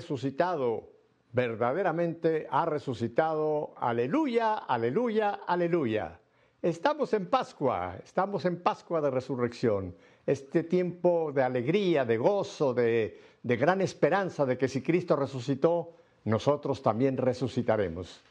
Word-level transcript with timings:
resucitado, 0.00 0.88
verdaderamente 1.30 2.46
ha 2.50 2.64
resucitado. 2.64 3.74
Aleluya, 3.76 4.54
aleluya, 4.54 5.40
aleluya. 5.46 6.18
Estamos 6.62 7.12
en 7.12 7.26
Pascua, 7.26 7.98
estamos 8.02 8.46
en 8.46 8.62
Pascua 8.62 9.02
de 9.02 9.10
resurrección. 9.10 9.94
Este 10.26 10.64
tiempo 10.64 11.32
de 11.34 11.42
alegría, 11.42 12.06
de 12.06 12.16
gozo, 12.16 12.72
de, 12.72 13.20
de 13.42 13.56
gran 13.58 13.82
esperanza 13.82 14.46
de 14.46 14.56
que 14.56 14.68
si 14.68 14.80
Cristo 14.80 15.16
resucitó, 15.16 15.92
nosotros 16.24 16.82
también 16.82 17.18
resucitaremos. 17.18 18.22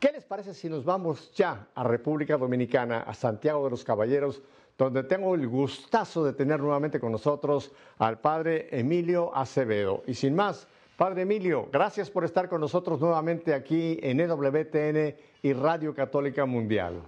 ¿Qué 0.00 0.10
les 0.10 0.24
parece 0.24 0.54
si 0.54 0.70
nos 0.70 0.86
vamos 0.86 1.32
ya 1.34 1.68
a 1.74 1.84
República 1.84 2.38
Dominicana, 2.38 3.02
a 3.02 3.12
Santiago 3.12 3.64
de 3.64 3.70
los 3.70 3.84
Caballeros, 3.84 4.42
donde 4.78 5.04
tengo 5.04 5.34
el 5.34 5.46
gustazo 5.48 6.24
de 6.24 6.32
tener 6.32 6.60
nuevamente 6.60 6.98
con 6.98 7.12
nosotros 7.12 7.72
al 7.98 8.20
padre 8.20 8.68
Emilio 8.70 9.34
Acevedo? 9.34 10.02
Y 10.06 10.14
sin 10.14 10.34
más, 10.34 10.66
padre 10.96 11.22
Emilio, 11.22 11.68
gracias 11.72 12.10
por 12.10 12.24
estar 12.24 12.48
con 12.48 12.60
nosotros 12.60 13.00
nuevamente 13.00 13.54
aquí 13.54 13.98
en 14.02 14.20
EWTN 14.20 15.16
y 15.42 15.52
Radio 15.52 15.94
Católica 15.94 16.46
Mundial. 16.46 17.02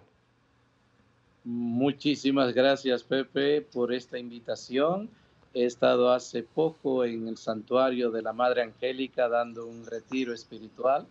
Muchísimas 1.45 2.53
gracias, 2.53 3.05
Pepe, 3.05 3.63
por 3.63 3.93
esta 3.93 4.19
invitación. 4.19 5.09
He 5.55 5.65
estado 5.65 6.13
hace 6.13 6.43
poco 6.43 7.05
en 7.05 7.29
el 7.29 7.37
santuario 7.37 8.11
de 8.11 8.21
la 8.21 8.33
Madre 8.33 8.63
Angélica 8.63 9.29
dando 9.29 9.67
un 9.67 9.87
retiro 9.87 10.35
espiritual 10.35 11.07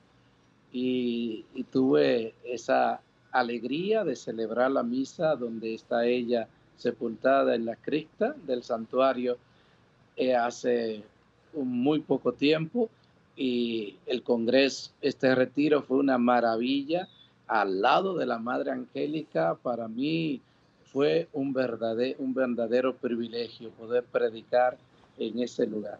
y, 0.71 1.45
tuve 1.71 2.35
esa 2.43 2.99
alegría 3.31 4.03
de 4.03 4.15
celebrar 4.15 4.71
la 4.71 4.83
misa 4.83 5.35
donde 5.35 5.73
está 5.73 6.05
ella 6.05 6.49
sepultada 6.75 7.55
en 7.55 7.65
la 7.65 7.77
cripta 7.77 8.35
del 8.45 8.61
santuario 8.61 9.37
eh, 10.17 10.35
hace 10.35 11.03
muy 11.63 11.99
poco 12.01 12.33
tiempo 12.33 12.89
y 13.35 13.97
el 14.05 14.23
congreso, 14.23 14.91
este 15.01 15.33
retiro 15.35 15.81
fue 15.81 15.97
una 15.97 16.17
maravilla. 16.17 17.07
Al 17.47 17.81
lado 17.81 18.15
de 18.15 18.25
la 18.25 18.39
Madre 18.39 18.71
Angélica, 18.71 19.55
para 19.61 19.87
mí 19.87 20.41
fue 20.91 21.27
un 21.33 21.53
verdadero, 21.53 22.17
un 22.19 22.33
verdadero 22.33 22.95
privilegio 22.95 23.69
poder 23.71 24.03
predicar 24.03 24.77
en 25.17 25.39
ese 25.39 25.67
lugar 25.67 25.99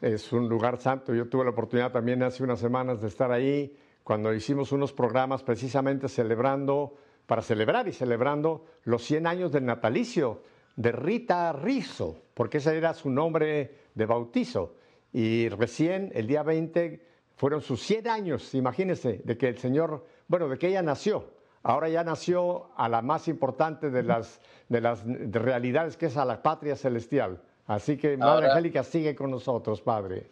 es 0.00 0.32
un 0.32 0.48
lugar 0.48 0.78
santo. 0.78 1.14
Yo 1.14 1.26
tuve 1.28 1.44
la 1.44 1.50
oportunidad 1.50 1.92
también 1.92 2.22
hace 2.22 2.42
unas 2.42 2.60
semanas 2.60 3.00
de 3.00 3.08
estar 3.08 3.32
ahí 3.32 3.76
cuando 4.04 4.32
hicimos 4.32 4.72
unos 4.72 4.92
programas 4.92 5.42
precisamente 5.42 6.08
celebrando, 6.08 6.94
para 7.26 7.42
celebrar 7.42 7.88
y 7.88 7.92
celebrando 7.92 8.64
los 8.84 9.02
100 9.02 9.26
años 9.26 9.52
del 9.52 9.64
natalicio 9.64 10.42
de 10.76 10.92
Rita 10.92 11.52
Rizzo, 11.52 12.22
porque 12.34 12.58
ese 12.58 12.76
era 12.76 12.94
su 12.94 13.10
nombre 13.10 13.74
de 13.94 14.06
bautizo. 14.06 14.74
Y 15.12 15.48
recién, 15.48 16.12
el 16.14 16.26
día 16.26 16.42
20, 16.42 17.02
fueron 17.36 17.62
sus 17.62 17.80
100 17.82 18.08
años, 18.08 18.54
imagínense, 18.54 19.20
de 19.24 19.36
que 19.36 19.48
el 19.48 19.58
Señor, 19.58 20.04
bueno, 20.28 20.48
de 20.48 20.58
que 20.58 20.68
ella 20.68 20.82
nació. 20.82 21.34
Ahora 21.62 21.88
ya 21.88 22.04
nació 22.04 22.70
a 22.76 22.88
la 22.88 23.02
más 23.02 23.26
importante 23.26 23.90
de 23.90 24.02
las, 24.02 24.40
de 24.68 24.80
las 24.80 25.02
realidades, 25.04 25.96
que 25.96 26.06
es 26.06 26.16
a 26.16 26.24
la 26.24 26.42
patria 26.42 26.76
celestial. 26.76 27.42
Así 27.66 27.96
que 27.96 28.16
Madre 28.16 28.48
Angélica 28.48 28.84
sigue 28.84 29.16
con 29.16 29.30
nosotros, 29.30 29.80
Padre. 29.80 30.30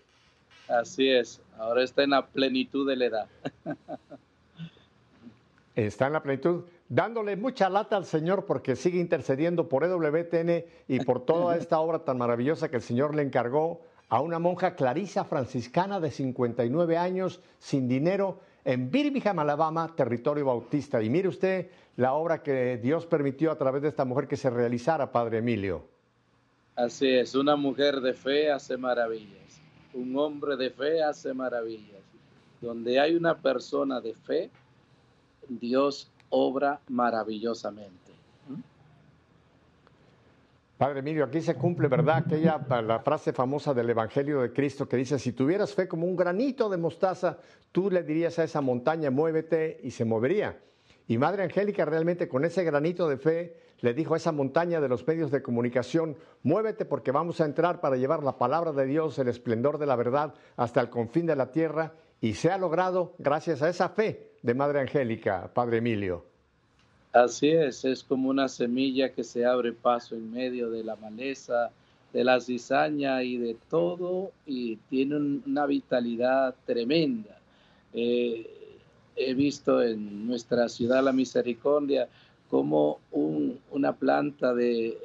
Así 0.68 1.10
es, 1.10 1.40
ahora 1.58 1.82
está 1.82 2.04
en 2.04 2.10
la 2.10 2.26
plenitud 2.26 2.88
de 2.88 2.96
la 2.96 3.04
edad. 3.06 3.28
está 5.74 6.06
en 6.06 6.12
la 6.12 6.22
plenitud, 6.22 6.64
dándole 6.88 7.36
mucha 7.36 7.68
lata 7.68 7.96
al 7.96 8.04
Señor 8.04 8.44
porque 8.46 8.76
sigue 8.76 9.00
intercediendo 9.00 9.68
por 9.68 9.84
EWTN 9.84 10.64
y 10.88 11.00
por 11.00 11.24
toda 11.24 11.56
esta 11.58 11.80
obra 11.80 12.00
tan 12.00 12.18
maravillosa 12.18 12.70
que 12.70 12.76
el 12.76 12.82
Señor 12.82 13.14
le 13.14 13.22
encargó 13.22 13.82
a 14.08 14.20
una 14.20 14.38
monja 14.38 14.76
clarisa 14.76 15.24
franciscana 15.24 15.98
de 15.98 16.10
59 16.10 16.96
años, 16.96 17.40
sin 17.58 17.88
dinero, 17.88 18.40
en 18.64 18.90
Birmingham, 18.90 19.38
Alabama, 19.38 19.94
territorio 19.94 20.44
bautista. 20.44 21.02
Y 21.02 21.10
mire 21.10 21.28
usted 21.28 21.70
la 21.96 22.14
obra 22.14 22.42
que 22.42 22.78
Dios 22.78 23.06
permitió 23.06 23.50
a 23.50 23.58
través 23.58 23.82
de 23.82 23.88
esta 23.88 24.04
mujer 24.04 24.28
que 24.28 24.36
se 24.36 24.50
realizara, 24.50 25.10
Padre 25.10 25.38
Emilio. 25.38 25.84
Así 26.76 27.08
es, 27.08 27.34
una 27.34 27.56
mujer 27.56 28.00
de 28.00 28.14
fe 28.14 28.50
hace 28.50 28.76
maravillas, 28.76 29.60
un 29.92 30.16
hombre 30.18 30.56
de 30.56 30.70
fe 30.70 31.02
hace 31.02 31.32
maravillas. 31.32 32.02
Donde 32.60 32.98
hay 32.98 33.14
una 33.14 33.36
persona 33.38 34.00
de 34.00 34.14
fe, 34.14 34.50
Dios 35.48 36.10
obra 36.34 36.80
maravillosamente. 36.88 38.12
Padre 40.76 40.98
Emilio, 40.98 41.24
aquí 41.24 41.40
se 41.40 41.54
cumple, 41.54 41.86
¿verdad? 41.86 42.24
Aquella 42.26 42.60
la 42.82 42.98
frase 42.98 43.32
famosa 43.32 43.72
del 43.72 43.90
Evangelio 43.90 44.40
de 44.40 44.52
Cristo 44.52 44.88
que 44.88 44.96
dice, 44.96 45.20
si 45.20 45.32
tuvieras 45.32 45.72
fe 45.72 45.86
como 45.86 46.04
un 46.04 46.16
granito 46.16 46.68
de 46.68 46.76
mostaza, 46.76 47.38
tú 47.70 47.90
le 47.90 48.02
dirías 48.02 48.38
a 48.40 48.44
esa 48.44 48.60
montaña, 48.60 49.10
muévete 49.10 49.80
y 49.84 49.92
se 49.92 50.04
movería. 50.04 50.58
Y 51.06 51.16
Madre 51.16 51.44
Angélica 51.44 51.84
realmente 51.84 52.28
con 52.28 52.44
ese 52.44 52.64
granito 52.64 53.08
de 53.08 53.18
fe 53.18 53.56
le 53.80 53.94
dijo 53.94 54.14
a 54.14 54.16
esa 54.16 54.32
montaña 54.32 54.80
de 54.80 54.88
los 54.88 55.06
medios 55.06 55.30
de 55.30 55.42
comunicación, 55.42 56.16
muévete 56.42 56.84
porque 56.84 57.12
vamos 57.12 57.40
a 57.40 57.44
entrar 57.44 57.80
para 57.80 57.96
llevar 57.96 58.24
la 58.24 58.36
palabra 58.36 58.72
de 58.72 58.86
Dios, 58.86 59.18
el 59.20 59.28
esplendor 59.28 59.78
de 59.78 59.86
la 59.86 59.96
verdad 59.96 60.34
hasta 60.56 60.80
el 60.80 60.90
confín 60.90 61.26
de 61.26 61.36
la 61.36 61.52
tierra. 61.52 61.92
Y 62.20 62.34
se 62.34 62.50
ha 62.50 62.58
logrado 62.58 63.14
gracias 63.18 63.62
a 63.62 63.68
esa 63.68 63.90
fe 63.90 64.33
de 64.44 64.52
Madre 64.52 64.78
Angélica, 64.80 65.50
Padre 65.54 65.78
Emilio. 65.78 66.22
Así 67.14 67.48
es, 67.48 67.82
es 67.86 68.04
como 68.04 68.28
una 68.28 68.46
semilla 68.46 69.10
que 69.10 69.24
se 69.24 69.46
abre 69.46 69.72
paso 69.72 70.16
en 70.16 70.30
medio 70.30 70.68
de 70.68 70.84
la 70.84 70.96
maleza, 70.96 71.70
de 72.12 72.24
la 72.24 72.38
cizaña 72.42 73.22
y 73.22 73.38
de 73.38 73.56
todo, 73.70 74.32
y 74.44 74.76
tiene 74.90 75.16
una 75.46 75.64
vitalidad 75.64 76.54
tremenda. 76.66 77.38
Eh, 77.94 78.78
he 79.16 79.32
visto 79.32 79.80
en 79.82 80.26
nuestra 80.26 80.68
ciudad 80.68 81.02
La 81.02 81.12
Misericordia 81.12 82.06
como 82.50 83.00
una 83.12 83.94
planta 83.94 84.52
de, 84.52 84.98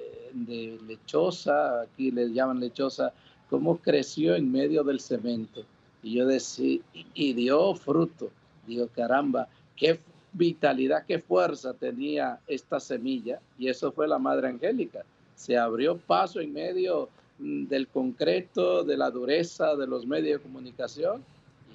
lechosa, 0.86 1.84
aquí 1.84 2.12
le 2.12 2.34
llaman 2.34 2.60
lechosa, 2.60 3.14
cómo 3.50 3.78
creció 3.78 4.36
en 4.36 4.52
medio 4.52 4.84
del 4.84 5.00
cemento. 5.00 5.64
Y 6.04 6.16
yo 6.16 6.28
decía, 6.28 6.82
y, 6.94 7.34
dio 7.34 7.74
fruto. 7.76 8.32
Digo, 8.70 8.88
caramba, 8.88 9.48
qué 9.76 10.00
vitalidad, 10.32 11.06
qué 11.06 11.20
fuerza 11.20 11.74
tenía 11.74 12.40
esta 12.48 12.80
semilla. 12.80 13.40
Y 13.58 13.68
eso 13.68 13.92
fue 13.92 14.08
la 14.08 14.20
Madre 14.20 14.48
Angélica. 14.48 15.04
Se 15.36 15.58
abrió 15.58 15.98
paso 15.98 16.40
en 16.40 16.54
medio 16.54 17.10
mm, 17.40 17.66
del 17.66 17.88
concreto, 17.88 18.84
de 18.84 18.96
la 18.96 19.10
dureza 19.10 19.76
de 19.76 19.88
los 19.88 20.06
medios 20.06 20.40
de 20.40 20.44
comunicación. 20.44 21.24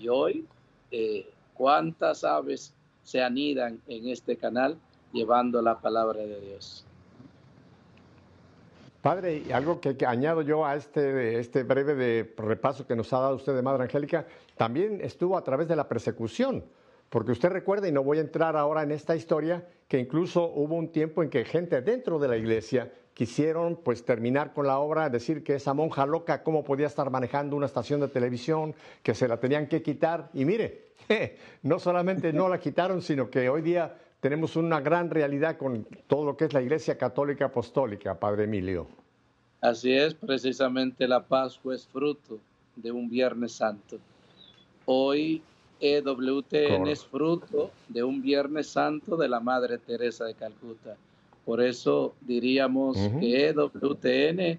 Y 0.00 0.08
hoy, 0.08 0.46
eh, 0.90 1.28
¿cuántas 1.54 2.24
aves 2.24 2.72
se 3.02 3.22
anidan 3.22 3.80
en 3.88 4.08
este 4.08 4.36
canal? 4.36 4.78
llevando 5.14 5.62
la 5.62 5.80
palabra 5.80 6.20
de 6.20 6.40
Dios. 6.40 6.84
Padre, 9.00 9.44
algo 9.52 9.80
que, 9.80 9.96
añado 10.06 10.42
yo 10.42 10.66
a 10.66 10.74
este, 10.76 11.38
este 11.38 11.62
breve 11.62 11.94
de 11.94 12.34
repaso 12.36 12.86
que 12.86 12.96
nos 12.96 13.12
ha 13.12 13.20
dado 13.20 13.36
usted 13.36 13.54
de 13.54 13.62
Madre 13.62 13.84
Angélica, 13.84 14.26
también 14.56 14.98
estuvo 15.00 15.38
a 15.38 15.44
través 15.44 15.68
de 15.68 15.76
la 15.76 15.88
persecución, 15.88 16.64
porque 17.14 17.30
usted 17.30 17.50
recuerda, 17.50 17.86
y 17.86 17.92
no 17.92 18.02
voy 18.02 18.18
a 18.18 18.22
entrar 18.22 18.56
ahora 18.56 18.82
en 18.82 18.90
esta 18.90 19.14
historia, 19.14 19.64
que 19.86 20.00
incluso 20.00 20.50
hubo 20.52 20.74
un 20.74 20.90
tiempo 20.90 21.22
en 21.22 21.30
que 21.30 21.44
gente 21.44 21.80
dentro 21.80 22.18
de 22.18 22.26
la 22.26 22.36
iglesia 22.36 22.92
quisieron 23.14 23.76
pues 23.84 24.04
terminar 24.04 24.52
con 24.52 24.66
la 24.66 24.80
obra, 24.80 25.08
decir 25.10 25.44
que 25.44 25.54
esa 25.54 25.74
monja 25.74 26.06
loca, 26.06 26.42
cómo 26.42 26.64
podía 26.64 26.88
estar 26.88 27.10
manejando 27.10 27.54
una 27.54 27.66
estación 27.66 28.00
de 28.00 28.08
televisión, 28.08 28.74
que 29.04 29.14
se 29.14 29.28
la 29.28 29.38
tenían 29.38 29.68
que 29.68 29.80
quitar. 29.80 30.28
Y 30.34 30.44
mire, 30.44 30.88
no 31.62 31.78
solamente 31.78 32.32
no 32.32 32.48
la 32.48 32.58
quitaron, 32.58 33.00
sino 33.00 33.30
que 33.30 33.48
hoy 33.48 33.62
día 33.62 33.96
tenemos 34.18 34.56
una 34.56 34.80
gran 34.80 35.08
realidad 35.08 35.56
con 35.56 35.86
todo 36.08 36.24
lo 36.24 36.36
que 36.36 36.46
es 36.46 36.52
la 36.52 36.62
Iglesia 36.62 36.98
Católica 36.98 37.44
Apostólica, 37.44 38.18
Padre 38.18 38.42
Emilio. 38.42 38.88
Así 39.60 39.92
es, 39.92 40.14
precisamente 40.14 41.06
la 41.06 41.22
Pascua 41.22 41.76
es 41.76 41.86
fruto 41.86 42.40
de 42.74 42.90
un 42.90 43.08
Viernes 43.08 43.52
Santo. 43.52 43.98
Hoy 44.84 45.44
EWTN 45.80 46.86
es 46.86 47.04
fruto 47.04 47.70
de 47.88 48.02
un 48.02 48.22
Viernes 48.22 48.68
Santo 48.68 49.16
de 49.16 49.28
la 49.28 49.40
Madre 49.40 49.78
Teresa 49.78 50.24
de 50.24 50.34
Calcuta. 50.34 50.96
Por 51.44 51.62
eso 51.62 52.14
diríamos 52.20 52.96
que 53.20 53.48
EWTN 53.48 54.58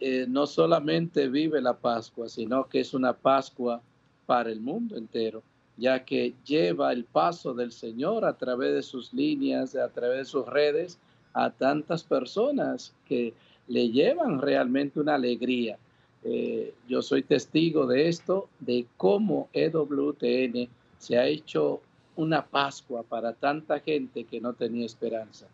eh, 0.00 0.26
no 0.28 0.46
solamente 0.46 1.28
vive 1.28 1.60
la 1.60 1.74
Pascua, 1.74 2.28
sino 2.28 2.68
que 2.68 2.80
es 2.80 2.92
una 2.94 3.12
Pascua 3.12 3.80
para 4.26 4.50
el 4.50 4.60
mundo 4.60 4.96
entero 4.96 5.42
ya 5.78 6.04
que 6.04 6.34
lleva 6.44 6.92
el 6.92 7.04
paso 7.04 7.54
del 7.54 7.72
Señor 7.72 8.24
a 8.24 8.36
través 8.36 8.74
de 8.74 8.82
sus 8.82 9.14
líneas, 9.14 9.76
a 9.76 9.88
través 9.88 10.18
de 10.18 10.24
sus 10.24 10.46
redes, 10.46 10.98
a 11.32 11.50
tantas 11.50 12.02
personas 12.02 12.92
que 13.06 13.32
le 13.68 13.88
llevan 13.88 14.40
realmente 14.40 14.98
una 14.98 15.14
alegría. 15.14 15.78
Eh, 16.24 16.74
yo 16.88 17.02
soy 17.02 17.22
testigo 17.22 17.86
de 17.86 18.08
esto, 18.08 18.48
de 18.60 18.86
cómo 18.96 19.48
EWTN 19.52 20.68
se 20.98 21.18
ha 21.18 21.26
hecho 21.26 21.80
una 22.16 22.44
Pascua 22.44 23.02
para 23.02 23.32
tanta 23.32 23.80
gente 23.80 24.24
que 24.24 24.40
no 24.40 24.52
tenía 24.52 24.84
esperanza. 24.86 25.46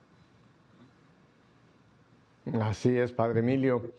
Así 2.61 2.97
es, 2.97 3.13
Padre 3.13 3.41
Emilio. 3.41 3.93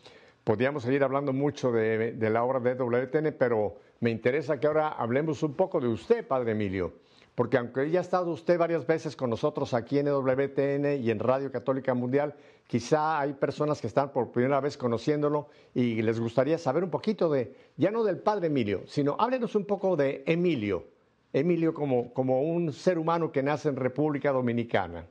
podríamos 0.43 0.83
seguir 0.83 1.03
hablando 1.03 1.33
mucho 1.33 1.71
de, 1.71 2.13
de 2.13 2.29
la 2.29 2.43
obra 2.43 2.59
de 2.59 2.75
WTN, 2.75 3.35
pero 3.37 3.75
me 3.99 4.09
interesa 4.09 4.59
que 4.59 4.67
ahora 4.67 4.89
hablemos 4.89 5.43
un 5.43 5.53
poco 5.53 5.79
de 5.79 5.87
usted, 5.87 6.27
Padre 6.27 6.51
Emilio 6.51 6.93
porque 7.35 7.57
aunque 7.57 7.91
ya 7.91 7.99
ha 7.99 8.01
estado 8.01 8.31
usted 8.31 8.57
varias 8.57 8.87
veces 8.87 9.15
con 9.15 9.29
nosotros 9.29 9.73
aquí 9.73 9.99
en 9.99 10.07
WTN 10.07 11.03
y 11.03 11.11
en 11.11 11.19
Radio 11.19 11.51
Católica 11.51 11.93
Mundial, 11.93 12.33
quizá 12.67 13.19
hay 13.19 13.33
personas 13.33 13.81
que 13.81 13.87
están 13.87 14.11
por 14.11 14.31
primera 14.31 14.59
vez 14.59 14.77
conociéndolo 14.77 15.49
y 15.73 16.01
les 16.01 16.19
gustaría 16.19 16.57
saber 16.57 16.83
un 16.83 16.89
poquito 16.89 17.29
de, 17.29 17.55
ya 17.77 17.91
no 17.91 18.03
del 18.03 18.17
Padre 18.17 18.47
Emilio, 18.47 18.83
sino 18.87 19.15
háblenos 19.19 19.55
un 19.55 19.65
poco 19.65 19.95
de 19.95 20.23
Emilio, 20.25 20.85
Emilio 21.33 21.73
como, 21.73 22.13
como 22.13 22.41
un 22.41 22.71
ser 22.73 22.97
humano 22.97 23.31
que 23.31 23.43
nace 23.43 23.69
en 23.69 23.75
República 23.75 24.31
Dominicana. 24.31 25.05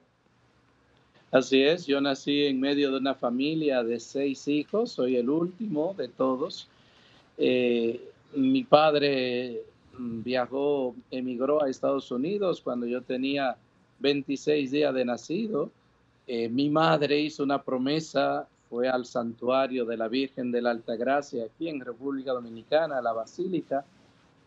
Así 1.31 1.63
es, 1.63 1.87
yo 1.87 2.01
nací 2.01 2.47
en 2.47 2.61
medio 2.61 2.93
de 2.93 2.99
una 2.99 3.15
familia 3.15 3.83
de 3.83 3.99
seis 3.99 4.47
hijos, 4.47 4.93
soy 4.93 5.17
el 5.17 5.29
último 5.29 5.95
de 5.99 6.09
todos. 6.09 6.69
Eh, 7.39 8.01
mi 8.37 8.63
padre 8.63 9.65
Mm, 9.99 10.23
viajó, 10.23 10.95
emigró 11.11 11.63
a 11.63 11.69
Estados 11.69 12.11
Unidos 12.11 12.61
cuando 12.61 12.87
yo 12.87 13.03
tenía 13.03 13.57
26 14.01 14.71
días 14.71 14.95
de 14.95 15.05
nacido. 15.05 15.71
Eh, 16.27 16.49
mi 16.49 16.71
madre 16.71 17.19
hizo 17.21 17.43
una 17.43 17.63
promesa, 17.63 18.49
fue 18.69 18.89
al 18.89 19.05
santuario 19.05 19.85
de 19.85 19.97
la 19.97 20.09
Virgen 20.09 20.51
de 20.51 20.63
la 20.63 20.71
Altagracia 20.71 21.45
aquí 21.45 21.69
en 21.69 21.81
República 21.81 22.33
Dominicana, 22.33 23.01
la 23.01 23.13
Basílica, 23.13 23.85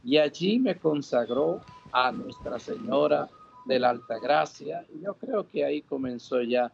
y 0.04 0.18
allí 0.18 0.60
me 0.60 0.78
consagró 0.78 1.62
a 1.92 2.12
Nuestra 2.12 2.60
Señora 2.60 3.30
de 3.66 3.80
la 3.80 3.90
Altagracia. 3.90 4.86
Y 4.96 5.04
yo 5.04 5.14
creo 5.14 5.48
que 5.48 5.64
ahí 5.64 5.82
comenzó 5.82 6.42
ya 6.42 6.72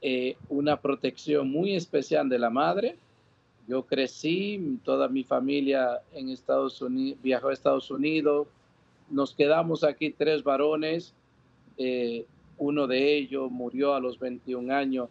eh, 0.00 0.36
una 0.48 0.76
protección 0.76 1.50
muy 1.50 1.74
especial 1.74 2.28
de 2.28 2.38
la 2.38 2.50
Madre 2.50 2.96
yo 3.66 3.82
crecí, 3.84 4.78
toda 4.84 5.08
mi 5.08 5.24
familia 5.24 6.02
en 6.12 6.28
Estados 6.28 6.82
Unidos, 6.82 7.18
viajó 7.22 7.48
a 7.48 7.52
Estados 7.52 7.90
Unidos. 7.90 8.46
Nos 9.10 9.32
quedamos 9.34 9.84
aquí 9.84 10.10
tres 10.10 10.42
varones. 10.42 11.14
Eh, 11.78 12.26
uno 12.58 12.86
de 12.86 13.16
ellos 13.16 13.50
murió 13.50 13.94
a 13.94 14.00
los 14.00 14.18
21 14.18 14.72
años 14.72 15.08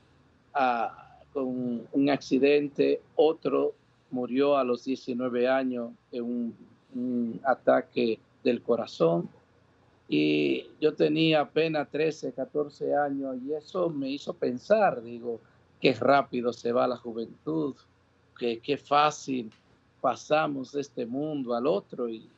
ah, 0.54 1.18
con 1.34 1.88
un 1.92 2.10
accidente. 2.10 3.02
Otro 3.16 3.74
murió 4.12 4.58
a 4.58 4.64
los 4.64 4.84
19 4.84 5.48
años 5.48 5.92
en 6.12 6.24
un, 6.24 7.42
ataque 7.44 8.20
del 8.44 8.62
corazón. 8.62 9.28
Y 10.08 10.68
yo 10.80 10.94
tenía 10.94 11.42
apenas 11.42 11.90
13, 11.90 12.34
14 12.34 12.96
años 12.96 13.38
y 13.44 13.54
eso 13.54 13.90
me 13.90 14.10
hizo 14.10 14.34
pensar, 14.34 15.02
digo, 15.02 15.40
qué 15.82 15.94
rápido 15.94 16.54
se 16.54 16.72
va 16.72 16.88
la 16.88 16.98
juventud 16.98 17.76
que 18.38 18.60
qué 18.60 18.78
fácil 18.78 19.52
pasamos 20.02 20.74
de 20.74 20.82
este 20.82 21.06
mundo 21.06 21.56
al 21.56 21.66
otro 21.66 22.08
y 22.10 22.30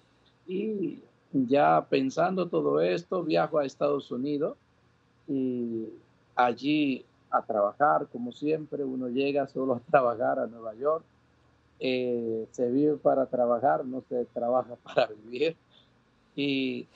ya 1.34 1.86
pensando 1.90 2.48
todo 2.48 2.80
esto, 2.80 3.24
viajo 3.24 3.60
a 3.60 3.66
Estados 3.66 4.10
Unidos 4.12 4.56
y 5.28 5.88
allí 6.36 7.06
a 7.32 7.42
trabajar, 7.42 8.08
como 8.12 8.32
siempre, 8.32 8.84
uno 8.84 9.10
llega 9.10 9.48
solo 9.48 9.76
a 9.76 9.80
trabajar 9.80 10.40
a 10.40 10.48
Nueva 10.48 10.74
York. 10.76 11.04
Eh, 11.80 12.48
se 12.52 12.72
vive 12.72 12.96
para 12.96 13.26
trabajar, 13.26 13.86
no 13.86 14.02
se 14.08 14.26
trabaja 14.26 14.76
para 14.84 15.08
vivir. 15.08 15.56
Y 16.36 16.88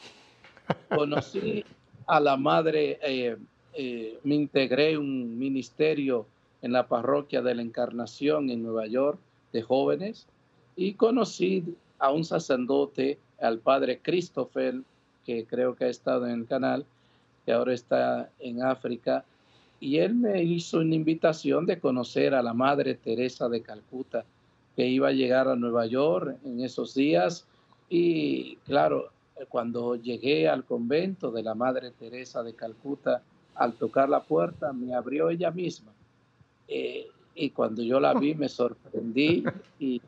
conocí 0.89 1.63
a 2.05 2.19
la 2.19 2.37
madre, 2.37 2.99
eh, 3.01 3.37
eh, 3.73 4.19
me 4.23 4.35
integré 4.35 4.97
un 4.97 5.37
ministerio 5.37 6.25
en 6.61 6.73
la 6.73 6.87
parroquia 6.87 7.41
de 7.41 7.55
la 7.55 7.61
Encarnación 7.61 8.49
en 8.49 8.63
Nueva 8.63 8.87
York 8.87 9.19
de 9.53 9.61
jóvenes 9.61 10.27
y 10.75 10.93
conocí 10.93 11.75
a 11.97 12.11
un 12.11 12.23
sacerdote, 12.23 13.17
al 13.39 13.59
padre 13.59 13.99
Christopher, 14.01 14.81
que 15.25 15.45
creo 15.45 15.75
que 15.75 15.85
ha 15.85 15.89
estado 15.89 16.27
en 16.27 16.41
el 16.41 16.47
canal, 16.47 16.85
ahora 17.51 17.73
está 17.73 18.29
en 18.39 18.63
África, 18.63 19.25
y 19.79 19.97
él 19.97 20.15
me 20.15 20.43
hizo 20.43 20.79
una 20.79 20.95
invitación 20.95 21.65
de 21.65 21.79
conocer 21.79 22.33
a 22.33 22.43
la 22.43 22.53
Madre 22.53 22.95
Teresa 22.95 23.47
de 23.47 23.61
Calcuta, 23.61 24.25
que 24.75 24.87
iba 24.87 25.09
a 25.09 25.13
llegar 25.13 25.47
a 25.47 25.55
Nueva 25.55 25.85
York 25.85 26.37
en 26.43 26.61
esos 26.61 26.93
días. 26.93 27.45
Y 27.89 28.57
claro, 28.65 29.09
cuando 29.47 29.95
llegué 29.95 30.49
al 30.49 30.65
convento 30.65 31.31
de 31.31 31.43
la 31.43 31.55
Madre 31.55 31.91
Teresa 31.91 32.43
de 32.43 32.53
Calcuta, 32.53 33.23
al 33.55 33.73
tocar 33.73 34.09
la 34.09 34.23
puerta, 34.23 34.73
me 34.73 34.93
abrió 34.93 35.29
ella 35.29 35.51
misma 35.51 35.91
eh, 36.69 37.07
y 37.33 37.49
cuando 37.49 37.81
yo 37.81 37.99
la 37.99 38.13
vi 38.13 38.35
me 38.35 38.47
sorprendí 38.47 39.43
y 39.79 40.01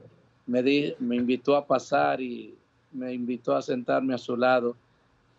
me, 0.46 0.62
di, 0.62 0.94
me 1.00 1.16
invitó 1.16 1.56
a 1.56 1.66
pasar 1.66 2.22
y 2.22 2.54
me 2.92 3.14
invitó 3.14 3.56
a 3.56 3.62
sentarme 3.62 4.14
a 4.14 4.20
su 4.20 4.38
lado 4.38 4.76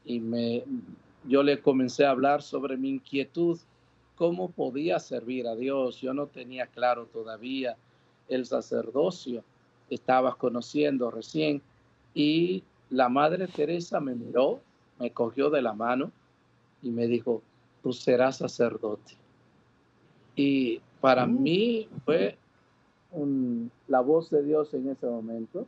y 0.04 0.18
me, 0.18 0.64
yo 1.24 1.42
le 1.42 1.60
comencé 1.60 2.04
a 2.04 2.10
hablar 2.10 2.42
sobre 2.42 2.76
mi 2.76 2.90
inquietud, 2.90 3.58
cómo 4.16 4.50
podía 4.50 4.98
servir 4.98 5.46
a 5.46 5.56
Dios. 5.56 6.00
Yo 6.00 6.14
no 6.14 6.26
tenía 6.26 6.66
claro 6.66 7.06
todavía 7.06 7.76
el 8.28 8.46
sacerdocio, 8.46 9.42
estaba 9.90 10.34
conociendo 10.36 11.10
recién 11.10 11.60
y 12.14 12.62
la 12.90 13.08
Madre 13.08 13.48
Teresa 13.48 14.00
me 14.00 14.14
miró, 14.14 14.60
me 14.98 15.10
cogió 15.10 15.50
de 15.50 15.62
la 15.62 15.72
mano 15.72 16.12
y 16.82 16.90
me 16.90 17.06
dijo, 17.06 17.42
tú 17.82 17.92
serás 17.92 18.38
sacerdote. 18.38 19.14
Y 20.36 20.80
para 21.00 21.26
mm. 21.26 21.42
mí 21.42 21.88
fue 22.04 22.36
la 23.88 24.00
voz 24.00 24.30
de 24.30 24.42
Dios 24.42 24.72
en 24.74 24.88
ese 24.88 25.06
momento, 25.06 25.66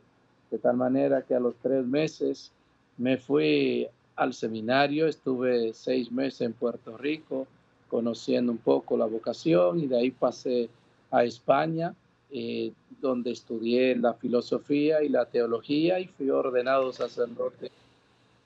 de 0.49 0.57
tal 0.57 0.77
manera 0.77 1.23
que 1.23 1.35
a 1.35 1.39
los 1.39 1.55
tres 1.57 1.85
meses 1.85 2.51
me 2.97 3.17
fui 3.17 3.87
al 4.15 4.33
seminario, 4.33 5.07
estuve 5.07 5.73
seis 5.73 6.11
meses 6.11 6.41
en 6.41 6.53
Puerto 6.53 6.97
Rico 6.97 7.47
conociendo 7.89 8.51
un 8.51 8.57
poco 8.57 8.97
la 8.97 9.05
vocación 9.05 9.79
y 9.79 9.87
de 9.87 9.97
ahí 9.97 10.11
pasé 10.11 10.69
a 11.11 11.23
España, 11.23 11.93
eh, 12.31 12.71
donde 12.99 13.31
estudié 13.31 13.95
la 13.95 14.13
filosofía 14.13 15.03
y 15.03 15.09
la 15.09 15.25
teología 15.25 15.99
y 15.99 16.07
fui 16.07 16.29
ordenado 16.29 16.91
sacerdote 16.91 17.71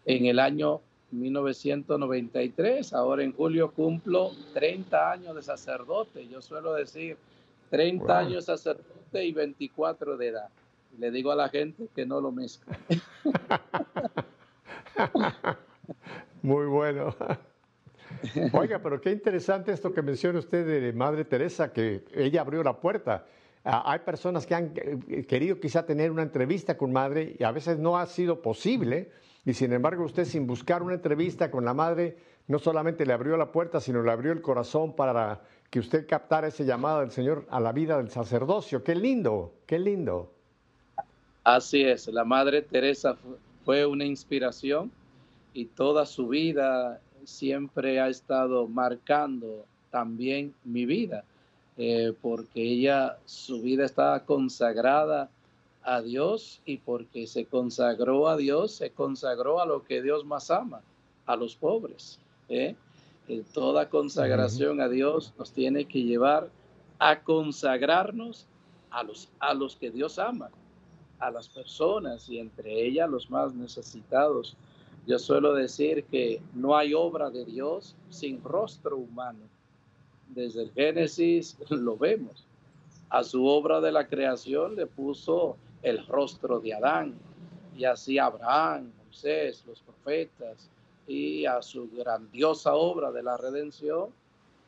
en 0.06 0.26
el 0.26 0.40
año 0.40 0.82
1993. 1.12 2.94
Ahora 2.94 3.24
en 3.24 3.34
julio 3.34 3.72
cumplo 3.72 4.32
30 4.54 5.12
años 5.12 5.36
de 5.36 5.42
sacerdote. 5.42 6.28
Yo 6.28 6.42
suelo 6.42 6.74
decir 6.74 7.18
30 7.70 8.18
años 8.20 8.46
de 8.46 8.58
sacerdote 8.58 9.26
y 9.26 9.32
24 9.32 10.18
de 10.18 10.28
edad. 10.28 10.50
Le 11.00 11.12
digo 11.12 11.32
a 11.32 11.36
la 11.36 11.50
gente 11.50 11.88
que 11.96 12.06
no 12.06 12.20
lo 12.20 12.32
mezclen. 12.32 12.78
Muy 16.42 16.66
bueno. 16.68 17.16
Oiga, 18.54 18.80
pero 18.80 19.00
qué 19.00 19.12
interesante 19.12 19.72
esto 19.72 19.94
que 19.94 20.02
menciona 20.02 20.40
usted 20.40 20.66
de 20.66 20.94
Madre 20.94 21.26
Teresa, 21.26 21.72
que 21.72 22.04
ella 22.14 22.42
abrió 22.42 22.64
la 22.64 22.80
puerta. 22.80 23.26
Ah, 23.64 23.84
hay 23.86 24.00
personas 24.00 24.46
que 24.46 24.56
han 24.56 24.74
querido 25.28 25.60
quizá 25.60 25.86
tener 25.86 26.12
una 26.12 26.24
entrevista 26.24 26.78
con 26.78 26.92
Madre 26.92 27.36
y 27.38 27.44
a 27.44 27.52
veces 27.52 27.78
no 27.78 27.98
ha 27.98 28.06
sido 28.06 28.42
posible 28.42 29.12
y 29.46 29.54
sin 29.54 29.74
embargo 29.74 30.04
usted 30.04 30.26
sin 30.26 30.48
buscar 30.48 30.84
una 30.84 30.96
entrevista 30.96 31.50
con 31.50 31.66
la 31.66 31.74
madre, 31.74 32.18
no 32.48 32.60
solamente 32.60 33.06
le 33.06 33.14
abrió 33.14 33.38
la 33.38 33.52
puerta, 33.52 33.80
sino 33.80 34.02
le 34.04 34.12
abrió 34.12 34.32
el 34.32 34.42
corazón 34.42 34.96
para 34.96 35.42
que 35.70 35.80
usted 35.80 36.08
captara 36.08 36.48
ese 36.48 36.66
llamado 36.66 37.00
del 37.00 37.12
Señor 37.12 37.46
a 37.50 37.60
la 37.60 37.72
vida 37.72 37.98
del 37.98 38.10
sacerdocio. 38.10 38.84
Qué 38.84 38.96
lindo, 38.96 39.54
qué 39.66 39.80
lindo. 39.80 40.34
Así 41.44 41.84
es, 41.84 42.08
la 42.08 42.26
Madre 42.26 42.62
Teresa 42.62 43.18
fue 43.70 43.86
una 43.86 44.04
inspiración 44.04 44.92
y 45.54 45.66
toda 45.66 46.08
su 46.08 46.28
vida 46.28 47.00
siempre 47.24 48.00
ha 48.00 48.08
estado 48.10 48.68
marcando 48.68 49.64
también 49.92 50.56
mi 50.64 50.88
vida, 50.88 51.24
eh, 51.78 52.12
porque 52.20 52.64
ella, 52.64 53.20
su 53.26 53.62
vida 53.62 53.86
estaba 53.86 54.26
consagrada 54.26 55.30
a 55.84 56.02
Dios 56.02 56.64
y 56.66 56.78
porque 56.78 57.28
se 57.28 57.46
consagró 57.46 58.28
a 58.28 58.38
Dios, 58.38 58.72
se 58.72 58.90
consagró 58.90 59.62
a 59.62 59.68
lo 59.68 59.84
que 59.84 60.02
Dios 60.02 60.26
más 60.26 60.50
ama, 60.50 60.82
a 61.28 61.36
los 61.36 61.56
pobres. 61.56 62.20
¿eh? 62.50 62.76
Toda 63.54 63.88
consagración 63.88 64.82
a 64.82 64.90
Dios 64.90 65.32
nos 65.38 65.52
tiene 65.52 65.86
que 65.86 66.02
llevar 66.02 66.50
a 66.98 67.22
consagrarnos 67.22 68.48
a 68.90 69.04
los, 69.04 69.30
a 69.38 69.54
los 69.54 69.76
que 69.76 69.92
Dios 69.92 70.18
ama, 70.18 70.50
a 71.20 71.32
las 71.32 71.48
personas 71.48 72.30
y 72.30 72.40
entre 72.40 72.86
ellas 72.86 73.10
los 73.10 73.30
más 73.30 73.54
necesitados. 73.54 74.56
Yo 75.06 75.20
suelo 75.20 75.54
decir 75.54 76.04
que 76.06 76.42
no 76.54 76.76
hay 76.78 76.94
obra 76.94 77.30
de 77.30 77.46
Dios 77.46 77.96
sin 78.10 78.44
rostro 78.44 78.98
humano. 78.98 79.40
Desde 80.28 80.64
el 80.64 80.72
Génesis 80.72 81.58
lo 81.70 81.98
vemos. 81.98 82.46
A 83.10 83.24
su 83.24 83.46
obra 83.46 83.82
de 83.82 83.92
la 83.92 84.08
creación 84.08 84.76
le 84.76 84.86
puso 84.86 85.58
el 85.82 86.06
rostro 86.08 86.60
de 86.60 86.74
Adán, 86.74 87.16
y 87.76 87.86
así 87.86 88.20
Abraham, 88.20 88.92
Moisés, 89.06 89.64
los 89.66 89.80
profetas, 89.82 90.70
y 91.08 91.46
a 91.46 91.62
su 91.62 91.90
grandiosa 91.90 92.76
obra 92.76 93.12
de 93.12 93.24
la 93.24 93.36
redención 93.36 94.10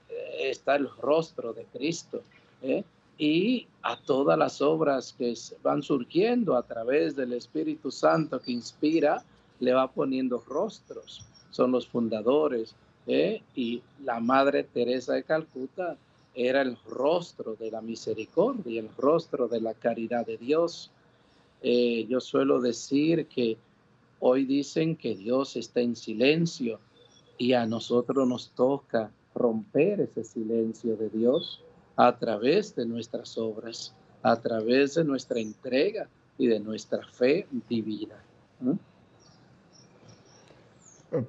eh, 0.10 0.50
está 0.50 0.75
el 0.75 0.89
rostro 0.98 1.53
de 1.53 1.65
Cristo. 1.65 2.22
¿eh? 2.63 2.84
Y 3.22 3.68
a 3.84 3.98
todas 3.98 4.36
las 4.36 4.63
obras 4.63 5.13
que 5.16 5.36
van 5.62 5.84
surgiendo 5.84 6.56
a 6.56 6.63
través 6.63 7.16
del 7.16 7.34
Espíritu 7.34 7.92
Santo 7.92 8.42
que 8.42 8.51
inspira, 8.51 9.24
le 9.60 9.74
va 9.74 9.92
poniendo 9.92 10.44
rostros. 10.48 11.24
Son 11.51 11.72
los 11.72 11.88
fundadores. 11.88 12.74
¿eh? 13.06 13.44
Y 13.54 13.84
la 14.04 14.20
Madre 14.20 14.63
Teresa 14.63 15.13
de 15.13 15.22
Calcuta 15.22 15.98
era 16.34 16.63
el 16.63 16.75
rostro 16.90 17.54
de 17.54 17.70
la 17.70 17.80
misericordia, 17.80 18.82
el 18.82 18.90
rostro 18.98 19.48
de 19.48 19.62
la 19.62 19.75
caridad 19.75 20.25
de 20.25 20.38
Dios. 20.38 20.90
Eh, 21.62 22.08
yo 22.10 22.22
suelo 22.22 22.60
decir 22.60 23.28
que 23.28 23.56
hoy 24.20 24.46
dicen 24.46 24.96
que 24.96 25.13
Dios 25.13 25.56
está 25.58 25.82
en 25.82 25.96
silencio 25.96 26.80
y 27.38 27.54
a 27.54 27.68
nosotros 27.68 28.28
nos 28.28 28.50
toca 28.50 29.12
romper 29.36 30.01
ese 30.01 30.24
silencio 30.24 30.96
de 30.96 31.10
Dios 31.10 31.62
a 31.95 32.17
través 32.17 32.75
de 32.75 32.86
nuestras 32.86 33.38
obras, 33.38 33.93
a 34.24 34.39
través 34.39 34.95
de 34.95 35.03
nuestra 35.03 35.39
entrega 35.39 36.07
y 36.38 36.48
de 36.48 36.60
nuestra 36.60 37.05
fe 37.05 37.48
divina. 37.69 38.15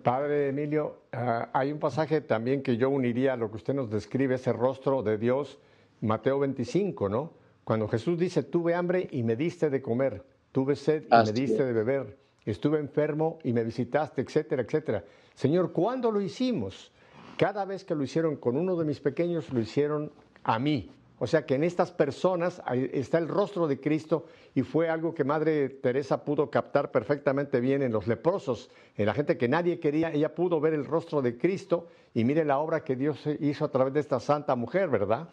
Padre 0.02 0.49
Emilio, 0.49 1.00
ah, 1.12 1.49
hay 1.52 1.73
un 1.73 1.81
pasaje 1.81 2.21
también 2.21 2.62
que 2.62 2.76
yo 2.76 2.88
uniría 2.88 3.33
a 3.33 3.37
lo 3.37 3.50
que 3.50 3.57
usted 3.57 3.75
nos 3.75 3.90
describe, 3.90 4.37
ese 4.37 4.52
rostro 4.52 5.02
de 5.02 5.19
Dios, 5.19 5.59
Mateo 6.00 6.38
25, 6.38 7.09
¿no? 7.09 7.33
Cuando 7.64 7.88
Jesús 7.88 8.19
dice, 8.19 8.45
tuve 8.45 8.75
hambre 8.75 9.09
y 9.11 9.23
me 9.23 9.35
diste 9.35 9.71
de 9.71 9.83
comer, 9.83 10.25
tuve 10.52 10.76
sed 10.76 11.04
y 11.04 11.26
me 11.26 11.33
diste 11.33 11.64
de 11.64 11.73
beber, 11.73 12.16
estuve 12.45 12.78
enfermo 12.78 13.38
y 13.42 13.52
me 13.52 13.64
visitaste, 13.64 14.23
etcétera, 14.23 14.62
etcétera. 14.62 15.04
Señor, 15.35 15.73
¿cuándo 15.73 16.11
lo 16.11 16.21
hicimos? 16.21 16.92
Cada 17.37 17.64
vez 17.64 17.85
que 17.85 17.95
lo 17.95 18.04
hicieron 18.04 18.37
con 18.37 18.57
uno 18.57 18.76
de 18.76 18.85
mis 18.85 19.00
pequeños, 19.00 19.52
lo 19.52 19.61
hicieron 19.61 20.12
a 20.45 20.59
mí. 20.59 20.91
O 21.19 21.27
sea 21.29 21.47
que 21.47 21.55
en 21.55 21.63
estas 21.63 21.93
personas 21.93 22.61
está 22.93 23.19
el 23.19 23.29
rostro 23.29 23.69
de 23.69 23.79
Cristo 23.79 24.27
y 24.57 24.63
fue 24.63 24.89
algo 24.89 25.15
que 25.15 25.23
Madre 25.23 25.69
Teresa 25.69 26.25
pudo 26.25 26.51
captar 26.51 26.91
perfectamente 26.91 27.61
bien 27.61 27.83
en 27.83 27.93
los 27.93 28.09
leprosos, 28.09 28.71
en 28.97 29.07
la 29.07 29.15
gente 29.15 29.39
que 29.39 29.47
nadie 29.47 29.79
quería, 29.79 30.11
ella 30.13 30.35
pudo 30.35 30.61
ver 30.61 30.75
el 30.75 30.85
rostro 30.85 31.23
de 31.23 31.39
Cristo 31.39 31.87
y 32.13 32.25
mire 32.25 32.45
la 32.45 32.59
obra 32.59 32.83
que 32.83 32.97
Dios 32.97 33.21
hizo 33.39 33.65
a 33.65 33.71
través 33.71 33.95
de 33.95 34.01
esta 34.01 34.19
santa 34.19 34.57
mujer, 34.57 34.89
¿verdad? 34.89 35.29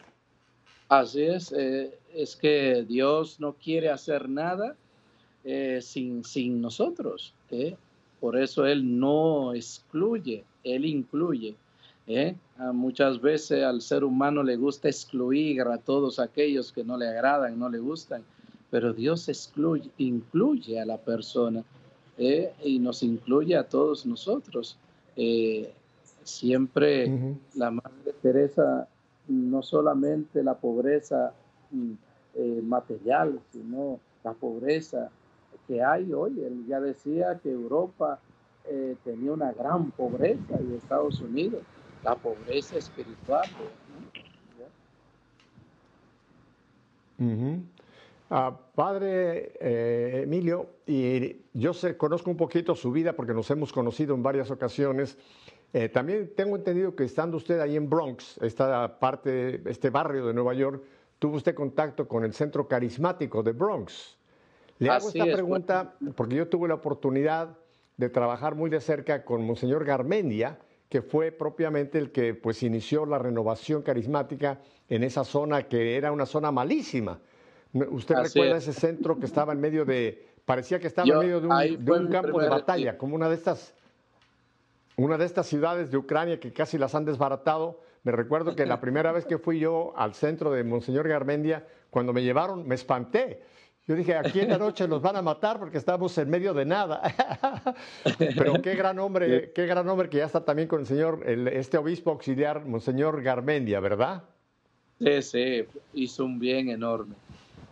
Así 0.89 1.23
es, 1.23 1.51
eh, 1.53 1.97
es 2.13 2.35
que 2.35 2.83
Dios 2.87 3.39
no 3.39 3.53
quiere 3.53 3.89
hacer 3.89 4.29
nada 4.29 4.75
eh, 5.43 5.79
sin, 5.81 6.23
sin 6.23 6.61
nosotros. 6.61 7.33
¿eh? 7.51 7.75
Por 8.19 8.39
eso 8.39 8.65
Él 8.65 8.99
no 8.99 9.53
excluye, 9.53 10.43
Él 10.63 10.85
incluye. 10.85 11.55
¿Eh? 12.09 12.35
muchas 12.73 13.21
veces 13.21 13.63
al 13.63 13.81
ser 13.81 14.03
humano 14.03 14.41
le 14.43 14.57
gusta 14.57 14.89
excluir 14.89 15.61
a 15.61 15.77
todos 15.77 16.19
aquellos 16.19 16.73
que 16.73 16.83
no 16.83 16.97
le 16.97 17.07
agradan, 17.07 17.57
no 17.57 17.69
le 17.69 17.77
gustan, 17.77 18.23
pero 18.71 18.93
Dios 18.93 19.29
excluye, 19.29 19.89
incluye 19.97 20.81
a 20.81 20.85
la 20.85 20.97
persona 20.97 21.63
¿eh? 22.17 22.51
y 22.63 22.79
nos 22.79 23.03
incluye 23.03 23.55
a 23.55 23.63
todos 23.63 24.05
nosotros. 24.05 24.77
Eh, 25.15 25.71
siempre 26.23 27.37
la 27.55 27.71
Madre 27.71 28.13
Teresa, 28.21 28.87
no 29.27 29.61
solamente 29.61 30.43
la 30.43 30.55
pobreza 30.55 31.33
mm, 31.71 31.93
material, 32.63 33.39
sino 33.51 33.99
la 34.23 34.33
pobreza 34.33 35.09
que 35.67 35.83
hay 35.83 36.11
hoy. 36.11 36.39
Él 36.41 36.65
ya 36.67 36.79
decía 36.79 37.39
que 37.41 37.51
Europa 37.51 38.19
tenía 39.03 39.31
una 39.31 39.51
gran 39.51 39.89
pobreza 39.91 40.59
y 40.61 40.75
Estados 40.75 41.21
Unidos 41.21 41.63
la 42.03 42.15
pobreza 42.15 42.77
espiritual. 42.77 43.47
Ah, 48.31 48.55
padre 48.75 49.53
eh, 49.59 50.21
Emilio, 50.23 50.67
y 50.85 51.37
yo 51.53 51.73
sé, 51.73 51.97
conozco 51.97 52.29
un 52.29 52.37
poquito 52.37 52.75
su 52.75 52.91
vida 52.91 53.13
porque 53.13 53.33
nos 53.33 53.49
hemos 53.49 53.73
conocido 53.73 54.13
en 54.13 54.21
varias 54.21 54.51
ocasiones. 54.51 55.17
Eh, 55.73 55.89
también 55.89 56.31
tengo 56.35 56.55
entendido 56.55 56.95
que 56.95 57.03
estando 57.03 57.37
usted 57.37 57.59
ahí 57.59 57.75
en 57.75 57.89
Bronx, 57.89 58.37
esta 58.41 58.99
parte, 58.99 59.61
este 59.69 59.89
barrio 59.89 60.27
de 60.27 60.33
Nueva 60.33 60.53
York, 60.53 60.83
tuvo 61.17 61.37
usted 61.37 61.55
contacto 61.55 62.07
con 62.07 62.23
el 62.23 62.33
centro 62.33 62.67
carismático 62.67 63.43
de 63.43 63.51
Bronx. 63.51 64.17
Le 64.77 64.89
hago 64.89 65.09
esta 65.09 65.25
pregunta 65.25 65.95
porque 66.15 66.35
yo 66.35 66.47
tuve 66.47 66.67
la 66.67 66.75
oportunidad 66.75 67.57
de 67.97 68.09
trabajar 68.09 68.55
muy 68.55 68.69
de 68.69 68.79
cerca 68.79 69.25
con 69.25 69.45
Monseñor 69.45 69.83
Garmendia, 69.83 70.57
que 70.89 71.03
fue 71.03 71.31
propiamente 71.31 71.99
el 71.99 72.11
que 72.11 72.33
pues 72.33 72.63
inició 72.63 73.05
la 73.05 73.19
renovación 73.19 73.83
carismática 73.83 74.59
en 74.89 75.03
esa 75.03 75.23
zona 75.23 75.63
que 75.63 75.95
era 75.95 76.11
una 76.11 76.25
zona 76.25 76.51
malísima. 76.51 77.19
¿Usted 77.73 78.15
recuerda 78.15 78.57
ese 78.57 78.73
centro 78.73 79.19
que 79.19 79.27
estaba 79.27 79.53
en 79.53 79.61
medio 79.61 79.85
de, 79.85 80.27
parecía 80.45 80.79
que 80.79 80.87
estaba 80.87 81.07
en 81.07 81.19
medio 81.19 81.39
de 81.39 81.47
un, 81.47 82.07
campo 82.07 82.41
de 82.41 82.49
batalla, 82.49 82.97
como 82.97 83.15
una 83.15 83.29
de 83.29 83.35
estas 83.35 83.75
una 84.97 85.17
de 85.17 85.25
estas 85.25 85.47
ciudades 85.47 85.91
de 85.91 85.97
Ucrania 85.97 86.41
que 86.41 86.51
casi 86.51 86.77
las 86.77 86.93
han 86.93 87.05
desbaratado. 87.05 87.79
Me 88.03 88.11
recuerdo 88.11 88.53
que 88.53 88.65
la 88.65 88.81
primera 88.81 89.13
vez 89.13 89.25
que 89.25 89.37
fui 89.37 89.57
yo 89.57 89.93
al 89.95 90.13
centro 90.13 90.51
de 90.51 90.63
Monseñor 90.65 91.07
Garmendia, 91.07 91.65
cuando 91.89 92.11
me 92.11 92.21
llevaron, 92.21 92.67
me 92.67 92.75
espanté. 92.75 93.41
Yo 93.89 93.95
dije, 93.95 94.15
aquí 94.15 94.41
en 94.41 94.49
la 94.49 94.57
noche 94.59 94.87
nos 94.87 95.01
van 95.01 95.15
a 95.15 95.23
matar 95.23 95.57
porque 95.57 95.79
estamos 95.79 96.15
en 96.19 96.29
medio 96.29 96.53
de 96.53 96.63
nada. 96.63 97.01
Pero 98.19 98.61
qué 98.61 98.75
gran 98.75 98.99
hombre, 98.99 99.51
qué 99.51 99.65
gran 99.65 99.89
hombre 99.89 100.09
que 100.09 100.17
ya 100.17 100.25
está 100.25 100.45
también 100.45 100.67
con 100.67 100.81
el 100.81 100.85
señor, 100.85 101.27
este 101.27 101.79
obispo 101.79 102.11
auxiliar, 102.11 102.63
Monseñor 102.65 103.23
Garmendia, 103.23 103.79
¿verdad? 103.79 104.25
Sí, 104.99 105.21
sí, 105.23 105.65
hizo 105.95 106.23
un 106.23 106.37
bien 106.37 106.69
enorme. 106.69 107.15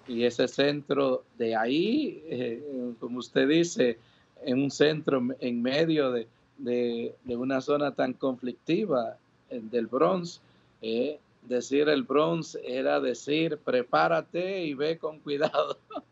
Y 0.08 0.24
ese 0.24 0.48
centro 0.48 1.24
de 1.38 1.56
ahí, 1.56 2.24
eh, 2.26 2.64
como 3.00 3.20
usted 3.20 3.48
dice, 3.48 4.00
en 4.44 4.64
un 4.64 4.72
centro 4.72 5.22
en 5.40 5.62
medio 5.62 6.12
de, 6.12 6.28
de, 6.58 7.14
una 7.38 7.62
zona 7.62 7.94
tan 7.94 8.14
conflictiva 8.14 9.18
eh, 9.52 9.62
del 9.62 9.86
Bronx, 9.86 10.42
eh, 10.82 11.20
decir 11.48 11.90
el 11.90 12.04
bronce 12.04 12.60
era 12.66 13.00
decir, 13.00 13.58
prepárate 13.58 14.66
y 14.66 14.74
ve 14.74 14.98
con 14.98 15.20
cuidado. 15.20 15.78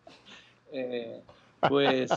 Eh, 0.77 1.21
pues 1.69 2.09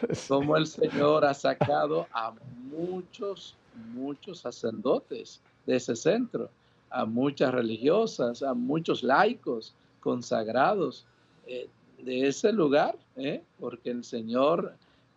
como 0.28 0.56
el 0.56 0.66
Señor 0.66 1.24
ha 1.24 1.32
sacado 1.32 2.08
a 2.12 2.34
muchos, 2.68 3.54
muchos 3.92 4.40
sacerdotes 4.40 5.40
de 5.64 5.76
ese 5.76 5.94
centro, 5.94 6.50
a 6.90 7.04
muchas 7.04 7.54
religiosas, 7.54 8.42
a 8.42 8.52
muchos 8.52 9.04
laicos 9.04 9.76
consagrados 10.00 11.06
eh, 11.46 11.68
de 11.98 12.26
ese 12.26 12.52
lugar, 12.52 12.98
¿eh? 13.14 13.44
porque 13.60 13.90
el 13.90 14.02
Señor 14.02 14.74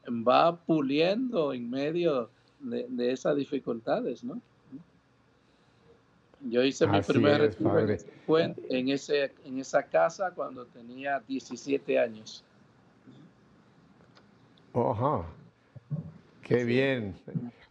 va 0.08 0.56
puliendo 0.56 1.52
en 1.52 1.68
medio 1.68 2.30
de, 2.60 2.86
de 2.90 3.12
esas 3.12 3.36
dificultades, 3.36 4.24
¿no? 4.24 4.40
Yo 6.50 6.64
hice 6.64 6.86
mi 6.88 7.02
primer 7.02 7.54
fue 8.26 8.54
en, 8.70 8.90
ese, 8.90 9.32
en 9.46 9.60
esa 9.60 9.84
casa 9.84 10.32
cuando 10.36 10.66
tenía 10.66 11.22
17 11.28 11.98
años. 12.00 12.44
Ajá. 14.74 15.26
Qué 16.42 16.66
bien. 16.66 17.16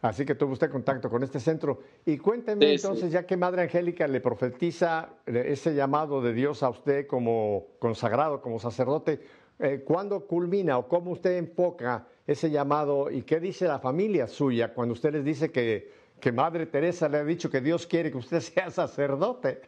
Así 0.01 0.25
que 0.25 0.35
tuvo 0.35 0.55
usted 0.55 0.71
contacto 0.71 1.11
con 1.11 1.23
este 1.23 1.39
centro. 1.39 1.83
Y 2.07 2.17
cuénteme 2.19 2.73
entonces, 2.73 3.13
ya 3.13 3.27
que 3.27 3.37
Madre 3.37 3.63
Angélica 3.63 4.09
le 4.09 4.21
profetiza 4.21 5.11
ese 5.27 5.75
llamado 5.75 6.23
de 6.23 6.33
Dios 6.33 6.63
a 6.63 6.71
usted 6.71 7.07
como 7.07 7.67
consagrado, 7.79 8.41
como 8.41 8.59
sacerdote, 8.59 9.21
eh, 9.59 9.83
¿cuándo 9.85 10.27
culmina 10.27 10.79
o 10.79 10.89
cómo 10.89 11.13
usted 11.13 11.37
enfoca 11.37 12.07
ese 12.27 12.51
llamado 12.51 13.11
y 13.11 13.23
qué 13.23 13.39
dice 13.39 13.67
la 13.67 13.79
familia 13.79 14.27
suya 14.27 14.73
cuando 14.73 14.95
usted 14.95 15.13
les 15.13 15.25
dice 15.25 15.53
que 15.53 16.02
que 16.23 16.31
Madre 16.31 16.67
Teresa 16.67 17.09
le 17.09 17.19
ha 17.19 17.25
dicho 17.25 17.51
que 17.51 17.61
Dios 17.61 17.85
quiere 17.85 18.13
que 18.13 18.19
usted 18.19 18.41
sea 18.41 18.71
sacerdote. 18.71 19.61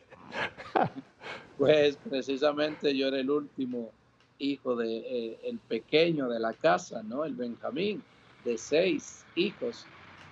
Pues 1.59 1.99
precisamente 2.09 2.97
yo 2.97 3.09
era 3.09 3.19
el 3.19 3.29
último 3.29 3.91
hijo 4.39 4.77
de 4.77 4.99
eh, 4.99 5.39
el 5.43 5.59
pequeño 5.59 6.29
de 6.29 6.39
la 6.39 6.53
casa, 6.53 7.03
¿no? 7.03 7.25
El 7.25 7.35
Benjamín, 7.35 8.05
de 8.45 8.57
seis 8.57 9.25
hijos. 9.35 9.85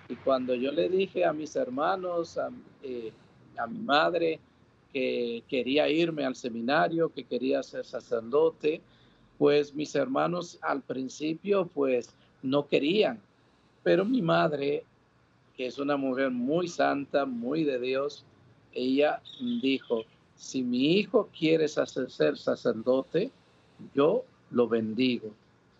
Y 0.07 0.15
cuando 0.15 0.55
yo 0.55 0.71
le 0.71 0.87
dije 0.87 1.25
a 1.25 1.33
mis 1.33 1.57
hermanos, 1.57 2.37
a, 2.37 2.49
eh, 2.83 3.11
a 3.57 3.67
mi 3.67 3.79
madre, 3.79 4.39
que 4.93 5.43
quería 5.49 5.89
irme 5.89 6.23
al 6.23 6.35
seminario, 6.35 7.09
que 7.09 7.25
quería 7.25 7.61
ser 7.63 7.83
sacerdote, 7.83 8.79
pues 9.37 9.73
mis 9.75 9.93
hermanos 9.93 10.57
al 10.61 10.83
principio 10.83 11.67
pues 11.73 12.15
no 12.41 12.65
querían, 12.65 13.19
pero 13.83 14.05
mi 14.05 14.21
madre 14.21 14.85
que 15.55 15.67
es 15.67 15.77
una 15.77 15.97
mujer 15.97 16.31
muy 16.31 16.67
santa, 16.67 17.25
muy 17.25 17.63
de 17.63 17.79
Dios, 17.79 18.25
ella 18.73 19.21
dijo, 19.61 20.03
si 20.35 20.63
mi 20.63 20.97
hijo 20.97 21.29
quiere 21.37 21.67
ser 21.67 22.37
sacerdote, 22.37 23.31
yo 23.93 24.23
lo 24.51 24.67
bendigo. 24.67 25.29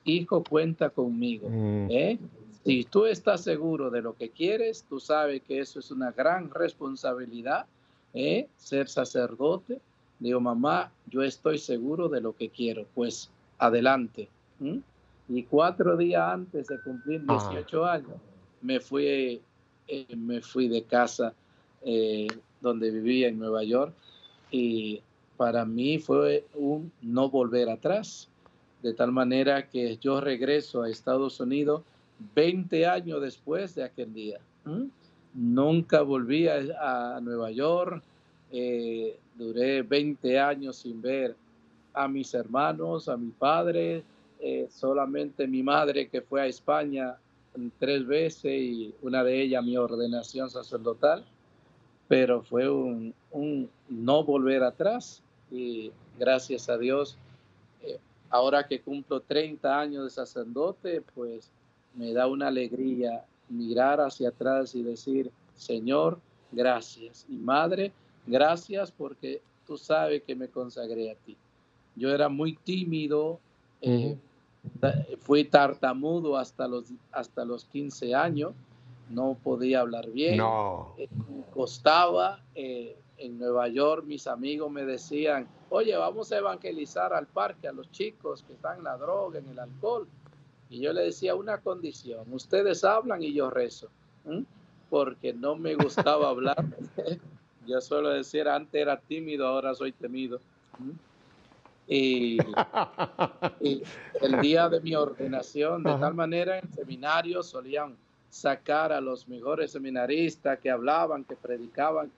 Hijo, 0.05 0.43
cuenta 0.43 0.89
conmigo. 0.89 1.49
Mm. 1.49 1.87
¿eh? 1.89 2.19
Si 2.63 2.83
tú 2.85 3.05
estás 3.05 3.41
seguro 3.41 3.89
de 3.89 4.01
lo 4.01 4.15
que 4.15 4.29
quieres, 4.29 4.85
tú 4.87 4.99
sabes 4.99 5.41
que 5.41 5.59
eso 5.59 5.79
es 5.79 5.91
una 5.91 6.11
gran 6.11 6.49
responsabilidad, 6.49 7.65
¿eh? 8.13 8.47
ser 8.57 8.87
sacerdote. 8.89 9.81
Digo, 10.19 10.39
mamá, 10.39 10.91
yo 11.07 11.23
estoy 11.23 11.57
seguro 11.57 12.07
de 12.09 12.21
lo 12.21 12.35
que 12.35 12.49
quiero, 12.49 12.85
pues 12.93 13.29
adelante. 13.57 14.29
Y 15.27 15.43
cuatro 15.43 15.97
días 15.97 16.23
antes 16.33 16.67
de 16.67 16.81
cumplir 16.81 17.25
18 17.25 17.85
ah. 17.85 17.93
años, 17.93 18.15
me 18.61 18.79
fui, 18.79 19.41
me 20.15 20.41
fui 20.41 20.67
de 20.67 20.83
casa 20.83 21.33
eh, 21.81 22.27
donde 22.61 22.91
vivía 22.91 23.27
en 23.27 23.39
Nueva 23.39 23.63
York. 23.63 23.93
Y 24.51 25.01
para 25.37 25.65
mí 25.65 25.99
fue 25.99 26.45
un 26.53 26.91
no 27.01 27.29
volver 27.29 27.69
atrás, 27.69 28.29
de 28.81 28.93
tal 28.93 29.11
manera 29.11 29.67
que 29.67 29.97
yo 29.97 30.21
regreso 30.21 30.83
a 30.83 30.89
Estados 30.89 31.39
Unidos 31.39 31.81
20 32.35 32.85
años 32.85 33.21
después 33.21 33.75
de 33.75 33.83
aquel 33.83 34.13
día. 34.13 34.39
Nunca 35.33 36.01
volví 36.03 36.47
a, 36.47 37.19
Nueva 37.21 37.51
York, 37.51 38.03
eh, 38.51 39.17
duré 39.35 39.81
20 39.81 40.39
años 40.39 40.77
sin 40.77 41.01
ver 41.01 41.35
a 41.93 42.07
mis 42.07 42.33
hermanos, 42.33 43.09
a 43.09 43.17
mi 43.17 43.31
padre, 43.31 44.03
eh, 44.39 44.67
solamente 44.69 45.47
mi 45.47 45.63
madre 45.63 46.07
que 46.07 46.21
fue 46.21 46.41
a 46.41 46.47
España 46.47 47.15
tres 47.79 48.05
veces 48.05 48.51
y 48.51 48.93
una 49.01 49.23
de 49.23 49.41
ellas 49.41 49.63
mi 49.63 49.77
ordenación 49.77 50.49
sacerdotal, 50.49 51.25
pero 52.07 52.41
fue 52.41 52.69
un, 52.69 53.13
no 53.89 54.23
volver 54.23 54.63
atrás 54.63 55.21
y 55.51 55.91
gracias 56.17 56.69
a 56.69 56.77
Dios, 56.77 57.17
eh, 57.83 57.99
ahora 58.29 58.67
que 58.67 58.81
cumplo 58.81 59.21
30 59.21 59.79
años 59.79 60.03
de 60.05 60.09
sacerdote, 60.09 61.01
pues 61.13 61.51
me 61.95 62.13
da 62.13 62.27
una 62.27 62.47
alegría 62.47 63.23
mirar 63.49 64.01
hacia 64.01 64.29
atrás 64.29 64.73
y 64.75 64.83
decir, 64.83 65.31
Señor, 65.55 66.19
gracias. 66.51 67.25
Y 67.29 67.35
Madre, 67.35 67.91
gracias 68.25 68.91
porque 68.91 69.41
tú 69.65 69.77
sabes 69.77 70.23
que 70.23 70.35
me 70.35 70.47
consagré 70.47 71.11
a 71.11 71.15
ti. 71.15 71.37
Yo 71.95 72.09
era 72.09 72.29
muy 72.29 72.55
tímido, 72.55 73.39
eh, 73.81 74.17
fui 75.19 75.45
tartamudo 75.45 76.37
hasta 76.37 76.67
los, 76.67 76.85
hasta 77.11 77.45
los 77.45 77.65
15 77.65 78.15
años, 78.15 78.53
no 79.09 79.37
podía 79.41 79.81
hablar 79.81 80.09
bien, 80.09 80.37
no. 80.37 80.93
Eh, 80.97 81.07
costaba. 81.53 82.41
Eh, 82.55 82.97
en 83.17 83.37
Nueva 83.37 83.67
York 83.67 84.03
mis 84.05 84.27
amigos 84.27 84.71
me 84.71 84.83
decían, 84.85 85.47
oye, 85.69 85.95
vamos 85.95 86.31
a 86.31 86.37
evangelizar 86.37 87.13
al 87.13 87.27
parque 87.27 87.67
a 87.67 87.71
los 87.71 87.89
chicos 87.91 88.43
que 88.43 88.53
están 88.53 88.79
en 88.79 88.83
la 88.83 88.97
droga, 88.97 89.39
en 89.39 89.47
el 89.49 89.59
alcohol. 89.59 90.07
Y 90.69 90.79
yo 90.79 90.91
le 90.91 91.03
decía 91.03 91.35
una 91.35 91.59
condición, 91.59 92.25
ustedes 92.31 92.83
hablan 92.83 93.21
y 93.21 93.33
yo 93.33 93.49
rezo, 93.49 93.89
porque 94.89 95.33
no 95.33 95.55
me 95.55 95.75
gustaba 95.75 96.29
hablar. 96.29 96.65
yo 97.67 97.79
suelo 97.79 98.09
decir, 98.09 98.47
antes 98.47 98.81
era 98.81 98.99
tímido, 98.99 99.47
ahora 99.47 99.75
soy 99.75 99.91
temido. 99.91 100.39
Y, 101.87 102.37
el 104.21 104.41
día 104.41 104.69
de 104.69 104.79
mi 104.81 104.95
ordenación, 104.95 105.83
de 105.83 105.93
tal 105.95 106.13
manera 106.13 106.59
en 106.59 106.73
seminarios 106.73 107.47
solían 107.47 107.95
sacar 108.29 108.91
a 108.91 109.01
los 109.01 109.27
mejores 109.27 109.71
seminaristas 109.71 110.59
que 110.59 110.71
hablaban, 110.71 111.23
que 111.23 111.35
predicaban, 111.35 112.11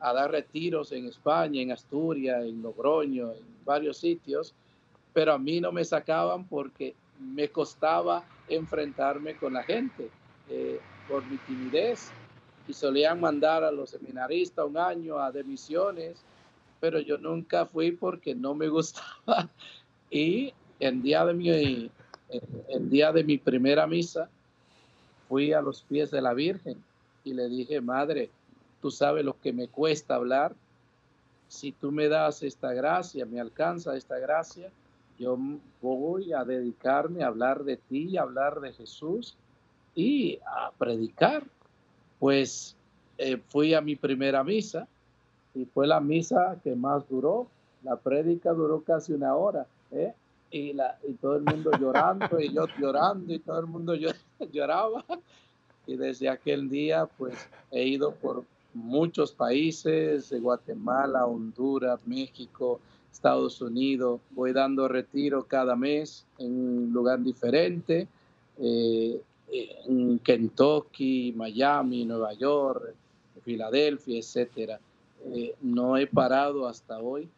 a 0.00 0.12
dar 0.14 0.30
retiros 0.30 0.92
en 0.92 1.06
España, 1.06 1.60
en 1.60 1.72
Asturias, 1.72 2.42
en 2.42 2.62
Logroño, 2.62 3.32
en 3.32 3.64
varios 3.64 3.98
sitios, 3.98 4.54
pero 5.12 5.34
a 5.34 5.38
mí 5.38 5.60
no 5.60 5.72
me 5.72 5.84
sacaban 5.84 6.44
porque 6.44 6.94
me 7.20 7.48
costaba 7.50 8.24
enfrentarme 8.48 9.36
con 9.36 9.52
la 9.52 9.62
gente 9.62 10.08
eh, 10.48 10.80
por 11.06 11.24
mi 11.26 11.36
timidez. 11.38 12.10
Y 12.66 12.72
solían 12.72 13.20
mandar 13.20 13.64
a 13.64 13.70
los 13.70 13.90
seminaristas 13.90 14.64
un 14.64 14.78
año 14.78 15.18
a 15.18 15.32
de 15.32 15.42
misiones 15.42 16.22
pero 16.80 16.98
yo 17.00 17.18
nunca 17.18 17.66
fui 17.66 17.92
porque 17.92 18.34
no 18.34 18.54
me 18.54 18.68
gustaba. 18.68 19.48
Y 20.12 20.52
el 20.80 21.02
día 21.02 21.24
de 21.24 21.34
mi, 21.34 21.50
el 21.50 22.90
día 22.90 23.12
de 23.12 23.22
mi 23.22 23.38
primera 23.38 23.86
misa, 23.86 24.28
fui 25.28 25.52
a 25.52 25.62
los 25.62 25.82
pies 25.82 26.10
de 26.10 26.20
la 26.20 26.34
Virgen 26.34 26.82
y 27.22 27.32
le 27.32 27.48
dije, 27.48 27.80
Madre, 27.80 28.28
tú 28.82 28.90
sabes 28.90 29.24
lo 29.24 29.38
que 29.40 29.52
me 29.52 29.68
cuesta 29.68 30.16
hablar. 30.16 30.56
Si 31.46 31.70
tú 31.70 31.92
me 31.92 32.08
das 32.08 32.42
esta 32.42 32.72
gracia, 32.72 33.24
me 33.24 33.40
alcanza 33.40 33.96
esta 33.96 34.18
gracia, 34.18 34.72
yo 35.16 35.38
voy 35.80 36.32
a 36.32 36.44
dedicarme 36.44 37.22
a 37.22 37.28
hablar 37.28 37.62
de 37.62 37.76
ti, 37.76 38.16
a 38.16 38.22
hablar 38.22 38.58
de 38.58 38.72
Jesús 38.72 39.36
y 39.94 40.40
a 40.44 40.72
predicar. 40.76 41.44
Pues 42.18 42.74
eh, 43.18 43.40
fui 43.48 43.74
a 43.74 43.80
mi 43.80 43.94
primera 43.94 44.42
misa 44.42 44.88
y 45.54 45.64
fue 45.64 45.86
la 45.86 46.00
misa 46.00 46.58
que 46.62 46.74
más 46.74 47.08
duró. 47.08 47.46
La 47.82 47.96
prédica 47.96 48.52
duró 48.52 48.82
casi 48.82 49.12
una 49.12 49.34
hora, 49.34 49.66
¿eh? 49.90 50.12
y, 50.50 50.72
la, 50.72 50.98
y 51.06 51.14
todo 51.14 51.36
el 51.36 51.42
mundo 51.42 51.70
llorando, 51.78 52.40
y 52.40 52.52
yo 52.52 52.66
llorando, 52.78 53.32
y 53.32 53.38
todo 53.38 53.60
el 53.60 53.66
mundo 53.66 53.94
lloraba. 54.52 55.04
Y 55.86 55.96
desde 55.96 56.28
aquel 56.28 56.68
día, 56.68 57.06
pues 57.18 57.34
he 57.70 57.86
ido 57.86 58.12
por 58.12 58.44
muchos 58.74 59.32
países, 59.32 60.32
Guatemala, 60.40 61.26
Honduras, 61.26 62.00
México, 62.06 62.80
Estados 63.10 63.60
Unidos. 63.60 64.20
Voy 64.30 64.52
dando 64.52 64.88
retiro 64.88 65.44
cada 65.44 65.74
mes 65.74 66.26
en 66.38 66.52
un 66.52 66.92
lugar 66.92 67.20
diferente, 67.20 68.06
eh, 68.58 69.20
en 69.52 70.18
Kentucky, 70.20 71.32
Miami, 71.36 72.04
Nueva 72.04 72.32
York, 72.34 72.94
Filadelfia, 73.42 74.18
etcétera. 74.18 74.78
Eh, 75.26 75.54
no 75.60 75.96
he 75.96 76.06
parado 76.06 76.66
hasta 76.66 76.98
hoy 76.98 77.28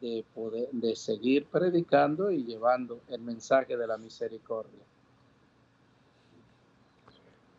de, 0.00 0.24
poder, 0.34 0.68
de 0.72 0.94
seguir 0.96 1.46
predicando 1.46 2.30
y 2.30 2.44
llevando 2.44 3.00
el 3.08 3.20
mensaje 3.20 3.76
de 3.76 3.86
la 3.86 3.96
misericordia. 3.96 4.80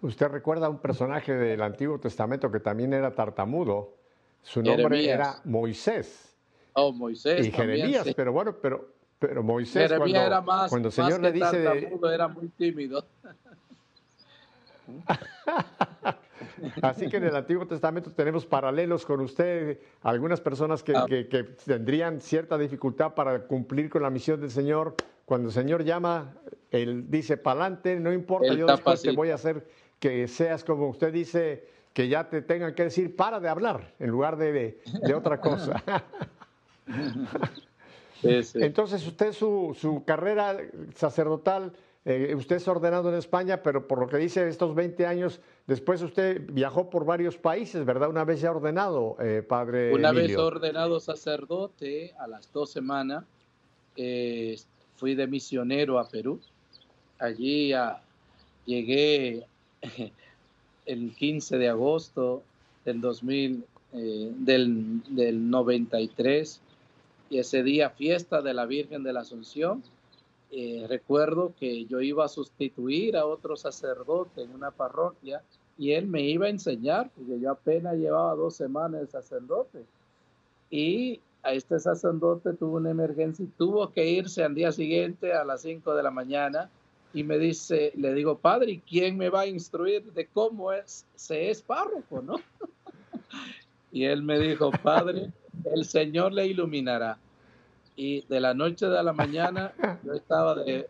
Usted 0.02 0.28
recuerda 0.28 0.68
a 0.68 0.70
un 0.70 0.80
personaje 0.80 1.34
del 1.34 1.62
Antiguo 1.62 1.98
Testamento 1.98 2.52
que 2.52 2.60
también 2.60 2.94
era 2.94 3.16
tartamudo. 3.16 3.96
Su 4.42 4.62
nombre 4.62 5.10
era 5.10 5.40
Moisés. 5.46 6.36
Oh, 6.74 6.92
Moisés. 6.92 7.48
Y 7.48 7.52
Jeremías, 7.52 8.06
pero 8.16 8.34
bueno, 8.34 8.58
pero, 8.62 8.90
pero 9.18 9.42
Moisés 9.42 9.94
cuando, 9.96 10.18
era 10.18 10.42
más, 10.42 10.70
cuando 10.70 10.90
el 10.90 10.94
Señor 10.94 11.22
le 11.22 11.32
dice... 11.32 11.64
Tartamudo, 11.64 12.12
era 12.12 12.28
muy 12.28 12.50
tímido. 12.50 13.06
Así 16.82 17.10
que 17.10 17.18
en 17.18 17.26
el 17.26 17.36
Antiguo 17.36 17.66
Testamento 17.68 18.12
tenemos 18.12 18.46
paralelos 18.46 19.06
con 19.06 19.22
usted, 19.22 19.80
algunas 20.02 20.42
personas 20.42 20.84
que, 20.84 20.94
ah. 20.96 21.06
tendrían 21.66 22.22
cierta 22.22 22.58
dificultad 22.58 23.14
para 23.14 23.48
cumplir 23.48 23.90
con 23.90 24.02
la 24.02 24.10
misión 24.10 24.40
del 24.40 24.52
Señor. 24.52 24.96
Cuando 25.26 25.50
el 25.50 25.54
Señor 25.54 25.84
llama, 25.84 26.34
Él 26.72 27.06
dice, 27.10 27.38
pa'lante, 27.38 28.00
no 28.00 28.12
importa, 28.12 28.54
yo 28.54 28.66
después 28.66 29.02
te 29.02 29.12
voy 29.12 29.30
a 29.32 29.36
hacer 29.36 29.66
que 30.00 30.28
seas 30.28 30.64
como 30.64 30.90
usted 30.90 31.14
dice, 31.14 31.66
que 31.94 32.10
ya 32.10 32.30
te 32.30 32.42
tengan 32.42 32.76
que 32.76 32.84
decir, 32.84 33.16
para 33.16 33.40
de 33.40 33.48
hablar, 33.48 33.94
en 34.00 34.10
lugar 34.10 34.36
de, 34.38 34.82
otra 35.16 35.40
cosa. 35.40 35.82
Entonces, 38.24 39.06
usted 39.06 39.32
su, 39.32 39.76
su 39.80 40.04
carrera 40.04 40.58
sacerdotal 40.96 41.74
eh, 42.06 42.36
usted 42.36 42.58
es 42.58 42.68
ordenado 42.68 43.08
en 43.10 43.16
España, 43.16 43.64
pero 43.64 43.88
por 43.88 44.00
lo 44.00 44.08
que 44.08 44.18
dice 44.18 44.48
estos 44.50 44.76
20 44.76 45.06
años, 45.06 45.40
después 45.68 46.02
usted 46.02 46.42
viajó 46.52 46.90
por 46.90 47.06
varios 47.06 47.38
países, 47.38 47.86
¿verdad? 47.86 48.10
Una 48.10 48.26
vez 48.26 48.42
ya 48.42 48.52
ordenado, 48.52 49.16
eh, 49.22 49.42
padre. 49.42 49.94
Una 49.94 50.12
vez 50.12 50.36
ordenado 50.36 51.00
sacerdote, 51.00 52.14
a 52.20 52.28
las 52.28 52.52
dos 52.52 52.72
semanas, 52.72 53.24
eh, 53.96 54.58
fui 54.98 55.16
de 55.16 55.28
misionero 55.28 55.98
a 55.98 56.10
Perú. 56.10 56.42
Allí 57.20 57.74
llegué 58.66 59.46
el 60.86 61.16
15 61.16 61.58
de 61.58 61.70
agosto 61.70 62.44
del 62.84 63.00
2000, 63.00 63.64
del, 63.94 65.04
del 65.08 65.50
93, 65.50 66.60
y 67.30 67.38
ese 67.38 67.64
día 67.64 67.92
fiesta 67.92 68.42
de 68.42 68.54
la 68.54 68.66
Virgen 68.66 69.04
de 69.04 69.14
la 69.14 69.22
Asunción 69.22 69.84
eh, 70.56 70.86
recuerdo 70.88 71.56
que 71.60 71.86
yo 71.86 72.00
iba 72.00 72.26
a 72.26 72.28
sustituir 72.28 73.18
a 73.18 73.26
otro 73.26 73.56
sacerdote 73.56 74.44
en 74.44 74.52
una 74.52 74.70
parroquia 74.70 75.42
y 75.80 75.94
él 75.94 76.06
me 76.06 76.22
iba 76.22 76.46
a 76.46 76.50
enseñar, 76.50 77.10
porque 77.16 77.40
yo 77.40 77.50
apenas 77.50 77.96
llevaba 77.96 78.36
dos 78.36 78.56
semanas 78.56 79.02
de 79.02 79.08
sacerdote. 79.08 79.84
Y 80.70 81.20
a 81.42 81.54
este 81.54 81.80
sacerdote 81.80 82.54
tuvo 82.54 82.78
una 82.78 82.92
emergencia 82.92 83.44
y 83.44 83.48
tuvo 83.48 83.92
que 83.92 84.08
irse 84.08 84.44
al 84.44 84.54
día 84.54 84.72
siguiente 84.72 85.34
a 85.34 85.44
las 85.44 85.64
5 85.64 85.96
de 85.96 86.04
la 86.04 86.12
mañana 86.12 86.70
y 87.16 87.24
me 87.24 87.40
dice, 87.40 87.92
le 87.96 88.14
digo, 88.14 88.38
padre, 88.38 88.80
¿quién 88.88 89.18
me 89.18 89.30
va 89.30 89.42
a 89.42 89.48
instruir 89.48 90.14
de 90.14 90.28
cómo 90.28 90.72
es, 90.72 91.04
se 91.16 91.50
es 91.50 91.64
párroco, 91.64 92.22
no? 92.22 92.36
y 93.92 94.04
él 94.04 94.22
me 94.22 94.38
dijo, 94.38 94.70
padre, 94.84 95.32
el 95.74 95.86
Señor 95.86 96.32
le 96.32 96.46
iluminará 96.46 97.18
y 97.96 98.26
de 98.28 98.40
la 98.40 98.54
noche 98.54 98.86
a 98.86 99.04
la 99.04 99.14
mañana 99.14 99.74
yo 100.04 100.14
estaba 100.14 100.56
de, 100.56 100.88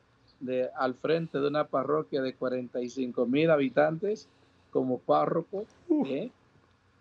al 0.76 0.96
frente 0.96 1.40
de 1.40 1.48
una 1.48 1.68
parroquia 1.68 2.22
de 2.22 2.34
45 2.34 3.26
mil 3.26 3.50
habitantes 3.50 4.28
como 4.72 5.00
párroco. 5.00 5.66
¿eh? 6.06 6.32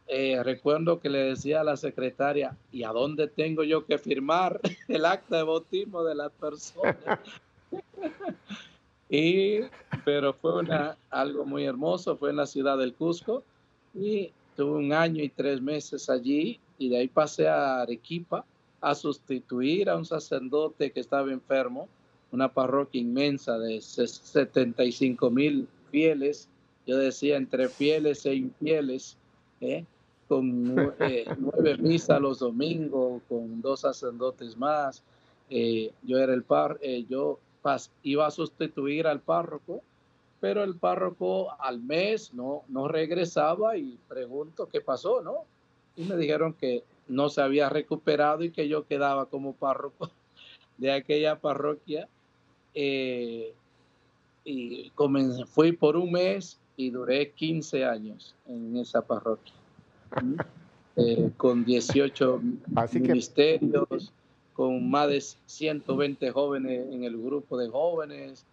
eh, 0.08 0.42
recuerdo 0.42 1.00
que 1.00 1.08
le 1.08 1.18
decía 1.18 1.60
a 1.60 1.64
la 1.64 1.76
secretaria, 1.76 2.56
¿y 2.70 2.84
a 2.84 2.90
dónde 2.90 3.28
tengo 3.28 3.64
yo 3.64 3.86
que 3.86 3.98
firmar 3.98 4.60
el 4.88 5.04
acta 5.04 5.38
de 5.38 5.42
bautismo 5.44 6.02
de 6.04 6.14
las 6.14 6.32
personas? 6.32 6.96
y, 9.08 9.60
pero 10.04 10.34
fue 10.34 10.58
una, 10.58 10.96
algo 11.10 11.44
muy 11.44 11.64
hermoso, 11.64 12.16
fue 12.16 12.30
en 12.30 12.36
la 12.36 12.46
ciudad 12.46 12.78
del 12.78 12.94
Cusco 12.94 13.42
y 13.94 14.32
tuve 14.56 14.78
un 14.78 14.92
año 14.92 15.22
y 15.22 15.28
tres 15.28 15.60
meses 15.60 16.10
allí 16.10 16.60
y 16.78 16.88
de 16.88 16.98
ahí 16.98 17.08
pasé 17.08 17.48
a 17.48 17.82
Arequipa 17.82 18.44
a 18.82 18.94
sustituir 18.94 19.88
a 19.88 19.96
un 19.96 20.04
sacerdote 20.04 20.90
que 20.90 21.00
estaba 21.00 21.32
enfermo, 21.32 21.88
una 22.32 22.52
parroquia 22.52 23.00
inmensa 23.00 23.58
de 23.58 23.80
75 23.80 25.30
mil 25.30 25.68
fieles, 25.90 26.48
yo 26.86 26.96
decía 26.96 27.36
entre 27.36 27.68
fieles 27.68 28.26
e 28.26 28.34
infieles, 28.34 29.16
¿eh? 29.60 29.84
con 30.26 30.94
eh, 31.00 31.26
nueve 31.38 31.78
misas 31.78 32.20
los 32.20 32.40
domingos, 32.40 33.22
con 33.28 33.62
dos 33.62 33.80
sacerdotes 33.80 34.56
más. 34.56 35.02
Eh, 35.48 35.92
yo 36.02 36.18
era 36.18 36.34
el 36.34 36.42
par, 36.42 36.80
yo 37.08 37.38
iba 38.02 38.26
a 38.26 38.30
sustituir 38.30 39.06
al 39.06 39.20
párroco, 39.20 39.82
pero 40.40 40.64
el 40.64 40.74
párroco 40.74 41.54
al 41.60 41.80
mes 41.80 42.34
no, 42.34 42.62
no 42.68 42.88
regresaba 42.88 43.76
y 43.76 43.96
pregunto 44.08 44.68
qué 44.72 44.80
pasó, 44.80 45.20
¿no? 45.20 45.44
Y 45.94 46.04
me 46.04 46.16
dijeron 46.16 46.54
que 46.54 46.82
no 47.08 47.28
se 47.28 47.42
había 47.42 47.68
recuperado 47.68 48.44
y 48.44 48.50
que 48.50 48.68
yo 48.68 48.86
quedaba 48.86 49.26
como 49.26 49.54
párroco 49.54 50.10
de 50.78 50.92
aquella 50.92 51.38
parroquia. 51.38 52.08
Eh, 52.74 53.54
y 54.44 54.90
comencé, 54.90 55.44
fui 55.46 55.72
por 55.72 55.96
un 55.96 56.12
mes 56.12 56.58
y 56.76 56.90
duré 56.90 57.30
15 57.30 57.84
años 57.84 58.34
en 58.46 58.76
esa 58.76 59.02
parroquia, 59.02 59.54
eh, 60.96 61.30
con 61.36 61.64
18 61.64 62.40
ministerios, 62.94 64.12
con 64.54 64.90
más 64.90 65.08
de 65.08 65.20
120 65.20 66.30
jóvenes 66.32 66.92
en 66.92 67.04
el 67.04 67.16
grupo 67.16 67.56
de 67.56 67.68
jóvenes, 67.68 68.44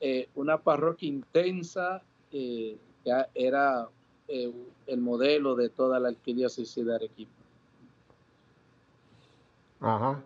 eh, 0.00 0.28
una 0.34 0.58
parroquia 0.58 1.08
intensa 1.08 2.02
que 2.30 2.76
era 3.34 3.88
el 4.26 5.00
modelo 5.00 5.54
de 5.54 5.68
toda 5.68 6.00
la 6.00 6.08
arquidiócesis 6.08 6.84
de 6.84 6.94
Arequipa. 6.94 7.37
Ajá. 9.80 10.22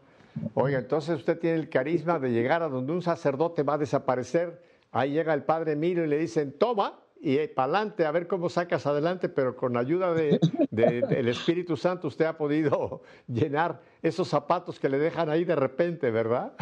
Oiga, 0.54 0.78
entonces 0.78 1.16
usted 1.16 1.38
tiene 1.38 1.58
el 1.58 1.68
carisma 1.68 2.18
de 2.18 2.30
llegar 2.30 2.62
a 2.62 2.68
donde 2.68 2.92
un 2.92 3.02
sacerdote 3.02 3.62
va 3.62 3.74
a 3.74 3.78
desaparecer. 3.78 4.62
Ahí 4.90 5.12
llega 5.12 5.34
el 5.34 5.42
padre 5.42 5.72
Emilio 5.72 6.04
y 6.04 6.08
le 6.08 6.18
dicen, 6.18 6.52
toma, 6.58 6.98
y 7.20 7.46
para 7.48 7.64
adelante, 7.64 8.04
a 8.04 8.10
ver 8.10 8.26
cómo 8.26 8.48
sacas 8.48 8.84
adelante, 8.86 9.28
pero 9.28 9.54
con 9.54 9.76
ayuda 9.76 10.12
de, 10.12 10.40
del 10.70 11.28
Espíritu 11.28 11.76
Santo 11.76 12.08
usted 12.08 12.24
ha 12.24 12.36
podido 12.36 13.02
llenar 13.28 13.80
esos 14.02 14.26
zapatos 14.28 14.80
que 14.80 14.88
le 14.88 14.98
dejan 14.98 15.30
ahí 15.30 15.44
de 15.44 15.54
repente, 15.54 16.10
¿verdad? 16.10 16.52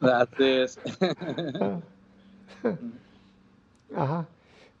Gracias. 0.00 0.78
Ajá. 3.94 4.28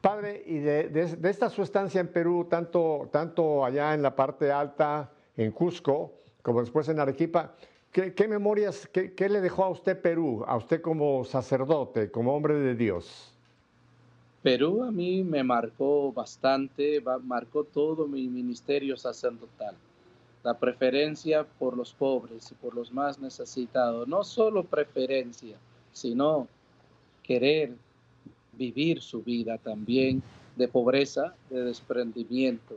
Padre, 0.00 0.44
y 0.46 0.58
de, 0.58 0.88
de, 0.88 1.28
esta 1.28 1.50
su 1.50 1.62
estancia 1.62 2.00
en 2.00 2.06
Perú, 2.08 2.46
tanto, 2.48 3.08
tanto 3.10 3.64
allá 3.64 3.94
en 3.94 4.02
la 4.02 4.14
parte 4.14 4.52
alta, 4.52 5.10
en 5.36 5.50
Cusco, 5.50 6.17
como 6.42 6.60
después 6.60 6.88
en 6.88 7.00
Arequipa. 7.00 7.54
¿Qué, 7.92 8.28
memorias, 8.28 8.88
qué, 8.92 9.28
le 9.28 9.40
dejó 9.40 9.64
a 9.64 9.70
usted 9.70 10.00
Perú, 10.00 10.44
a 10.46 10.56
usted 10.56 10.80
como 10.80 11.24
sacerdote, 11.24 12.10
como 12.10 12.34
hombre 12.34 12.54
de 12.54 12.74
Dios? 12.74 13.32
Perú 14.42 14.84
a 14.84 14.92
mí 14.92 15.24
me 15.24 15.42
marcó 15.42 16.12
bastante, 16.12 17.02
marcó 17.24 17.64
todo 17.64 18.06
mi 18.06 18.28
ministerio 18.28 18.96
sacerdotal. 18.96 19.74
La 20.44 20.56
preferencia 20.56 21.44
por 21.58 21.76
los 21.76 21.92
pobres 21.92 22.52
y 22.52 22.54
por 22.54 22.74
los 22.74 22.92
más 22.92 23.18
necesitados. 23.18 24.06
No 24.06 24.22
solo 24.22 24.62
preferencia, 24.62 25.56
sino 25.92 26.46
querer 27.22 27.72
vivir 28.52 29.00
su 29.00 29.22
vida 29.22 29.58
también 29.58 30.22
de 30.56 30.68
pobreza, 30.68 31.34
de 31.50 31.64
desprendimiento. 31.64 32.76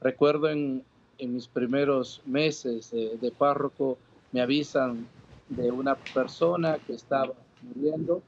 Recuerdo 0.00 0.48
en, 0.48 0.82
en 1.18 1.34
mis 1.34 1.48
primeros 1.48 2.22
meses 2.24 2.90
de 2.92 3.32
párroco 3.36 3.98
me 4.32 4.40
avisan 4.40 5.06
de 5.48 5.70
una 5.70 5.94
persona 5.94 6.78
que 6.86 6.94
estaba 6.94 7.32
muriendo. 7.62 8.22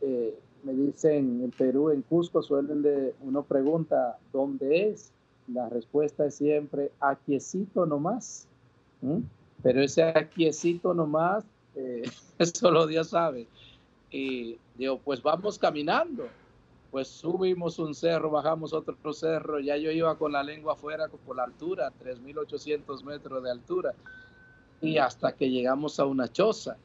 Eh, 0.00 0.38
me 0.62 0.72
dicen 0.74 1.42
en 1.42 1.50
Perú, 1.50 1.90
en 1.90 2.02
Cusco, 2.02 2.42
suelen 2.42 2.82
de, 2.82 3.14
uno 3.20 3.42
pregunta 3.42 4.18
dónde 4.32 4.90
es. 4.90 5.10
La 5.48 5.68
respuesta 5.68 6.26
es 6.26 6.34
siempre 6.34 6.90
aquiesito 7.00 7.86
nomás. 7.86 8.46
Pero 9.62 9.82
ese 9.82 10.02
aquiesito 10.02 10.92
nomás, 10.92 11.44
eh, 11.74 12.02
solo 12.54 12.86
Dios 12.86 13.08
sabe. 13.08 13.46
Y 14.10 14.58
digo, 14.76 14.98
pues 14.98 15.22
vamos 15.22 15.58
caminando 15.58 16.24
pues 16.90 17.08
subimos 17.08 17.78
un 17.78 17.94
cerro, 17.94 18.30
bajamos 18.30 18.72
otro 18.72 19.12
cerro, 19.12 19.60
ya 19.60 19.76
yo 19.76 19.90
iba 19.90 20.16
con 20.18 20.32
la 20.32 20.42
lengua 20.42 20.72
afuera 20.72 21.08
por 21.08 21.36
la 21.36 21.44
altura, 21.44 21.92
3.800 22.02 23.04
metros 23.04 23.42
de 23.42 23.50
altura, 23.50 23.94
y 24.80 24.98
hasta 24.98 25.32
que 25.32 25.50
llegamos 25.50 26.00
a 26.00 26.06
una 26.06 26.32
choza 26.32 26.76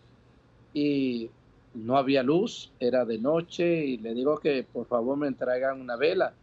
y 0.74 1.30
no 1.74 1.98
había 1.98 2.24
luz, 2.24 2.72
era 2.80 3.06
de 3.06 3.18
noche 3.18 3.86
y 3.86 3.98
le 3.98 4.14
digo 4.14 4.38
que 4.38 4.64
por 4.64 4.86
favor 4.86 5.18
me 5.18 5.32
traigan 5.32 5.82
una 5.82 5.96
vela. 5.96 6.34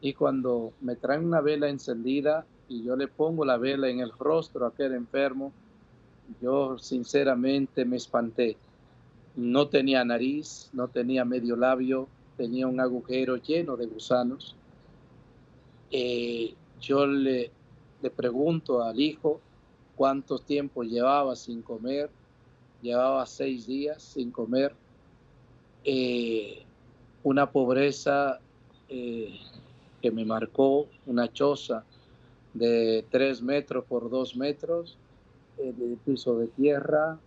Y 0.00 0.12
cuando 0.12 0.72
me 0.80 0.96
traen 0.96 1.24
una 1.24 1.40
vela 1.40 1.68
encendida 1.68 2.44
y 2.68 2.84
yo 2.84 2.96
le 2.96 3.08
pongo 3.08 3.44
la 3.44 3.56
vela 3.56 3.88
en 3.88 4.00
el 4.00 4.12
rostro 4.12 4.64
a 4.64 4.68
aquel 4.68 4.92
enfermo, 4.94 5.52
yo 6.40 6.78
sinceramente 6.78 7.84
me 7.84 7.96
espanté. 7.96 8.56
No 9.34 9.68
tenía 9.68 10.04
nariz, 10.04 10.70
no 10.72 10.88
tenía 10.88 11.24
medio 11.24 11.56
labio, 11.56 12.08
tenía 12.36 12.66
un 12.66 12.80
agujero 12.80 13.36
lleno 13.36 13.76
de 13.76 13.86
gusanos. 13.86 14.54
Eh, 15.90 16.54
yo 16.80 17.06
le, 17.06 17.50
le 18.02 18.10
pregunto 18.10 18.82
al 18.82 19.00
hijo 19.00 19.40
cuánto 19.94 20.38
tiempo 20.38 20.82
llevaba 20.82 21.34
sin 21.36 21.62
comer. 21.62 22.10
Llevaba 22.82 23.24
seis 23.26 23.66
días 23.66 24.02
sin 24.02 24.30
comer. 24.30 24.74
Eh, 25.84 26.64
una 27.22 27.50
pobreza 27.50 28.40
eh, 28.88 29.38
que 30.02 30.10
me 30.10 30.24
marcó, 30.24 30.86
una 31.06 31.32
choza 31.32 31.84
de 32.54 33.04
tres 33.10 33.42
metros 33.42 33.84
por 33.84 34.10
dos 34.10 34.36
metros, 34.36 34.96
de 35.56 35.96
piso 36.04 36.38
de 36.38 36.48
tierra, 36.48 37.18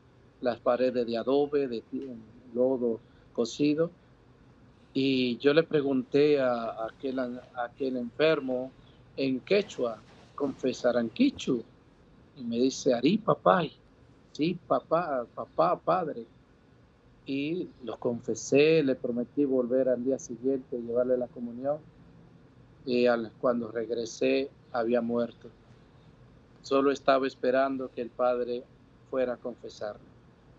las 0.41 0.59
paredes 0.59 1.05
de 1.05 1.17
adobe, 1.17 1.67
de 1.67 1.83
lodo 2.53 2.99
cocido, 3.33 3.91
y 4.93 5.37
yo 5.37 5.53
le 5.53 5.63
pregunté 5.63 6.39
a, 6.39 6.85
aquel, 6.85 7.19
aquel 7.55 7.97
enfermo 7.97 8.71
en 9.15 9.39
quechua, 9.41 9.99
confesarán 10.35 11.09
quichu. 11.09 11.63
Y 12.37 12.43
me 12.43 12.57
dice, 12.57 12.93
Ari, 12.93 13.17
papá. 13.17 13.63
Sí, 14.31 14.57
papá, 14.67 15.25
papá, 15.35 15.77
padre. 15.77 16.25
Y 17.25 17.67
los 17.83 17.97
confesé, 17.97 18.81
le 18.81 18.95
prometí 18.95 19.45
volver 19.45 19.89
al 19.89 20.03
día 20.03 20.17
siguiente, 20.17 20.81
llevarle 20.81 21.17
la 21.17 21.27
comunión. 21.27 21.77
Y 22.85 23.05
cuando 23.39 23.69
regresé, 23.71 24.49
había 24.71 25.01
muerto. 25.01 25.49
Solo 26.63 26.91
estaba 26.91 27.27
esperando 27.27 27.91
que 27.91 28.01
el 28.01 28.09
padre 28.09 28.63
fuera 29.11 29.33
a 29.33 29.37
confesarlo. 29.37 30.01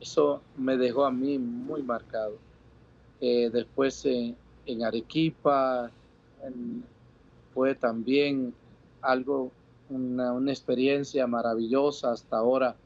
Eso 0.00 0.40
me 0.56 0.76
dejó 0.76 1.04
a 1.04 1.10
mí 1.10 1.38
muy 1.38 1.82
marcado 1.82 2.38
eh, 3.20 3.50
después 3.52 4.04
en, 4.06 4.36
Arequipa 4.84 5.90
fue 7.52 7.74
también 7.74 8.54
algo, 9.02 9.50
una, 9.88 10.32
experiencia 10.50 11.26
maravillosa 11.26 12.12
hasta 12.12 12.38
ahora. 12.38 12.76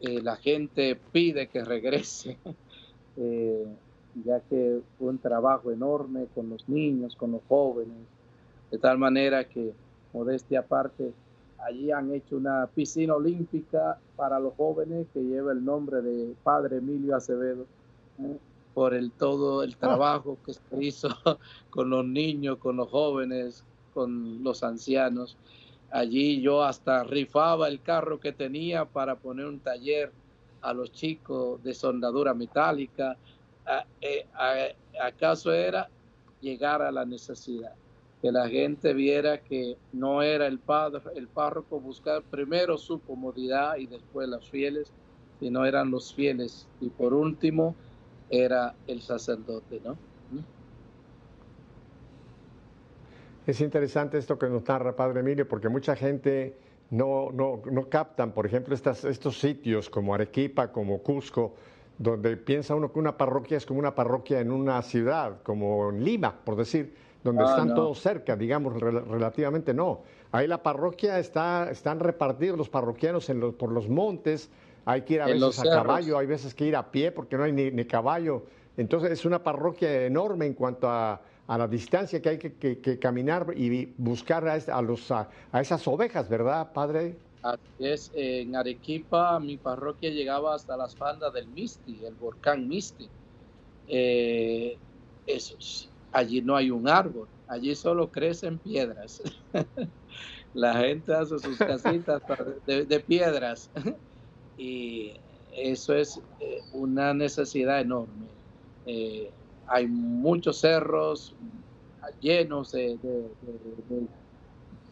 Eh, 0.00 0.20
la 0.22 0.36
gente 0.36 0.98
pide 1.12 1.48
que 1.48 1.64
regrese, 1.64 2.36
eh, 3.16 3.64
ya 4.24 4.40
que 4.40 4.80
fue 4.98 5.08
un 5.08 5.18
trabajo 5.18 5.72
enorme 5.72 6.26
con 6.34 6.50
los 6.50 6.68
niños, 6.68 7.16
con 7.16 7.32
los 7.32 7.40
jóvenes, 7.48 7.96
de 8.70 8.78
tal 8.78 8.98
manera 8.98 9.44
que, 9.44 9.72
modestia 10.12 10.60
aparte, 10.60 11.12
allí 11.58 11.90
han 11.90 12.12
hecho 12.12 12.36
una 12.36 12.66
piscina 12.66 13.14
olímpica 13.14 13.98
para 14.14 14.38
los 14.38 14.54
jóvenes 14.54 15.06
que 15.14 15.20
lleva 15.20 15.52
el 15.52 15.64
nombre 15.64 16.02
de 16.02 16.34
Padre 16.44 16.76
Emilio 16.76 17.16
Acevedo 17.16 17.64
por 18.74 18.94
el 18.94 19.12
todo 19.12 19.62
el 19.62 19.72
ah. 19.74 19.80
trabajo 19.80 20.38
que 20.44 20.54
se 20.54 20.60
hizo 20.80 21.08
con 21.70 21.90
los 21.90 22.04
niños, 22.04 22.58
con 22.58 22.76
los 22.76 22.88
jóvenes, 22.90 23.64
con 23.92 24.42
los 24.42 24.62
ancianos. 24.62 25.36
Allí 25.90 26.40
yo 26.40 26.62
hasta 26.62 27.04
rifaba 27.04 27.68
el 27.68 27.80
carro 27.80 28.18
que 28.18 28.32
tenía 28.32 28.84
para 28.84 29.14
poner 29.14 29.46
un 29.46 29.60
taller 29.60 30.12
a 30.60 30.72
los 30.74 30.92
chicos 30.92 31.62
de 31.62 31.72
soldadura 31.72 32.34
metálica. 32.34 33.16
Eh, 34.00 34.26
¿Acaso 35.00 35.52
era 35.52 35.88
llegar 36.40 36.82
a 36.82 36.90
la 36.90 37.04
necesidad? 37.04 37.74
que 38.24 38.32
la 38.32 38.48
gente 38.48 38.94
viera 38.94 39.36
que 39.42 39.76
no 39.92 40.22
era 40.22 40.46
el 40.46 40.58
padre, 40.58 41.02
el 41.14 41.28
párroco 41.28 41.78
buscar 41.78 42.22
primero 42.22 42.78
su 42.78 42.98
comodidad 43.00 43.76
y 43.76 43.86
después 43.86 44.26
los 44.30 44.48
fieles, 44.48 44.90
sino 45.40 45.66
eran 45.66 45.90
los 45.90 46.14
fieles 46.14 46.66
y 46.80 46.88
por 46.88 47.12
último 47.12 47.76
era 48.42 48.74
el 48.86 49.00
sacerdote, 49.00 49.80
¿no? 49.84 49.96
Es 53.46 53.60
interesante 53.60 54.16
esto 54.16 54.38
que 54.38 54.48
nos 54.48 54.66
narra 54.66 54.96
Padre 54.96 55.20
Emilio, 55.20 55.46
porque 55.46 55.68
mucha 55.68 55.94
gente 55.94 56.56
no, 56.90 57.30
no, 57.30 57.60
no 57.70 57.88
captan, 57.88 58.32
por 58.32 58.46
ejemplo, 58.46 58.74
estas, 58.74 59.04
estos 59.04 59.38
sitios 59.38 59.90
como 59.90 60.14
Arequipa, 60.14 60.72
como 60.72 60.98
Cusco, 61.02 61.54
donde 61.98 62.36
piensa 62.36 62.74
uno 62.74 62.90
que 62.92 62.98
una 62.98 63.16
parroquia 63.16 63.58
es 63.58 63.66
como 63.66 63.80
una 63.80 63.94
parroquia 63.94 64.40
en 64.40 64.50
una 64.50 64.80
ciudad, 64.82 65.42
como 65.42 65.90
en 65.90 66.02
Lima, 66.04 66.34
por 66.44 66.56
decir, 66.56 66.94
donde 67.22 67.42
ah, 67.42 67.50
están 67.50 67.74
todos 67.74 68.00
cerca, 68.00 68.36
digamos, 68.36 68.80
relativamente 68.80 69.72
no. 69.72 70.02
Ahí 70.32 70.46
la 70.46 70.62
parroquia 70.62 71.18
está, 71.18 71.70
están 71.70 72.00
repartidos 72.00 72.58
los 72.58 72.68
parroquianos 72.68 73.28
en 73.30 73.52
por 73.52 73.70
los 73.70 73.88
montes, 73.88 74.50
hay 74.84 75.02
que 75.02 75.14
ir 75.14 75.22
a 75.22 75.26
veces 75.26 75.58
a 75.60 75.64
caballo, 75.64 76.18
hay 76.18 76.26
veces 76.26 76.54
que 76.54 76.66
ir 76.66 76.76
a 76.76 76.90
pie 76.90 77.12
porque 77.12 77.36
no 77.36 77.44
hay 77.44 77.52
ni 77.52 77.84
caballo. 77.84 78.46
Entonces 78.76 79.12
es 79.12 79.24
una 79.24 79.42
parroquia 79.42 80.04
enorme 80.06 80.46
en 80.46 80.54
cuanto 80.54 80.88
a 80.88 81.20
a 81.46 81.58
la 81.58 81.68
distancia 81.68 82.22
que 82.22 82.28
hay 82.30 82.38
que, 82.38 82.98
caminar 82.98 83.52
y 83.56 83.86
buscar 83.98 84.46
a, 84.48 84.82
los, 84.82 85.10
a, 85.10 85.28
esas 85.52 85.86
ovejas, 85.86 86.28
¿verdad, 86.28 86.72
padre? 86.72 87.16
Así 87.42 87.60
es, 87.80 88.10
en 88.14 88.56
Arequipa 88.56 89.38
mi 89.38 89.58
parroquia 89.58 90.10
llegaba 90.10 90.54
hasta 90.54 90.76
las 90.76 90.96
faldas 90.96 91.32
del 91.34 91.46
Misti, 91.48 92.02
el 92.04 92.14
volcán 92.14 92.66
Misti. 92.66 93.08
Eh, 93.86 94.78
allí 96.12 96.40
no 96.40 96.56
hay 96.56 96.70
un 96.70 96.88
árbol, 96.88 97.28
allí 97.48 97.74
solo 97.74 98.10
crecen 98.10 98.58
piedras. 98.58 99.22
La 100.54 100.74
gente 100.74 101.12
hace 101.12 101.38
sus 101.38 101.58
casitas 101.58 102.22
de, 102.66 103.00
piedras 103.00 103.70
y 104.56 105.12
eso 105.52 105.94
es 105.94 106.20
eh, 106.40 106.60
una 106.72 107.14
necesidad 107.14 107.80
enorme. 107.80 108.26
Eh, 108.86 109.30
hay 109.66 109.86
muchos 109.86 110.60
cerros 110.60 111.34
llenos 112.20 112.72
de, 112.72 112.98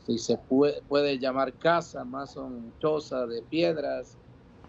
si 0.06 0.18
se 0.18 0.38
puede, 0.38 1.18
llamar 1.18 1.52
casa, 1.54 2.04
más 2.04 2.32
son 2.32 2.72
chozas 2.80 3.28
de 3.28 3.42
piedras. 3.42 4.16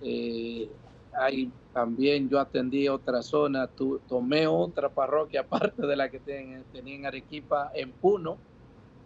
Eh, 0.02 0.70
hay 1.18 1.52
también, 1.74 2.30
yo 2.30 2.40
atendí 2.40 2.88
otra 2.88 3.22
zona, 3.22 3.70
tomé 4.08 4.48
otra 4.48 4.90
parroquia 4.90 5.42
aparte 5.50 5.86
de 5.86 5.96
la 5.96 6.10
que 6.10 6.20
tenía 6.20 6.96
en 6.96 7.06
Arequipa, 7.06 7.72
en 7.74 7.92
Puno, 7.92 8.38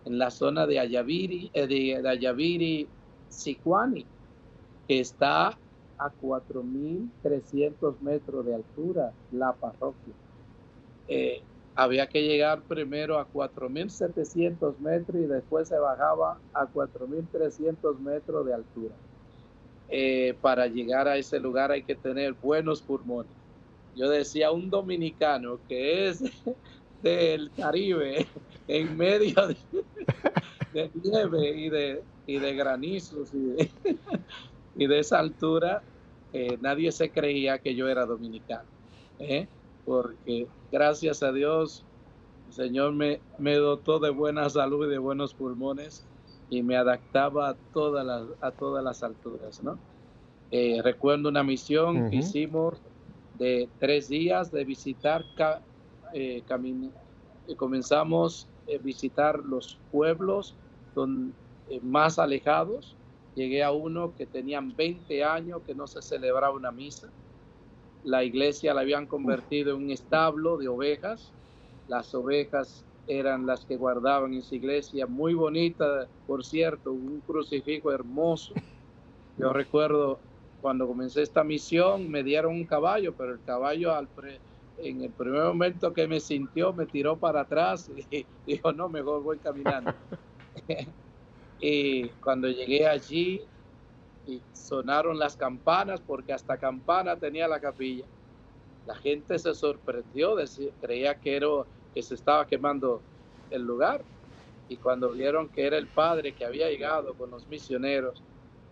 en 0.06 0.18
la 0.18 0.32
zona 0.32 0.66
de 0.66 0.80
Ayaviri, 0.80 1.52
eh, 1.54 1.68
de, 1.68 2.08
Ayaviri, 2.08 2.88
Sicuani, 3.30 4.06
que 4.88 5.00
está 5.00 5.58
a 5.98 6.12
4.300 6.22 8.00
metros 8.02 8.46
de 8.46 8.56
altura 8.56 9.14
la 9.32 9.54
parroquia. 9.54 10.14
Eh, 11.08 11.42
había 11.76 12.08
que 12.08 12.24
llegar 12.24 12.62
primero 12.64 13.20
a 13.20 13.32
4.700 13.32 14.80
metros 14.80 15.22
y 15.22 15.26
después 15.26 15.68
se 15.68 15.78
bajaba 15.78 16.40
a 16.54 16.66
4.300 16.66 18.00
metros 18.00 18.46
de 18.46 18.54
altura. 18.54 18.96
Eh, 19.90 20.36
para 20.42 20.68
llegar 20.68 21.08
a 21.08 21.18
ese 21.18 21.40
lugar 21.40 21.72
hay 21.72 21.84
que 21.84 21.96
tener 21.96 22.34
buenos 22.34 22.82
pulmones. 22.82 23.32
Yo 23.96 24.10
decía, 24.10 24.52
un 24.52 24.70
dominicano 24.70 25.60
que 25.68 26.10
es 26.10 26.24
del 27.04 27.52
Caribe, 27.52 28.28
en 28.68 28.98
medio 28.98 29.36
de, 30.74 30.92
nieve 31.04 31.50
y 31.58 31.70
de, 31.70 32.04
y 32.26 32.40
de 32.40 32.56
granizos 32.56 33.34
y 33.34 33.40
de, 33.40 33.72
y 34.78 34.88
de 34.88 35.00
esa 35.00 35.20
altura, 35.20 35.82
eh, 36.34 36.58
nadie 36.62 36.92
se 36.92 37.10
creía 37.10 37.60
que 37.60 37.76
yo 37.76 37.88
era 37.88 38.06
dominicano. 38.06 38.68
¿eh? 39.20 39.48
porque 39.88 40.48
gracias 40.70 41.24
a 41.24 41.32
Dios 41.32 41.86
el 42.48 42.54
Señor 42.54 42.92
me, 42.92 43.22
me 43.38 43.56
dotó 43.56 44.00
de 44.00 44.10
buena 44.10 44.50
salud 44.50 44.86
y 44.86 44.90
de 44.90 44.98
buenos 44.98 45.34
pulmones 45.34 46.06
y 46.50 46.62
me 46.62 46.76
adaptaba 46.76 47.50
a 47.50 47.56
todas 47.74 48.06
las, 48.06 48.24
a 48.42 48.52
todas 48.52 48.84
las 48.84 49.02
alturas, 49.02 49.64
¿no? 49.64 49.80
Eh, 50.52 50.82
recuerdo 50.84 51.30
una 51.30 51.44
misión 51.44 52.10
que 52.10 52.18
hicimos 52.18 52.82
de 53.38 53.70
tres 53.80 54.10
días 54.10 54.52
de 54.52 54.66
visitar, 54.66 55.24
comenzamos 57.58 58.48
a 58.68 58.84
visitar 58.84 59.40
los 59.40 59.78
pueblos 59.92 60.56
más 61.82 62.20
alejados. 62.20 62.97
Llegué 63.38 63.64
a 63.64 63.72
uno 63.72 64.14
que 64.18 64.26
tenían 64.26 64.76
20 64.76 65.24
años 65.24 65.62
que 65.66 65.76
no 65.76 65.88
se 65.88 66.02
celebraba 66.02 66.52
una 66.52 66.72
misa 66.72 67.08
la 68.08 68.24
iglesia 68.24 68.74
la 68.74 68.82
habían 68.82 69.06
convertido 69.06 69.76
en 69.76 69.84
un 69.84 69.92
establo 69.92 70.58
de 70.58 70.70
ovejas. 70.70 71.34
Las 71.88 72.16
ovejas 72.16 72.86
eran 73.06 73.46
las 73.46 73.66
que 73.66 73.76
guardaban 73.76 74.34
en 74.34 74.40
esa 74.40 74.56
iglesia, 74.56 75.08
muy 75.08 75.34
bonita, 75.34 76.08
por 76.26 76.46
cierto, 76.46 76.94
un 76.94 77.22
crucifijo 77.22 77.92
hermoso. 77.92 78.54
Yo 79.38 79.52
recuerdo 79.52 80.20
cuando 80.62 80.88
comencé 80.88 81.22
esta 81.22 81.44
misión, 81.44 82.10
me 82.10 82.24
dieron 82.24 82.54
un 82.54 82.66
caballo, 82.66 83.14
pero 83.14 83.34
el 83.34 83.42
caballo 83.44 83.94
en 84.78 85.02
el 85.02 85.12
primer 85.12 85.44
momento 85.44 85.94
que 85.94 86.08
me 86.08 86.20
sintió 86.20 86.74
me 86.74 86.86
tiró 86.86 87.18
para 87.18 87.42
atrás 87.42 87.90
y 88.12 88.26
dijo, 88.46 88.72
no, 88.72 88.90
mejor 88.90 89.22
voy 89.22 89.38
caminando. 89.40 89.94
y 91.60 92.08
cuando 92.24 92.48
llegué 92.48 92.88
allí, 92.88 93.42
y 94.28 94.42
sonaron 94.54 95.18
las 95.18 95.38
campanas 95.38 96.02
porque 96.06 96.34
hasta 96.34 96.58
campana 96.58 97.16
tenía 97.16 97.48
la 97.48 97.60
capilla. 97.60 98.06
La 98.86 98.96
gente 98.96 99.40
se 99.40 99.54
sorprendió, 99.54 100.36
creía 100.82 101.16
que, 101.16 101.38
era, 101.38 101.48
que 101.94 102.04
se 102.04 102.16
estaba 102.16 102.46
quemando 102.46 103.02
el 103.50 103.64
lugar 103.64 104.02
y 104.70 104.76
cuando 104.78 105.12
vieron 105.12 105.48
que 105.50 105.66
era 105.66 105.78
el 105.78 105.88
padre 105.88 106.34
que 106.34 106.46
había 106.46 106.70
llegado 106.70 107.14
con 107.14 107.32
los 107.32 107.48
misioneros, 107.48 108.22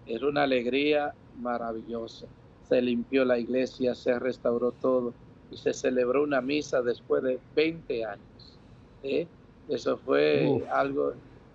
era 0.05 0.27
una 0.27 0.43
alegría 0.43 1.13
maravillosa. 1.39 2.27
Se 2.67 2.81
limpió 2.81 3.23
la 3.23 3.37
iglesia, 3.37 3.95
se 3.95 4.19
restauró 4.19 4.71
todo 4.71 5.13
y 5.51 5.57
se 5.57 5.73
celebró 5.73 6.23
una 6.23 6.41
misa 6.41 6.81
después 6.81 7.23
de 7.23 7.39
20 7.55 8.05
años. 8.05 8.59
¿eh? 9.03 9.27
Eso 9.69 9.97
fue 9.97 10.63
algo 10.71 11.13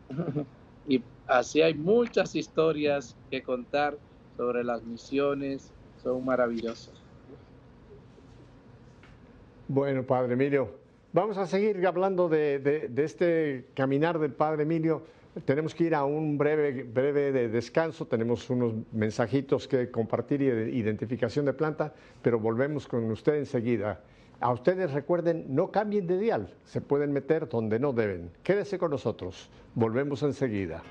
y 0.88 1.02
Así 1.30 1.62
hay 1.62 1.74
muchas 1.74 2.34
historias 2.34 3.16
que 3.30 3.40
contar 3.40 3.96
sobre 4.36 4.64
las 4.64 4.82
misiones, 4.82 5.72
son 6.02 6.24
maravillosas. 6.24 6.92
Bueno, 9.68 10.02
Padre 10.02 10.32
Emilio, 10.32 10.72
vamos 11.12 11.38
a 11.38 11.46
seguir 11.46 11.86
hablando 11.86 12.28
de, 12.28 12.90
este 12.96 13.66
caminar 13.74 14.18
del 14.18 14.32
Padre 14.32 14.64
Emilio. 14.64 15.04
Tenemos 15.44 15.72
que 15.72 15.84
ir 15.84 15.94
a 15.94 16.04
un 16.04 16.36
breve, 16.36 16.82
breve 16.82 17.30
de 17.30 17.48
descanso, 17.48 18.08
tenemos 18.08 18.50
unos 18.50 18.74
mensajitos 18.90 19.68
que 19.68 19.88
compartir 19.88 20.42
y 20.42 20.46
de 20.46 20.70
identificación 20.72 21.44
de 21.44 21.52
planta, 21.52 21.94
pero 22.22 22.40
volvemos 22.40 22.88
con 22.88 23.08
usted 23.08 23.36
enseguida. 23.36 24.00
A 24.40 24.50
ustedes 24.52 24.90
recuerden, 24.90 25.44
no 25.48 25.70
cambien 25.70 26.08
de 26.08 26.18
dial, 26.18 26.52
se 26.64 26.80
pueden 26.80 27.12
meter 27.12 27.48
donde 27.48 27.78
no 27.78 27.92
deben. 27.92 28.32
Quédese 28.42 28.78
con 28.78 28.90
nosotros, 28.90 29.48
volvemos 29.76 30.24
enseguida. 30.24 30.82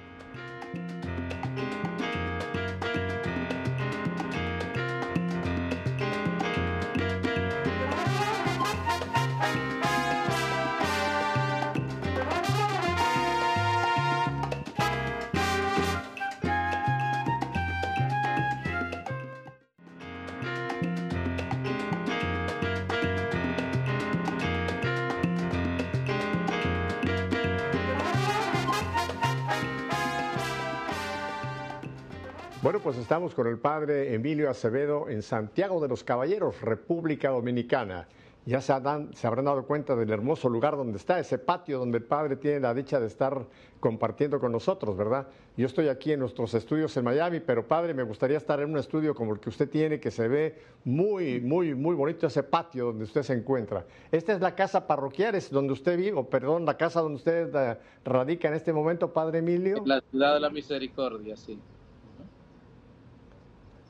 Bueno, 32.62 32.82
pues 32.82 32.98
estamos 32.98 33.34
con 33.34 33.48
el 33.48 33.58
padre 33.58 34.14
Emilio 34.14 34.50
Acevedo 34.50 35.08
en 35.08 35.22
Santiago 35.22 35.80
de 35.80 35.88
los 35.88 36.04
Caballeros, 36.04 36.60
República 36.60 37.30
Dominicana. 37.30 38.10
ya 38.46 38.60
se, 38.60 38.74
se, 39.14 39.28
habrán 39.28 39.46
dado 39.46 39.66
cuenta 39.66 39.96
del 39.96 40.10
hermoso 40.10 40.50
lugar 40.50 40.76
donde 40.76 40.98
está, 40.98 41.20
ese 41.20 41.38
patio 41.38 41.80
donde 41.80 42.00
el 42.00 42.04
Padre 42.04 42.36
tiene 42.36 42.60
la 42.60 42.74
dicha 42.74 43.00
de 43.00 43.08
estar 43.08 43.46
compartiendo 43.80 44.42
con 44.42 44.52
nosotros, 44.52 44.98
¿verdad? 44.98 45.28
Yo 45.56 45.68
estoy 45.68 45.88
aquí 45.88 46.12
en 46.12 46.20
nuestros 46.20 46.54
estudios 46.54 46.98
en 46.98 47.06
Miami, 47.06 47.40
pero 47.40 47.66
Padre, 47.66 47.94
me 47.94 48.04
gustaría 48.04 48.36
estar 48.36 48.60
en 48.60 48.72
un 48.72 48.78
estudio 48.78 49.16
como 49.16 49.34
el 49.34 49.40
que 49.40 49.48
usted 49.48 49.70
tiene, 49.70 50.02
que 50.02 50.12
se 50.12 50.28
ve 50.28 50.58
muy, 50.84 51.40
muy, 51.40 51.74
muy 51.76 51.96
bonito 51.96 52.28
ese 52.28 52.44
patio 52.44 52.88
donde 52.88 53.06
usted 53.06 53.24
se 53.24 53.36
encuentra. 53.36 53.86
Esta 54.12 54.34
es 54.34 54.42
la 54.42 54.54
casa 54.54 54.86
parroquial, 54.86 55.36
es 55.36 55.50
donde 55.50 55.72
usted 55.72 55.96
vive, 55.96 56.18
o 56.18 56.30
perdón, 56.30 56.66
la 56.66 56.76
casa 56.76 57.00
donde 57.00 57.16
usted 57.16 57.56
eh, 57.56 57.78
radica 58.04 58.50
en 58.50 58.56
este 58.56 58.74
momento, 58.74 59.14
Padre 59.14 59.40
Emilio. 59.40 59.82
La 59.86 60.02
ciudad 60.02 60.34
de 60.34 60.40
la 60.42 60.50
misericordia, 60.50 61.38
sí. 61.38 61.58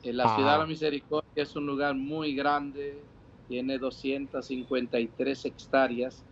En 0.02 0.16
la 0.16 0.34
ciudad 0.34 0.52
de 0.54 0.58
la 0.60 0.66
misericordia 0.66 1.42
es 1.42 1.54
un 1.56 1.66
lugar 1.66 1.94
muy 1.94 2.34
grande, 2.34 3.04
tiene 3.48 3.78
253 3.78 5.44
hectáreas 5.44 6.24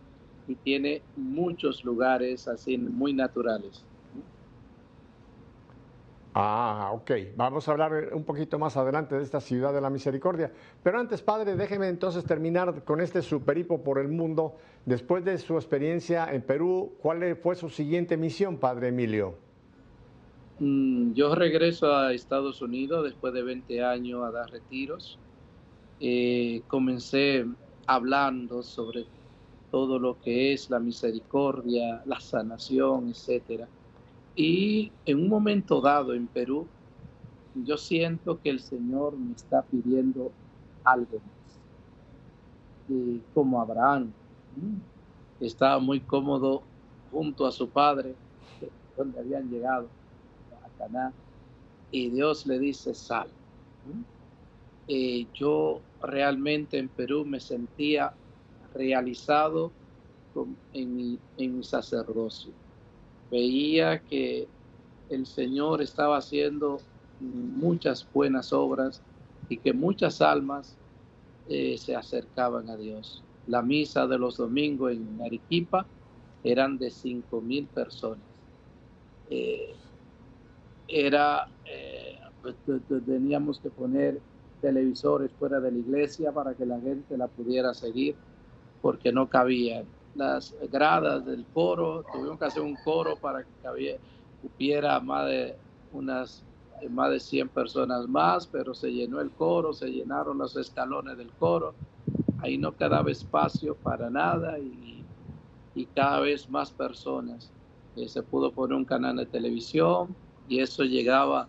y 0.47 0.55
tiene 0.55 1.03
muchos 1.15 1.83
lugares 1.83 2.47
así 2.47 2.77
muy 2.77 3.13
naturales. 3.13 3.85
Ah, 6.33 6.91
ok. 6.93 7.11
Vamos 7.35 7.67
a 7.67 7.71
hablar 7.71 8.11
un 8.13 8.23
poquito 8.23 8.57
más 8.57 8.77
adelante 8.77 9.15
de 9.15 9.23
esta 9.23 9.41
ciudad 9.41 9.73
de 9.73 9.81
la 9.81 9.89
misericordia. 9.89 10.51
Pero 10.81 10.99
antes, 10.99 11.21
padre, 11.21 11.55
déjeme 11.55 11.89
entonces 11.89 12.23
terminar 12.23 12.83
con 12.85 13.01
este 13.01 13.21
superipo 13.21 13.83
por 13.83 13.99
el 13.99 14.07
mundo. 14.07 14.55
Después 14.85 15.25
de 15.25 15.37
su 15.37 15.55
experiencia 15.55 16.31
en 16.31 16.41
Perú, 16.41 16.97
¿cuál 17.01 17.35
fue 17.35 17.55
su 17.55 17.69
siguiente 17.69 18.15
misión, 18.15 18.57
padre 18.57 18.87
Emilio? 18.87 19.48
Mm, 20.59 21.13
yo 21.13 21.35
regreso 21.35 21.93
a 21.95 22.13
Estados 22.13 22.61
Unidos 22.61 23.03
después 23.05 23.33
de 23.33 23.43
20 23.43 23.83
años 23.83 24.23
a 24.23 24.31
dar 24.31 24.49
retiros 24.51 25.17
eh, 26.01 26.63
comencé 26.67 27.45
hablando 27.85 28.63
sobre 28.63 29.05
todo 29.69 29.99
lo 29.99 30.19
que 30.21 30.53
es 30.53 30.69
la 30.69 30.79
misericordia, 30.79 32.01
la 32.05 32.19
sanación, 32.19 33.09
etcétera. 33.09 33.67
Y 34.35 34.91
en 35.05 35.19
un 35.19 35.29
momento 35.29 35.81
dado 35.81 36.13
en 36.13 36.27
Perú, 36.27 36.67
yo 37.53 37.77
siento 37.77 38.39
que 38.41 38.49
el 38.49 38.61
Señor 38.61 39.17
me 39.17 39.33
está 39.33 39.61
pidiendo 39.63 40.31
algo 40.83 41.19
más. 41.19 41.59
Como 43.33 43.61
Abraham, 43.61 44.11
estaba 45.39 45.79
muy 45.79 45.99
cómodo 45.99 46.63
junto 47.11 47.45
a 47.45 47.51
su 47.51 47.69
padre, 47.69 48.15
donde 48.97 49.19
habían 49.19 49.49
llegado 49.49 49.98
Y 51.91 52.09
Dios 52.09 52.45
le 52.45 52.59
dice, 52.59 52.93
sal. 52.93 53.29
Eh, 54.87 55.27
yo 55.33 55.81
realmente 56.01 56.77
en 56.77 56.89
Perú 56.89 57.25
me 57.25 57.39
sentía 57.39 58.13
realizado 58.73 59.71
en, 60.73 60.95
mi, 60.95 61.19
en 61.37 61.57
mi 61.57 61.63
sacerdocio. 61.63 62.51
Veía 63.29 63.99
que 63.99 64.47
el 65.09 65.25
Señor 65.25 65.81
estaba 65.81 66.17
haciendo 66.17 66.79
muchas 67.19 68.07
buenas 68.13 68.53
obras 68.53 69.01
y 69.49 69.57
que 69.57 69.73
muchas 69.73 70.21
almas 70.21 70.77
eh, 71.47 71.77
se 71.77 71.95
acercaban 71.95 72.69
a 72.69 72.77
Dios. 72.77 73.23
La 73.47 73.61
misa 73.61 74.07
de 74.07 74.17
los 74.17 74.37
domingos 74.37 74.91
en 74.91 75.19
Arequipa 75.21 75.85
eran 76.43 76.77
de 76.77 76.91
cinco 76.91 77.41
mil 77.41 77.67
personas. 77.67 78.23
Eh, 79.29 79.75
era, 80.89 81.47
pues, 82.41 82.55
teníamos 83.05 83.59
que 83.59 83.69
poner 83.69 84.19
televisores 84.61 85.31
fuera 85.39 85.59
de 85.59 85.71
la 85.71 85.77
iglesia 85.77 86.31
para 86.31 86.53
que 86.53 86.65
la 86.65 86.79
gente 86.79 87.17
la 87.17 87.27
pudiera 87.27 87.73
seguir, 87.73 88.15
porque 88.81 89.11
no 89.11 89.29
cabían. 89.29 89.85
Las 90.15 90.55
gradas 90.71 91.25
del 91.25 91.45
coro, 91.53 92.03
tuvimos 92.11 92.39
que 92.39 92.45
hacer 92.45 92.63
un 92.63 92.75
coro 92.83 93.15
para 93.15 93.43
que 93.43 93.99
hubiera 94.43 94.99
más 94.99 95.27
de 95.27 95.55
unas 95.93 96.43
más 96.89 97.11
de 97.11 97.19
100 97.19 97.49
personas 97.49 98.07
más, 98.07 98.47
pero 98.47 98.73
se 98.73 98.91
llenó 98.91 99.19
el 99.19 99.31
coro, 99.31 99.73
se 99.73 99.87
llenaron 99.87 100.37
los 100.37 100.55
escalones 100.55 101.17
del 101.17 101.31
coro, 101.31 101.73
ahí 102.39 102.57
no 102.57 102.75
quedaba 102.75 103.11
espacio 103.11 103.75
para 103.75 104.09
nada 104.09 104.57
y, 104.59 105.03
y 105.75 105.85
cada 105.87 106.21
vez 106.21 106.49
más 106.49 106.71
personas. 106.71 107.51
Eh, 107.95 108.07
se 108.07 108.23
pudo 108.23 108.51
poner 108.51 108.77
un 108.77 108.85
canal 108.85 109.17
de 109.17 109.25
televisión 109.25 110.15
y 110.49 110.59
eso 110.59 110.83
llegaba 110.83 111.47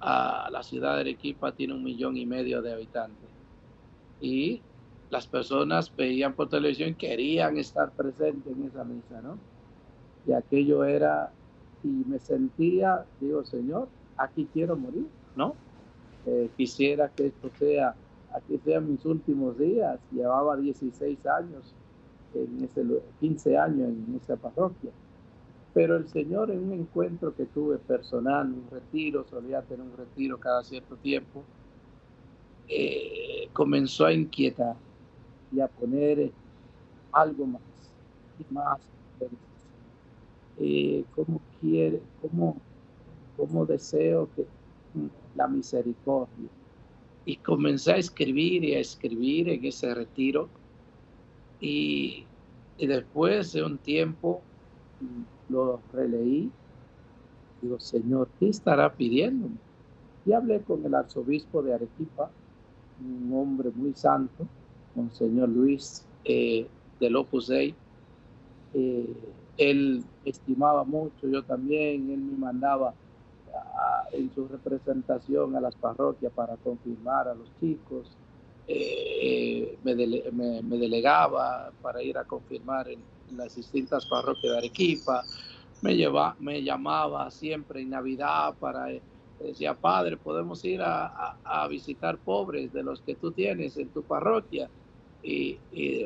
a 0.00 0.48
la 0.52 0.62
ciudad 0.62 0.94
de 0.94 1.00
Arequipa 1.00 1.50
tiene 1.52 1.74
un 1.74 1.82
millón 1.82 2.16
y 2.16 2.26
medio 2.26 2.62
de 2.62 2.72
habitantes. 2.72 3.28
Y 4.20 4.60
las 5.10 5.26
personas 5.26 5.94
veían 5.96 6.34
por 6.34 6.48
televisión, 6.48 6.94
querían 6.94 7.56
estar 7.56 7.90
presentes 7.92 8.52
en 8.52 8.66
esa 8.66 8.84
misa, 8.84 9.22
¿no? 9.22 9.38
Y 10.26 10.32
aquello 10.32 10.84
era, 10.84 11.32
y 11.82 11.88
me 11.88 12.18
sentía, 12.18 13.06
digo, 13.18 13.44
Señor, 13.44 13.88
aquí 14.18 14.46
quiero 14.52 14.76
morir, 14.76 15.06
¿no? 15.34 15.54
Eh, 16.26 16.50
quisiera 16.56 17.08
que 17.08 17.28
esto 17.28 17.50
sea, 17.58 17.94
aquí 18.34 18.60
sean 18.62 18.90
mis 18.90 19.04
últimos 19.06 19.58
días. 19.58 19.98
Llevaba 20.12 20.56
16 20.56 21.26
años, 21.26 21.74
en 22.34 22.62
ese, 22.62 22.84
15 23.20 23.56
años 23.56 23.88
en 23.88 24.20
esa 24.22 24.36
parroquia 24.36 24.90
pero 25.78 25.96
el 25.96 26.08
Señor 26.08 26.50
en 26.50 26.58
un 26.58 26.72
encuentro 26.72 27.32
que 27.36 27.44
tuve 27.44 27.78
personal, 27.78 28.48
un 28.48 28.68
retiro, 28.68 29.24
solía 29.30 29.62
tener 29.62 29.86
un 29.86 29.96
retiro 29.96 30.36
cada 30.36 30.64
cierto 30.64 30.96
tiempo, 30.96 31.44
eh, 32.66 33.48
comenzó 33.52 34.06
a 34.06 34.12
inquietar 34.12 34.74
y 35.52 35.60
a 35.60 35.68
poner 35.68 36.32
algo 37.12 37.46
más 37.46 37.62
y 38.40 38.52
más. 38.52 38.80
Eh, 40.58 41.04
¿Cómo 41.14 41.40
quiere, 41.60 42.02
cómo, 42.22 42.56
cómo 43.36 43.64
deseo 43.64 44.28
que 44.34 44.46
la 45.36 45.46
misericordia? 45.46 46.48
Y 47.24 47.36
comencé 47.36 47.92
a 47.92 47.96
escribir 47.98 48.64
y 48.64 48.74
a 48.74 48.80
escribir 48.80 49.48
en 49.48 49.64
ese 49.64 49.94
retiro. 49.94 50.48
Y, 51.60 52.26
y 52.78 52.86
después 52.88 53.52
de 53.52 53.62
un 53.62 53.78
tiempo 53.78 54.42
lo 55.48 55.80
releí. 55.92 56.50
Digo, 57.60 57.80
Señor, 57.80 58.28
¿qué 58.38 58.48
estará 58.48 58.92
pidiendo? 58.92 59.48
Y 60.24 60.32
hablé 60.32 60.60
con 60.60 60.84
el 60.84 60.94
arzobispo 60.94 61.62
de 61.62 61.74
Arequipa, 61.74 62.30
un 63.00 63.32
hombre 63.32 63.70
muy 63.74 63.94
santo, 63.94 64.46
Monseñor 64.94 65.48
Luis 65.48 66.04
eh, 66.24 66.66
del 67.00 67.16
Opus 67.16 67.48
Dei. 67.48 67.74
Eh, 68.74 69.16
él 69.56 70.04
estimaba 70.24 70.84
mucho, 70.84 71.26
yo 71.28 71.42
también, 71.42 72.10
él 72.10 72.20
me 72.20 72.36
mandaba 72.36 72.94
en 74.12 74.32
su 74.34 74.46
representación 74.48 75.56
a 75.56 75.60
las 75.60 75.74
parroquias 75.74 76.32
para 76.32 76.56
confirmar 76.56 77.28
a 77.28 77.34
los 77.34 77.48
chicos, 77.60 78.10
eh, 78.66 79.78
me, 79.82 79.94
me, 80.62 80.78
delegaba 80.78 81.72
para 81.80 82.02
ir 82.02 82.18
a 82.18 82.24
confirmar 82.24 82.88
en, 82.88 83.00
las 83.36 83.54
distintas 83.54 84.06
parroquias 84.06 84.52
de 84.52 84.58
Arequipa, 84.58 85.22
me, 85.82 85.96
lleva, 85.96 86.36
me 86.40 86.62
llamaba 86.62 87.30
siempre 87.30 87.82
en 87.82 87.90
Navidad 87.90 88.54
para, 88.58 88.90
eh, 88.90 89.02
decía, 89.40 89.74
padre, 89.74 90.16
podemos 90.16 90.64
ir 90.64 90.80
a, 90.82 91.36
visitar 91.68 92.18
pobres 92.18 92.72
de 92.72 92.82
los 92.82 93.00
que 93.02 93.14
tú 93.14 93.30
tienes 93.32 93.76
en 93.76 93.88
tu 93.88 94.02
parroquia. 94.02 94.68
Y, 95.22 95.58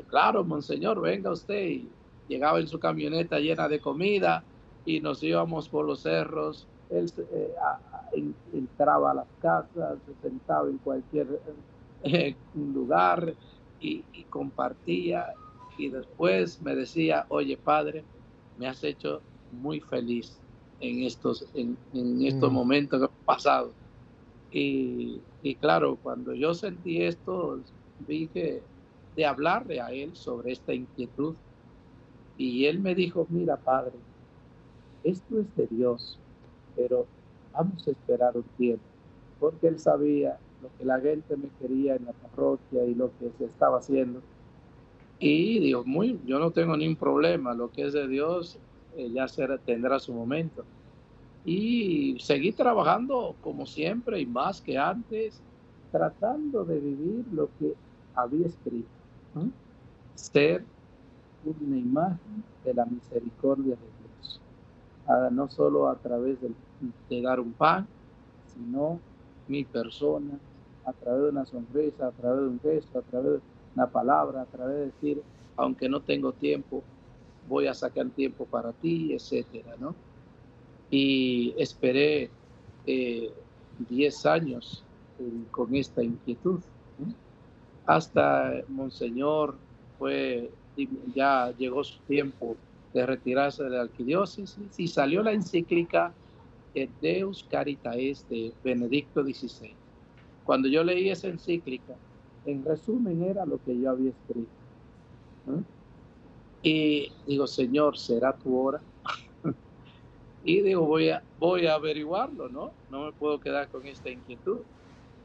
claro, 0.09 0.43
monseñor, 0.45 1.01
venga 1.01 1.31
usted. 1.31 1.83
Llegaba 2.29 2.59
en 2.61 2.67
su 2.67 2.79
camioneta 2.79 3.39
llena 3.39 3.69
de 3.69 3.79
comida 3.81 4.43
y 4.85 5.01
nos 5.01 5.23
íbamos 5.23 5.69
por 5.69 5.87
los 5.87 6.01
cerros. 6.01 6.67
Él 6.91 7.11
eh, 7.33 8.33
entraba 8.53 9.13
a 9.13 9.15
las 9.15 9.27
casas, 9.41 9.99
se 10.07 10.29
sentaba 10.29 10.69
en 10.69 10.79
cualquier 10.79 11.41
eh, 12.03 12.35
lugar 12.55 13.35
y 13.81 14.03
compartía 14.31 15.35
y 15.79 15.89
después 15.89 16.61
me 16.63 16.75
decía, 16.75 17.27
oye 17.29 17.57
padre, 17.57 18.05
me 18.59 18.69
has 18.69 18.83
hecho 18.85 19.21
muy 19.53 19.81
feliz 19.81 20.39
en 20.81 21.03
estos, 21.03 21.47
en, 21.55 21.77
estos 22.23 22.51
mm. 22.51 22.55
momentos 22.55 23.01
que 23.01 23.07
han 23.07 23.25
pasado. 23.25 23.73
Y, 24.51 25.21
y, 25.43 25.55
claro, 25.55 25.97
cuando 26.03 26.35
yo 26.35 26.53
sentí 26.53 27.03
esto, 27.03 27.61
vi 28.07 28.27
que 28.27 28.63
de 29.17 29.27
hablarle 29.27 29.81
a 29.81 29.91
él 29.93 30.15
sobre 30.17 30.53
esta 30.53 30.73
inquietud. 30.73 31.35
Y 32.39 32.67
él 32.67 32.81
me 32.81 32.95
dijo, 32.95 33.27
mira 33.29 33.57
padre, 33.57 33.93
esto 35.05 35.41
es 35.41 35.57
de 35.57 35.67
Dios, 35.67 36.19
pero 36.75 37.07
vamos 37.53 37.87
a 37.87 37.91
esperar 37.91 38.37
un 38.37 38.45
tiempo, 38.57 38.85
porque 39.39 39.69
él 39.69 39.79
sabía 39.79 40.39
lo 40.63 40.71
que 40.79 40.85
la 40.85 40.99
gente 41.01 41.37
me 41.37 41.49
quería 41.61 41.97
en 41.97 42.07
la 42.07 42.13
parroquia 42.13 42.85
y 42.85 42.95
lo 42.95 43.11
que 43.19 43.31
se 43.39 43.45
estaba 43.45 43.79
haciendo. 43.79 44.21
Y 45.25 45.61
digo, 45.61 45.85
muy, 45.85 46.21
yo 46.27 46.41
no 46.41 46.51
tengo 46.51 46.77
ningún 46.77 46.97
problema, 46.97 47.55
lo 47.55 47.71
que 47.71 47.87
es 47.87 47.93
de 47.93 48.09
Dios 48.09 48.59
eh, 48.97 49.09
ya 49.15 49.29
será, 49.29 49.57
tendrá 49.57 50.01
su 50.01 50.13
momento. 50.13 50.65
Y 51.45 52.17
seguí 52.19 52.51
trabajando 52.51 53.37
como 53.41 53.65
siempre 53.65 54.19
y 54.19 54.27
más 54.27 54.61
que 54.61 54.77
antes, 54.77 55.41
tratando 55.93 56.65
de 56.65 56.81
vivir 56.81 57.25
lo 57.33 57.49
que 57.61 57.73
había 58.17 58.49
escrito. 58.49 58.89
ser 60.17 60.65
una 61.45 61.79
imagen 61.79 62.43
de 62.65 62.75
la 62.75 62.85
misericordia 62.85 63.77
de 63.77 63.89
Dios, 64.01 64.41
no 65.31 65.49
solo 65.49 65.89
a 65.89 65.95
través 65.95 66.37
de, 66.41 67.23
dar 67.23 67.39
un 67.39 67.53
pan, 67.53 67.87
sino 68.53 68.99
mi 69.47 69.63
persona, 69.63 70.37
a 70.85 70.93
través 70.93 71.23
de 71.23 71.29
una 71.29 71.47
sonrisa, 71.47 72.09
a 72.09 72.11
través 72.11 72.41
de 72.41 72.49
un 72.49 72.61
gesto, 72.61 72.99
a 72.99 73.03
través 73.03 73.35
de 73.35 73.52
una 73.75 73.87
palabra, 73.87 74.43
a 74.43 74.47
través 74.47 74.77
de 74.77 74.87
decir, 74.87 75.23
aunque 75.57 75.89
no 75.89 76.01
tengo 76.01 76.33
tiempo, 76.33 76.83
voy 77.49 77.67
a 77.67 77.75
sacar 77.75 78.09
tiempo 78.11 78.45
para 78.47 78.73
ti, 78.73 79.13
etcétera, 79.13 79.75
¿no? 79.79 79.95
Y 80.91 81.55
esperé 81.57 82.31
10 82.85 82.87
eh, 82.87 84.29
años 84.29 84.85
con 85.51 85.75
esta 85.75 86.03
inquietud. 86.03 86.61
Hasta 87.87 88.63
Monseñor 88.69 89.57
fue, 89.99 90.51
ya 91.15 91.53
llegó 91.57 91.83
su 91.83 91.99
tiempo 92.01 92.57
de 92.93 93.07
retirarse 93.07 93.65
de 93.65 93.71
la 93.71 93.83
arquidiócesis 93.83 94.79
y 94.79 94.87
salió 94.87 95.23
la 95.23 95.33
encíclica 95.33 96.13
Deus 97.01 97.45
Caritaes 97.51 98.27
de 98.29 98.53
Benedicto 98.65 99.23
XVI. 99.23 99.75
Cuando 100.45 100.69
yo 100.69 100.83
leí 100.83 101.11
esa 101.11 101.29
encíclica, 101.29 101.95
en 102.45 102.65
resumen 102.65 103.23
era 103.23 103.47
lo 103.47 103.59
que 103.63 103.79
yo 103.79 103.91
había 103.91 104.11
escrito. 104.11 104.51
Y 106.63 107.13
digo, 107.27 107.47
Señor, 107.47 107.99
¿será 107.99 108.37
tu 108.37 108.57
hora? 108.57 108.81
y 110.45 110.61
digo, 110.61 110.83
voy 110.83 111.11
a, 111.11 111.23
voy 111.39 111.67
a 111.67 111.75
averiguarlo, 111.75 112.49
¿no? 112.49 112.73
No 112.91 113.07
me 113.07 113.13
puedo 113.13 113.41
quedar 113.41 113.69
con 113.69 113.87
esta 113.87 114.11
inquietud. 114.11 114.61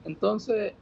Entonces 0.03 0.73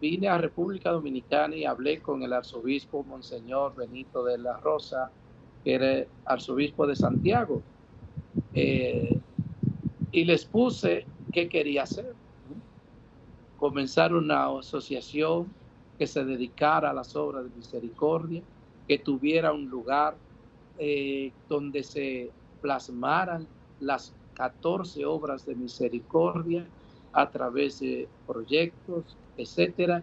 vine 0.00 0.28
a 0.28 0.38
República 0.38 0.90
Dominicana 0.90 1.54
y 1.56 1.64
hablé 1.64 2.00
con 2.00 2.22
el 2.22 2.32
arzobispo 2.32 3.04
Monseñor 3.04 3.74
Benito 3.74 4.24
de 4.24 4.38
la 4.38 4.56
Rosa, 4.58 5.10
que 5.62 5.74
era 5.74 6.06
arzobispo 6.24 6.86
de 6.86 6.96
Santiago, 6.96 7.62
eh, 8.54 9.18
y 10.10 10.24
les 10.24 10.44
puse 10.44 11.06
qué 11.32 11.48
quería 11.48 11.82
hacer. 11.82 12.14
Comenzar 13.60 14.14
una 14.14 14.46
asociación 14.46 15.46
que 15.98 16.06
se 16.06 16.24
dedicara 16.24 16.88
a 16.88 16.94
las 16.94 17.14
obras 17.14 17.44
de 17.44 17.50
misericordia, 17.54 18.42
que 18.88 18.98
tuviera 18.98 19.52
un 19.52 19.68
lugar 19.68 20.16
eh, 20.78 21.30
donde 21.46 21.82
se 21.82 22.30
plasmaran 22.62 23.46
las 23.80 24.14
14 24.32 25.04
obras 25.04 25.44
de 25.44 25.54
misericordia 25.54 26.64
a 27.12 27.28
través 27.28 27.80
de 27.80 28.08
proyectos, 28.26 29.04
etcétera, 29.36 30.02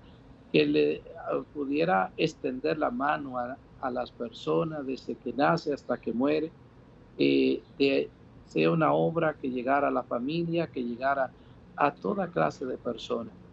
que 0.52 0.64
le 0.68 1.02
ah, 1.18 1.42
pudiera 1.52 2.12
extender 2.16 2.78
la 2.78 2.92
mano 2.92 3.40
a, 3.40 3.58
las 3.90 4.12
personas 4.12 4.86
desde 4.86 5.16
que 5.16 5.34
nace 5.34 5.74
hasta 5.74 5.98
que 5.98 6.14
muere, 6.14 6.52
eh, 7.18 7.64
de, 7.80 8.08
sea 8.46 8.70
una 8.70 8.94
obra 8.94 9.34
que 9.34 9.50
llegara 9.50 9.88
a 9.88 9.92
la 9.92 10.04
familia, 10.04 10.68
que 10.68 10.84
llegara 10.84 11.32
a 11.76 11.92
toda 11.92 12.28
clase 12.28 12.66
de 12.66 12.78
personas. 12.78 13.47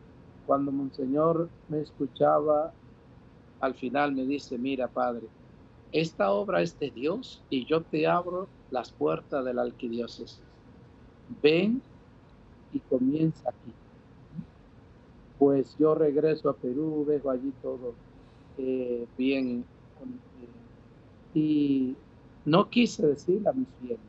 Cuando 0.45 0.73
Monseñor 0.73 1.51
me 1.69 1.81
escuchaba, 1.81 2.75
al 3.61 3.75
final 3.75 4.15
me 4.15 4.25
dice, 4.27 4.59
mira, 4.59 4.89
Padre, 4.89 5.29
esta 5.93 6.33
obra 6.33 6.63
es 6.63 6.79
de 6.79 6.91
Dios 6.91 7.47
y 7.49 7.67
yo 7.67 7.85
te 7.85 8.07
abro 8.07 8.51
las 8.71 8.93
puertas 8.93 9.45
de 9.45 9.55
la 9.55 9.63
arquidiócesis. 9.63 10.43
Ven 11.29 11.83
y 12.73 12.81
comienza 12.81 13.51
aquí. 13.51 13.75
Pues 15.39 15.77
yo 15.77 15.95
regreso 15.95 16.49
a 16.49 16.57
Perú, 16.57 17.05
dejo 17.09 17.31
allí 17.31 17.53
todo 17.63 17.97
eh, 18.57 19.09
bien. 19.17 19.67
Eh, 20.01 20.49
y 21.35 21.97
no 22.45 22.71
quise 22.71 23.07
decir 23.07 23.47
a 23.49 23.53
mis 23.53 23.69
fieles, 23.79 24.01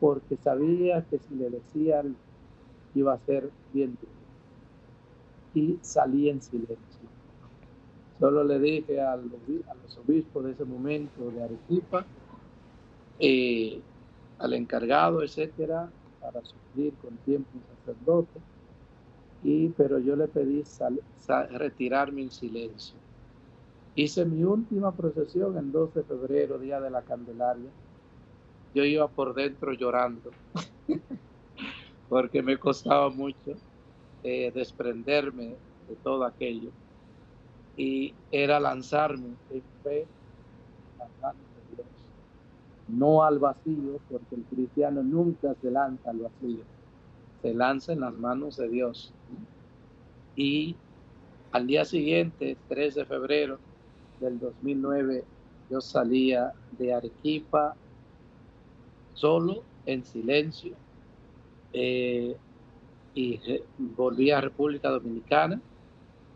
porque 0.00 0.36
sabía 0.36 1.06
que 1.08 1.18
si 1.20 1.34
le 1.36 1.48
decían 1.50 2.18
iba 2.94 3.14
a 3.14 3.20
ser 3.20 3.52
bien 3.72 3.96
duro. 4.00 4.19
Y 5.54 5.78
salí 5.82 6.28
en 6.28 6.40
silencio. 6.40 7.08
Solo 8.20 8.44
le 8.44 8.58
dije 8.58 9.00
a 9.00 9.16
los 9.16 9.98
obispos 9.98 10.44
de 10.44 10.52
ese 10.52 10.64
momento 10.64 11.30
de 11.30 11.42
Arequipa, 11.42 12.04
eh, 13.18 13.80
al 14.38 14.52
encargado, 14.52 15.22
etcétera, 15.22 15.90
para 16.20 16.44
suplir 16.44 16.92
con 17.00 17.16
tiempo 17.18 17.48
un 17.54 17.62
sacerdote, 17.76 18.40
y, 19.42 19.68
pero 19.70 19.98
yo 19.98 20.16
le 20.16 20.28
pedí 20.28 20.62
retirarme 21.52 22.22
en 22.22 22.30
silencio. 22.30 22.98
Hice 23.94 24.24
mi 24.26 24.44
última 24.44 24.94
procesión 24.94 25.56
el 25.56 25.72
12 25.72 26.00
de 26.00 26.04
febrero, 26.04 26.58
día 26.58 26.78
de 26.80 26.90
la 26.90 27.02
Candelaria. 27.02 27.70
Yo 28.74 28.84
iba 28.84 29.08
por 29.08 29.34
dentro 29.34 29.72
llorando, 29.72 30.30
porque 32.08 32.42
me 32.42 32.58
costaba 32.58 33.08
mucho 33.08 33.56
desprenderme 34.22 35.56
de 35.88 35.96
todo 36.02 36.24
aquello. 36.24 36.70
Y 37.76 38.14
era 38.30 38.60
lanzarme 38.60 39.28
en 39.50 39.62
fe 39.82 40.06
no 42.90 43.22
al 43.22 43.38
vacío, 43.38 44.00
porque 44.10 44.34
el 44.34 44.42
cristiano 44.44 45.02
nunca 45.02 45.54
se 45.60 45.70
lanza 45.70 46.10
al 46.10 46.18
vacío, 46.18 46.64
se 47.42 47.54
lanza 47.54 47.92
en 47.92 48.00
las 48.00 48.14
manos 48.14 48.56
de 48.56 48.68
Dios. 48.68 49.12
Y 50.36 50.76
al 51.52 51.66
día 51.66 51.84
siguiente, 51.84 52.56
3 52.68 52.94
de 52.96 53.04
febrero 53.04 53.58
del 54.20 54.38
2009, 54.38 55.24
yo 55.70 55.80
salía 55.80 56.52
de 56.78 56.94
Arequipa 56.94 57.76
solo, 59.14 59.62
en 59.86 60.04
silencio, 60.04 60.74
eh, 61.72 62.36
y 63.14 63.40
volví 63.78 64.30
a 64.30 64.40
República 64.40 64.88
Dominicana. 64.90 65.60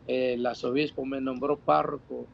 el 0.07 0.45
arzobispo 0.45 1.07
me 1.07 1.20
nombró 1.20 1.57
párroco 1.57 2.27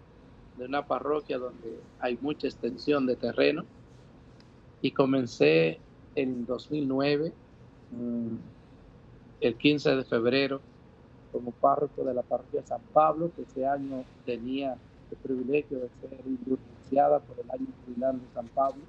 de 0.57 0.65
una 0.65 0.87
parroquia 0.87 1.39
donde 1.39 1.79
hay 2.01 2.19
mucha 2.21 2.49
extensión 2.49 3.07
de 3.07 3.17
terreno 3.17 3.65
y 4.83 4.91
comencé 4.91 5.79
en 6.15 6.47
2009, 6.47 7.33
mm, 7.93 8.37
el 9.41 9.55
15 9.57 9.97
de 9.97 10.05
febrero, 10.05 10.61
como 11.33 11.53
párroco 11.53 12.05
de 12.05 12.15
la 12.15 12.23
parroquia 12.23 12.63
San 12.67 12.81
Pablo, 12.93 13.31
que 13.35 13.43
ese 13.43 13.67
año 13.67 14.05
tenía 14.27 14.77
el 15.11 15.17
privilegio 15.19 15.79
de 15.79 15.89
ser 16.01 16.21
indulgenciada 16.27 17.21
por 17.21 17.39
el 17.39 17.51
año 17.51 17.67
jubilar 17.85 18.15
de 18.15 18.35
San 18.35 18.49
Pablo. 18.49 18.83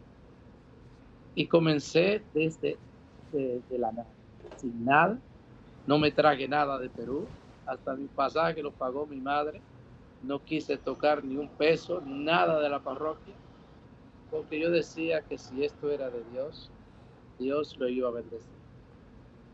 Y 1.36 1.48
comencé 1.48 2.22
desde 2.34 2.78
de, 3.32 3.62
la 3.78 3.92
nada, 3.92 4.08
sin 4.58 4.84
nada. 4.84 5.20
No 5.86 5.98
me 6.00 6.12
traje 6.12 6.48
nada 6.48 6.80
de 6.80 6.90
Perú. 6.90 7.28
Hasta 7.66 7.96
mi 7.96 8.08
pasaje 8.08 8.62
lo 8.64 8.74
pagó 8.74 9.08
mi 9.08 9.22
madre. 9.22 9.64
No 10.22 10.44
quise 10.44 10.78
tocar 10.78 11.24
ni 11.24 11.38
un 11.38 11.50
peso, 11.50 12.02
nada 12.02 12.60
de 12.62 12.70
la 12.70 12.84
parroquia 12.84 13.36
porque 14.32 14.60
yo 14.60 14.72
decía 14.72 15.24
que 15.24 15.38
si 15.38 15.64
esto 15.64 15.92
era 15.92 16.10
de 16.10 16.24
Dios, 16.24 16.72
Dios 17.38 17.76
lo 17.78 17.90
iba 17.90 18.08
a 18.08 18.12
bendecir. 18.14 18.58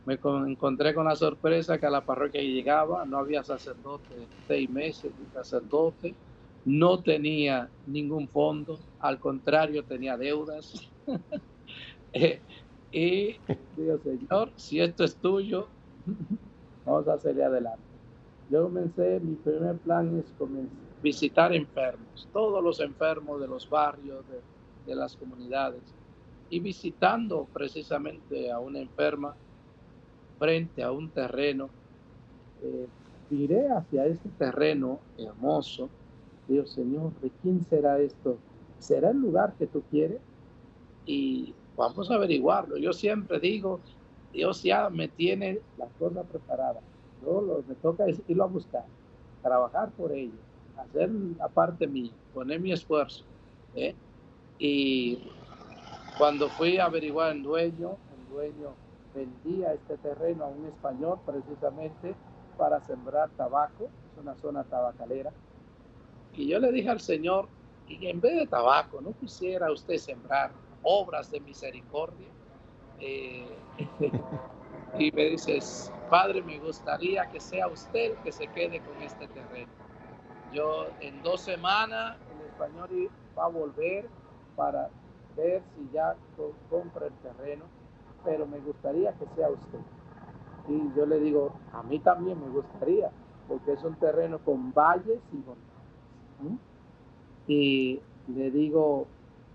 Me 0.05 0.19
encontré 0.51 0.93
con 0.93 1.05
la 1.05 1.15
sorpresa 1.15 1.79
que 1.79 1.87
a 1.87 1.89
la 1.89 2.05
parroquia 2.05 2.41
llegaba, 2.41 3.03
no 3.05 3.17
había 3.17 3.43
sacerdote 3.43 4.29
seis 4.47 4.69
meses, 4.69 5.13
ni 5.17 5.25
sacerdote, 5.27 6.15
no 6.63 7.01
tenía 7.01 7.73
ningún 7.85 8.29
fondo, 8.29 8.79
al 8.99 9.19
contrario, 9.19 9.83
tenía 9.85 10.15
deudas. 10.17 10.73
Eh, 12.13 12.41
y 12.91 13.39
digo, 13.75 13.99
Señor, 13.99 14.53
si 14.55 14.79
esto 14.79 15.03
es 15.03 15.19
tuyo, 15.19 15.76
vamos 16.85 17.07
a 17.07 17.13
hacerle 17.13 17.43
adelante. 17.43 17.81
Yo 18.49 18.63
comencé, 18.63 19.19
mi 19.19 19.35
primer 19.35 19.75
plan 19.77 20.17
es 20.17 20.33
visitar 21.01 21.53
enfermos, 21.53 22.27
todos 22.31 22.63
los 22.63 22.79
enfermos 22.79 23.41
de 23.41 23.47
los 23.47 23.69
barrios, 23.69 24.23
de, 24.85 24.95
las 24.95 25.17
comunidades 25.17 25.81
y 26.49 26.61
visitando 26.61 27.45
precisamente 27.51 28.49
a 28.49 28.57
una 28.59 28.79
enferma 28.79 29.35
frente 30.39 30.81
a 30.81 30.93
un 30.93 31.09
terreno, 31.09 31.69
eh, 32.63 32.87
iré 33.31 33.67
hacia 33.67 34.05
este 34.05 34.29
terreno 34.29 34.99
hermoso. 35.17 35.89
Dios 36.47 36.71
Señor, 36.71 37.11
¿de 37.21 37.31
quién 37.41 37.65
será 37.65 37.99
esto? 37.99 38.37
¿Será 38.79 39.09
el 39.09 39.17
lugar 39.17 39.55
que 39.59 39.67
tú 39.67 39.83
quieres? 39.91 40.21
Y 41.05 41.53
vamos 41.75 42.09
a 42.09 42.15
averiguarlo. 42.15 42.77
Yo 42.77 42.93
siempre 42.93 43.41
digo, 43.41 43.81
Dios 44.37 44.61
ya 44.61 44.87
me 44.91 45.07
tiene 45.07 45.59
las 45.79 45.89
cosas 45.97 46.23
preparadas. 46.27 46.83
Yo 47.25 47.41
lo, 47.41 47.63
me 47.67 47.73
toca 47.73 48.05
irlo 48.27 48.43
a 48.43 48.47
buscar, 48.47 48.85
trabajar 49.41 49.89
por 49.93 50.11
ello, 50.11 50.37
hacer 50.77 51.09
la 51.09 51.47
parte 51.47 51.87
mía, 51.87 52.11
poner 52.35 52.59
mi 52.59 52.71
esfuerzo. 52.71 53.23
¿eh? 53.73 53.95
Y 54.59 55.27
cuando 56.19 56.49
fui 56.49 56.77
a 56.77 56.85
averiguar 56.85 57.31
el 57.31 57.41
dueño, 57.41 57.97
el 58.15 58.29
dueño 58.31 58.75
vendía 59.15 59.73
este 59.73 59.97
terreno 59.97 60.43
a 60.43 60.47
un 60.49 60.67
español 60.67 61.17
precisamente 61.25 62.13
para 62.59 62.79
sembrar 62.85 63.31
tabaco, 63.31 63.85
es 63.85 64.21
una 64.21 64.35
zona 64.35 64.63
tabacalera. 64.65 65.31
Y 66.33 66.47
yo 66.47 66.59
le 66.59 66.71
dije 66.71 66.89
al 66.89 66.99
Señor, 66.99 67.47
en 67.89 68.21
vez 68.21 68.35
de 68.35 68.45
tabaco, 68.45 69.01
¿no 69.01 69.13
quisiera 69.19 69.71
usted 69.71 69.97
sembrar 69.97 70.51
obras 70.83 71.31
de 71.31 71.39
misericordia? 71.39 72.36
Eh, 72.99 73.47
y 74.99 75.11
me 75.11 75.25
dices, 75.25 75.91
Padre, 76.09 76.41
me 76.41 76.59
gustaría 76.59 77.25
que 77.29 77.39
sea 77.39 77.67
usted 77.67 78.15
que 78.23 78.31
se 78.31 78.47
quede 78.47 78.79
con 78.81 79.01
este 79.01 79.27
terreno. 79.27 79.71
Yo 80.53 80.87
en 81.01 81.21
dos 81.23 81.41
semanas 81.41 82.17
el 82.33 82.47
español 82.47 83.09
va 83.37 83.45
a 83.45 83.49
volver 83.49 84.07
para 84.55 84.89
ver 85.35 85.61
si 85.75 85.89
ya 85.93 86.15
compra 86.69 87.07
el 87.07 87.13
terreno, 87.15 87.65
pero 88.23 88.47
me 88.47 88.59
gustaría 88.59 89.13
que 89.13 89.25
sea 89.35 89.49
usted. 89.49 89.79
Y 90.67 90.97
yo 90.97 91.05
le 91.05 91.19
digo, 91.19 91.53
a 91.73 91.83
mí 91.83 91.99
también 91.99 92.39
me 92.41 92.49
gustaría, 92.49 93.11
porque 93.47 93.73
es 93.73 93.83
un 93.83 93.95
terreno 93.95 94.39
con 94.39 94.73
valles 94.73 95.19
y 95.31 95.35
montañas. 95.37 96.59
Y 97.47 98.01
le 98.27 98.51
digo, 98.51 99.07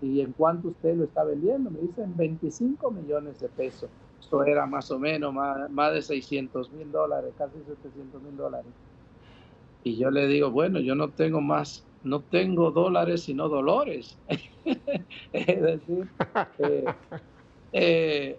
¿y 0.03 0.19
en 0.21 0.33
cuánto 0.33 0.67
usted 0.67 0.97
lo 0.97 1.05
está 1.05 1.23
vendiendo? 1.23 1.71
Me 1.71 1.79
dicen 1.79 2.15
25 2.15 2.91
millones 2.91 3.39
de 3.39 3.47
pesos. 3.47 3.89
Esto 4.19 4.43
era 4.43 4.65
más 4.65 4.91
o 4.91 4.99
menos 4.99 5.33
más, 5.33 5.69
más 5.71 5.93
de 5.93 6.01
600 6.01 6.71
mil 6.73 6.91
dólares, 6.91 7.33
casi 7.37 7.57
700 7.65 8.21
mil 8.21 8.35
dólares. 8.35 8.71
Y 9.83 9.97
yo 9.97 10.11
le 10.11 10.27
digo, 10.27 10.51
bueno, 10.51 10.79
yo 10.79 10.95
no 10.95 11.09
tengo 11.09 11.41
más, 11.41 11.85
no 12.03 12.21
tengo 12.21 12.71
dólares 12.71 13.23
sino 13.23 13.47
dolores. 13.47 14.17
es 15.33 15.61
decir, 15.61 16.09
eh, 16.59 16.85
eh, 17.71 18.37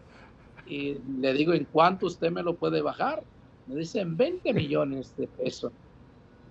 y 0.66 0.98
le 1.20 1.32
digo, 1.32 1.54
¿en 1.54 1.64
cuánto 1.64 2.06
usted 2.06 2.30
me 2.30 2.42
lo 2.42 2.54
puede 2.56 2.82
bajar? 2.82 3.22
Me 3.66 3.76
dicen 3.76 4.16
20 4.16 4.52
millones 4.52 5.16
de 5.16 5.28
pesos. 5.28 5.72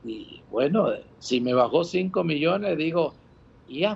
Y 0.03 0.41
bueno, 0.49 0.89
si 1.19 1.39
me 1.39 1.53
bajó 1.53 1.83
5 1.83 2.23
millones, 2.23 2.77
digo, 2.77 3.13
¿y 3.67 3.83
a 3.83 3.95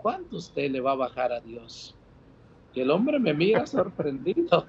¿Cuánto 0.00 0.36
usted 0.36 0.70
le 0.70 0.80
va 0.80 0.92
a 0.92 0.96
bajar 0.96 1.32
a 1.32 1.40
Dios? 1.40 1.94
Y 2.74 2.80
el 2.80 2.90
hombre 2.90 3.18
me 3.18 3.34
mira 3.34 3.66
sorprendido 3.66 4.66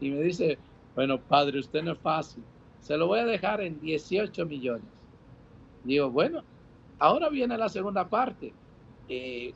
y 0.00 0.10
me 0.10 0.22
dice, 0.22 0.58
bueno, 0.94 1.20
padre, 1.20 1.58
usted 1.58 1.82
no 1.82 1.92
es 1.92 1.98
fácil. 1.98 2.42
Se 2.80 2.96
lo 2.96 3.06
voy 3.06 3.18
a 3.18 3.26
dejar 3.26 3.60
en 3.60 3.80
18 3.80 4.46
millones. 4.46 4.84
Digo, 5.84 6.10
bueno, 6.10 6.42
ahora 6.98 7.28
viene 7.28 7.56
la 7.58 7.68
segunda 7.68 8.08
parte. 8.08 8.52
Eh, 9.08 9.52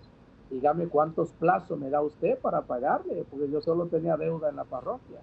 dígame 0.50 0.88
cuántos 0.88 1.30
plazos 1.30 1.78
me 1.78 1.90
da 1.90 2.02
usted 2.02 2.38
para 2.38 2.62
pagarle, 2.62 3.24
porque 3.30 3.50
yo 3.50 3.60
solo 3.60 3.86
tenía 3.86 4.16
deuda 4.16 4.50
en 4.50 4.56
la 4.56 4.64
parroquia. 4.64 5.20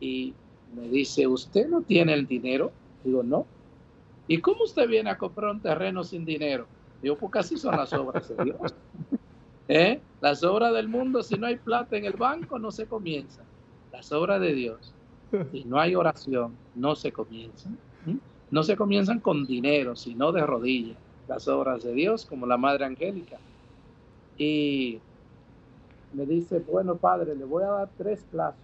Y 0.00 0.34
me 0.74 0.88
dice, 0.88 1.26
¿usted 1.26 1.68
no 1.68 1.80
tiene 1.82 2.12
el 2.12 2.26
dinero? 2.26 2.72
Digo, 3.04 3.22
no. 3.22 3.46
¿Y 4.26 4.40
cómo 4.40 4.64
usted 4.64 4.86
viene 4.86 5.10
a 5.10 5.16
comprar 5.16 5.50
un 5.50 5.60
terreno 5.60 6.04
sin 6.04 6.24
dinero? 6.24 6.66
Digo, 7.02 7.16
porque 7.16 7.38
así 7.38 7.56
son 7.56 7.76
las 7.76 7.92
obras 7.92 8.28
de 8.28 8.44
Dios. 8.44 8.74
¿Eh? 9.68 10.00
Las 10.20 10.42
obras 10.42 10.72
del 10.72 10.88
mundo, 10.88 11.22
si 11.22 11.36
no 11.36 11.46
hay 11.46 11.56
plata 11.56 11.96
en 11.96 12.04
el 12.04 12.14
banco, 12.14 12.58
no 12.58 12.70
se 12.70 12.86
comienza. 12.86 13.42
Las 13.92 14.10
obras 14.12 14.40
de 14.40 14.54
Dios, 14.54 14.92
si 15.52 15.64
no 15.64 15.78
hay 15.78 15.94
oración, 15.94 16.54
no 16.74 16.96
se 16.96 17.12
comienzan. 17.12 17.76
No 18.50 18.62
se 18.62 18.76
comienzan 18.76 19.20
con 19.20 19.46
dinero, 19.46 19.94
sino 19.94 20.32
de 20.32 20.44
rodillas. 20.44 20.96
Las 21.28 21.46
obras 21.48 21.82
de 21.84 21.92
Dios, 21.92 22.24
como 22.24 22.46
la 22.46 22.56
Madre 22.56 22.86
Angélica. 22.86 23.36
Y 24.38 24.98
me 26.14 26.24
dice, 26.24 26.60
bueno, 26.60 26.96
padre, 26.96 27.36
le 27.36 27.44
voy 27.44 27.64
a 27.64 27.68
dar 27.68 27.88
tres 27.98 28.24
plazos. 28.30 28.60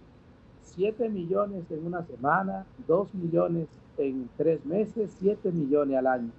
Siete 0.63 1.07
millones 1.07 1.69
en 1.69 1.85
una 1.85 2.03
semana, 2.03 2.65
dos 2.87 3.13
millones 3.13 3.67
en 3.97 4.27
tres 4.35 4.65
meses, 4.65 5.15
siete 5.19 5.51
millones 5.51 5.97
al 5.97 6.07
año. 6.07 6.31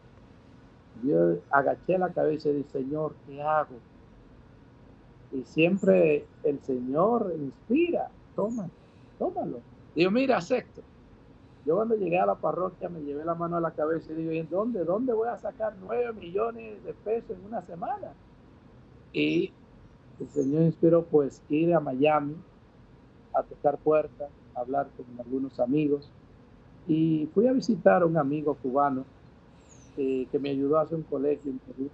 Yo 1.03 1.36
agaché 1.51 1.99
la 1.99 2.12
cabeza 2.12 2.49
y 2.49 2.55
dije, 2.55 2.70
Señor, 2.70 3.14
¿qué 3.26 3.42
hago? 3.42 3.76
Y 5.32 5.42
siempre 5.44 6.26
el 6.44 6.61
Señor 6.61 7.32
inspira, 7.36 8.09
tómalo, 8.34 8.70
tómalo. 9.18 9.61
Digo, 9.94 10.11
mira, 10.11 10.38
acepto. 10.38 10.82
Yo 11.64 11.74
cuando 11.74 11.97
llegué 11.97 12.18
a 12.18 12.26
la 12.26 12.36
parroquia 12.36 12.88
me 12.88 13.01
llevé 13.01 13.24
la 13.24 13.34
mano 13.34 13.57
a 13.57 13.61
la 13.61 13.72
cabeza 13.72 14.12
y 14.12 14.16
digo, 14.16 14.32
¿y 14.32 14.42
dónde? 14.42 14.84
¿Dónde 14.84 15.12
voy 15.12 15.28
a 15.28 15.36
sacar 15.36 15.74
nueve 15.80 16.12
millones 16.12 16.82
de 16.84 16.94
pesos 16.94 17.36
en 17.36 17.44
una 17.44 17.61
semana? 17.62 18.12
Y 19.12 19.53
el 20.20 20.28
Señor 20.28 20.62
inspiró 20.62 21.05
pues 21.05 21.42
ir 21.49 21.74
a 21.74 21.80
Miami 21.80 22.36
a 23.34 23.42
tocar 23.42 23.78
puertas, 23.78 24.30
a 24.55 24.61
hablar 24.61 24.88
con 24.97 25.07
algunos 25.18 25.59
amigos. 25.59 26.09
Y 26.86 27.28
fui 27.34 27.49
a 27.49 27.53
visitar 27.53 28.03
a 28.03 28.07
un 28.07 28.16
amigo 28.16 28.55
cubano 28.55 29.05
eh, 29.97 30.26
que 30.30 30.38
me 30.38 30.51
ayudó 30.51 30.78
a 30.78 30.82
hacer 30.82 30.97
un 30.97 31.05
colegio 31.05 31.51
en 31.51 31.59
Perú 31.59 31.90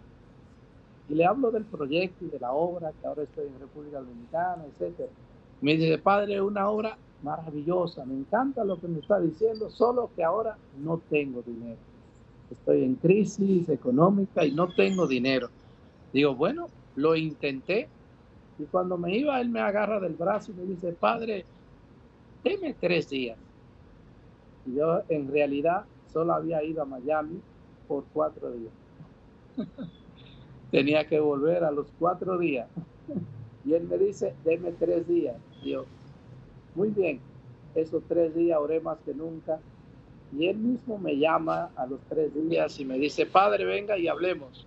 y 1.08 1.14
le 1.14 1.24
hablo 1.24 1.50
del 1.50 1.64
proyecto 1.64 2.24
y 2.24 2.28
de 2.28 2.38
la 2.38 2.52
obra, 2.52 2.92
que 2.92 3.06
ahora 3.06 3.24
estoy 3.24 3.46
en 3.46 3.60
República 3.60 3.98
Dominicana, 3.98 4.64
etc. 4.64 5.10
Me 5.60 5.76
dice, 5.76 5.98
padre, 5.98 6.40
una 6.40 6.68
obra 6.68 6.96
maravillosa, 7.22 8.04
me 8.04 8.14
encanta 8.14 8.64
lo 8.64 8.80
que 8.80 8.88
me 8.88 9.00
está 9.00 9.20
diciendo, 9.20 9.68
solo 9.70 10.10
que 10.16 10.24
ahora 10.24 10.56
no 10.78 11.00
tengo 11.10 11.42
dinero. 11.42 11.78
Estoy 12.50 12.84
en 12.84 12.94
crisis 12.96 13.68
económica 13.68 14.44
y 14.44 14.52
no 14.52 14.68
tengo 14.68 15.06
dinero. 15.06 15.48
Digo, 16.12 16.34
bueno, 16.34 16.68
lo 16.96 17.16
intenté. 17.16 17.88
Y 18.58 18.64
cuando 18.64 18.96
me 18.98 19.16
iba, 19.16 19.40
él 19.40 19.48
me 19.48 19.60
agarra 19.60 19.98
del 20.00 20.14
brazo 20.14 20.52
y 20.52 20.54
me 20.54 20.64
dice, 20.64 20.92
padre, 20.92 21.44
deme 22.44 22.74
tres 22.74 23.08
días. 23.08 23.38
Y 24.66 24.76
yo 24.76 25.02
en 25.08 25.30
realidad 25.30 25.84
solo 26.12 26.34
había 26.34 26.62
ido 26.62 26.82
a 26.82 26.86
Miami 26.86 27.40
por 27.86 28.04
cuatro 28.12 28.50
días. 28.52 28.72
tenía 30.72 31.06
que 31.06 31.20
volver 31.20 31.62
a 31.64 31.70
los 31.70 31.86
cuatro 31.98 32.38
días. 32.38 32.66
Y 33.64 33.74
él 33.74 33.84
me 33.84 33.98
dice, 33.98 34.34
deme 34.44 34.72
tres 34.72 35.06
días. 35.06 35.36
yo, 35.62 35.84
muy 36.74 36.88
bien, 36.88 37.20
esos 37.74 38.02
tres 38.08 38.34
días 38.34 38.58
oré 38.58 38.80
más 38.80 38.98
que 39.04 39.14
nunca. 39.14 39.60
Y 40.36 40.48
él 40.48 40.56
mismo 40.56 40.98
me 40.98 41.18
llama 41.18 41.70
a 41.76 41.86
los 41.86 42.00
tres 42.08 42.32
días 42.34 42.80
y 42.80 42.86
me 42.86 42.98
dice, 42.98 43.26
padre, 43.26 43.66
venga 43.66 43.98
y 43.98 44.08
hablemos. 44.08 44.66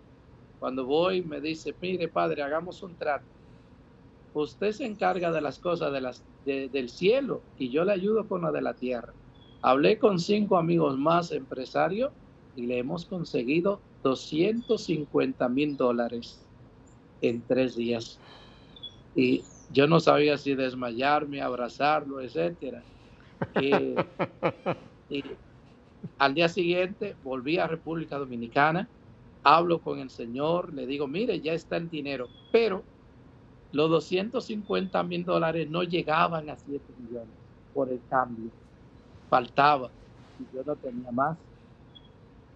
Cuando 0.59 0.85
voy, 0.85 1.23
me 1.23 1.41
dice, 1.41 1.73
mire, 1.81 2.07
padre, 2.07 2.43
hagamos 2.43 2.83
un 2.83 2.95
trato. 2.95 3.25
Usted 4.35 4.71
se 4.73 4.85
encarga 4.85 5.31
de 5.31 5.41
las 5.41 5.57
cosas 5.57 5.91
de 5.91 6.01
las, 6.01 6.23
del 6.45 6.89
cielo 6.89 7.41
y 7.57 7.69
yo 7.69 7.83
le 7.83 7.93
ayudo 7.93 8.27
con 8.27 8.43
la 8.43 8.51
de 8.51 8.61
la 8.61 8.75
tierra. 8.75 9.13
Hablé 9.61 9.97
con 9.97 10.19
cinco 10.19 10.57
amigos 10.57 10.97
más 10.99 11.31
empresarios 11.31 12.11
y 12.55 12.65
le 12.65 12.79
hemos 12.79 13.05
conseguido 13.05 13.81
250 14.03 15.49
mil 15.49 15.77
dólares 15.77 16.39
en 17.21 17.41
tres 17.41 17.75
días. 17.75 18.19
Y 19.15 19.43
yo 19.71 19.87
no 19.87 19.99
sabía 19.99 20.37
si 20.37 20.55
desmayarme, 20.55 21.41
abrazarlo, 21.41 22.21
etcétera. 22.21 22.83
Y, 25.07 25.23
al 26.17 26.33
día 26.33 26.49
siguiente 26.49 27.15
volví 27.23 27.59
a 27.59 27.67
República 27.67 28.17
Dominicana, 28.17 28.89
hablo 29.43 29.79
con 29.79 29.99
el 29.99 30.09
señor, 30.09 30.73
le 30.73 30.87
digo, 30.87 31.07
mire, 31.07 31.39
ya 31.41 31.53
está 31.53 31.77
el 31.77 31.89
dinero, 31.89 32.27
pero 32.51 32.83
los 33.71 33.89
250 33.89 35.03
mil 35.03 35.23
dólares 35.25 35.69
no 35.69 35.83
llegaban 35.83 36.49
a 36.49 36.55
7 36.55 36.83
millones 36.97 37.35
por 37.71 37.89
el 37.89 38.01
cambio, 38.09 38.49
faltaba, 39.29 39.91
y 40.39 40.55
yo 40.55 40.63
no 40.65 40.75
tenía 40.75 41.11
más. 41.11 41.37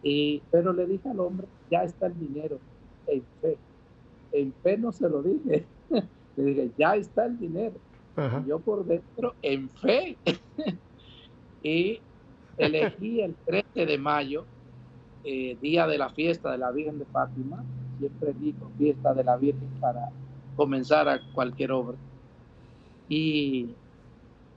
Y, 0.04 0.42
pero 0.52 0.74
le 0.74 0.86
dije 0.86 1.10
al 1.10 1.20
hombre, 1.20 1.48
ya 1.70 1.84
está 1.84 2.08
el 2.08 2.20
dinero, 2.20 2.60
en 3.08 3.24
fe. 3.42 3.58
En 4.32 4.54
fe 4.64 4.78
no 4.78 4.92
se 4.92 5.10
lo 5.10 5.22
dije. 5.22 5.66
le 6.36 6.44
dije, 6.44 6.72
ya 6.78 6.96
está 6.96 7.26
el 7.26 7.38
dinero. 7.38 7.76
yo 8.46 8.60
por 8.60 8.86
dentro, 8.86 9.36
en 9.42 9.70
fe. 9.70 10.18
y 11.64 12.00
elegí 12.58 13.22
el 13.22 13.36
13 13.46 13.86
de 13.86 13.98
mayo, 13.98 14.46
eh, 15.24 15.58
día 15.62 15.88
de 15.88 15.98
la 15.98 16.10
fiesta 16.10 16.52
de 16.52 16.58
la 16.58 16.72
Virgen 16.72 17.00
de 17.00 17.06
Fátima. 17.06 17.64
Siempre 17.98 18.34
digo 18.34 18.72
fiesta 18.78 19.14
de 19.14 19.24
la 19.24 19.36
Virgen 19.36 19.70
para 19.82 20.10
comenzar 20.56 21.10
a 21.10 21.20
cualquier 21.34 21.72
obra. 21.74 21.98
Y 23.10 23.70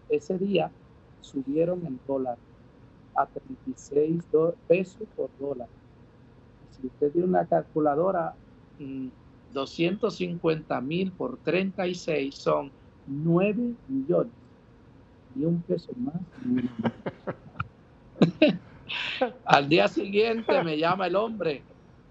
ese 0.09 0.39
día 0.39 0.71
subieron 1.21 1.85
el 1.87 1.99
dólar 2.07 2.37
a 3.15 3.27
36 3.27 4.25
pesos 4.67 5.09
por 5.17 5.31
dólar. 5.39 5.69
Si 6.71 6.87
usted 6.87 7.13
tiene 7.13 7.29
una 7.29 7.47
calculadora, 7.47 8.35
250 9.53 10.81
mm, 10.81 10.87
mil 10.87 11.13
por 11.13 11.37
36 11.39 12.35
son 12.35 12.73
9 13.07 13.75
millones. 13.89 14.33
Y 15.35 15.45
un 15.45 15.63
peso 15.63 15.93
más. 15.97 16.15
Al 19.45 19.69
día 19.69 19.89
siguiente 19.89 20.63
me 20.63 20.79
llama 20.79 21.07
el 21.07 21.17
hombre 21.17 21.63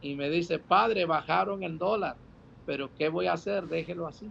y 0.02 0.16
me 0.16 0.30
dice, 0.30 0.58
padre, 0.58 1.06
bajaron 1.06 1.62
el 1.64 1.78
dólar, 1.78 2.16
pero 2.66 2.90
¿qué 2.98 3.10
voy 3.10 3.28
a 3.28 3.34
hacer? 3.34 3.68
Déjelo 3.68 4.08
así. 4.08 4.28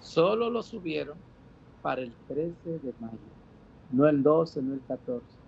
Solo 0.00 0.48
lo 0.48 0.62
subieron 0.62 1.18
para 1.82 2.00
el 2.00 2.12
13 2.28 2.54
de 2.64 2.94
mayo, 3.00 3.18
no 3.90 4.08
el 4.08 4.22
12, 4.22 4.62
no 4.62 4.74
el 4.74 4.80
14 4.86 5.41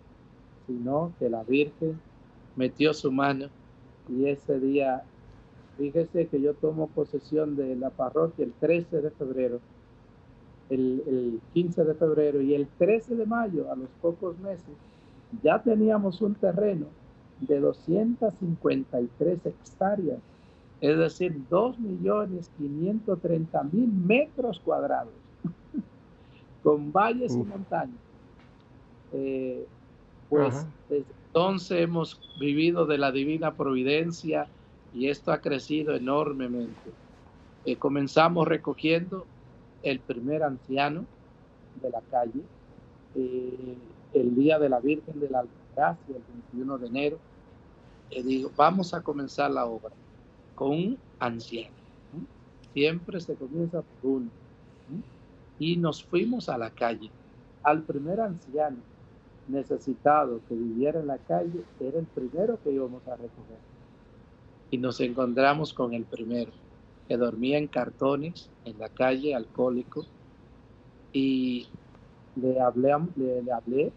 sino 0.66 1.12
que 1.18 1.28
la 1.28 1.44
Virgen 1.44 2.00
metió 2.56 2.94
su 2.94 3.12
mano 3.12 3.48
y 4.08 4.26
ese 4.26 4.60
día, 4.60 5.02
fíjese 5.78 6.28
que 6.28 6.40
yo 6.40 6.54
tomo 6.54 6.86
posesión 6.88 7.56
de 7.56 7.76
la 7.76 7.90
parroquia 7.90 8.44
el 8.44 8.52
13 8.52 9.00
de 9.00 9.10
febrero, 9.10 9.60
el, 10.70 11.02
el 11.06 11.40
15 11.52 11.84
de 11.84 11.94
febrero 11.94 12.40
y 12.40 12.54
el 12.54 12.66
13 12.78 13.16
de 13.16 13.26
mayo, 13.26 13.70
a 13.70 13.76
los 13.76 13.90
pocos 14.00 14.38
meses, 14.38 14.74
ya 15.42 15.62
teníamos 15.62 16.20
un 16.20 16.34
terreno 16.34 16.86
de 17.40 17.58
253 17.60 19.46
hectáreas, 19.46 20.18
es 20.80 20.98
decir, 20.98 21.40
2.530.000 21.50 23.72
metros 23.72 24.60
cuadrados, 24.60 25.12
con 26.62 26.92
valles 26.92 27.34
y 27.34 27.42
montañas. 27.42 27.98
Eh, 29.12 29.66
pues 30.28 30.66
entonces 30.88 31.80
hemos 31.80 32.20
vivido 32.38 32.86
de 32.86 32.98
la 32.98 33.10
divina 33.10 33.54
providencia 33.54 34.46
y 34.92 35.08
esto 35.08 35.32
ha 35.32 35.40
crecido 35.40 35.94
enormemente. 35.94 36.92
Eh, 37.64 37.76
comenzamos 37.76 38.46
recogiendo 38.46 39.26
el 39.82 39.98
primer 40.00 40.42
anciano 40.42 41.04
de 41.82 41.90
la 41.90 42.00
calle 42.02 42.42
eh, 43.14 43.76
el 44.12 44.34
día 44.34 44.58
de 44.58 44.68
la 44.68 44.80
Virgen 44.80 45.18
de 45.18 45.28
la 45.28 45.40
Altagracia, 45.40 46.16
el 46.16 46.22
21 46.52 46.78
de 46.78 46.86
enero. 46.86 47.18
Y 48.10 48.22
digo, 48.22 48.50
vamos 48.56 48.94
a 48.94 49.02
comenzar 49.02 49.50
la 49.50 49.66
obra 49.66 49.92
con 50.54 50.70
un 50.70 50.98
anciano. 51.18 51.74
Siempre 52.72 53.20
se 53.20 53.34
comienza 53.34 53.82
por 53.82 54.10
uno. 54.10 54.30
Y 55.58 55.76
nos 55.76 56.04
fuimos 56.04 56.48
a 56.48 56.58
la 56.58 56.70
calle. 56.70 57.10
Al 57.62 57.82
primer 57.82 58.20
anciano 58.20 58.76
necesitado 59.48 60.40
que 60.48 60.54
viviera 60.54 61.00
en 61.00 61.06
la 61.06 61.18
calle 61.18 61.64
era 61.80 61.98
el 61.98 62.06
primero 62.06 62.58
que 62.62 62.72
íbamos 62.72 63.06
a 63.06 63.16
recoger. 63.16 63.58
Y 64.70 64.78
nos 64.78 65.00
encontramos 65.00 65.72
con 65.72 65.94
el 65.94 66.04
primero, 66.04 66.50
que 67.08 67.16
dormía 67.16 67.58
en 67.58 67.68
cartones 67.68 68.50
en 68.64 68.78
la 68.78 68.88
calle, 68.88 69.34
alcohólico, 69.34 70.06
y 71.12 71.68
le 72.36 72.60
hablé, 72.60 72.92
le, 73.16 73.52
hablé 73.52 73.92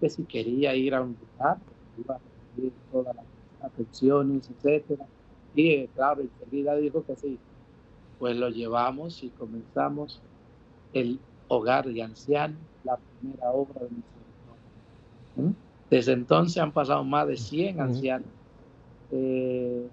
que 0.00 0.10
si 0.10 0.24
quería 0.24 0.74
ir 0.74 0.94
a 0.94 1.02
un 1.02 1.16
lugar, 1.20 1.58
iba 1.96 2.16
a 2.16 2.18
recibir 2.18 2.72
todas 2.90 3.14
las 3.14 3.24
atenciones, 3.62 4.50
etcétera. 4.50 5.06
Y 5.54 5.70
eh, 5.70 5.90
claro, 5.94 6.22
enseguida 6.22 6.74
dijo 6.76 7.04
que 7.04 7.16
sí. 7.16 7.38
Pues 8.18 8.36
lo 8.36 8.48
llevamos 8.48 9.22
y 9.22 9.28
comenzamos 9.30 10.20
el 10.92 11.20
hogar 11.48 11.86
de 11.86 12.02
ancianos, 12.02 12.58
la 12.82 12.96
primera 12.96 13.50
obra 13.50 13.82
de 13.82 13.90
¿Mm? 13.90 14.15
Desde 15.90 16.12
entonces 16.12 16.58
han 16.62 16.72
pasado 16.72 17.04
más 17.04 17.28
de 17.28 17.36
100 17.36 17.80
ancianos 17.80 18.28
eh, 19.12 19.86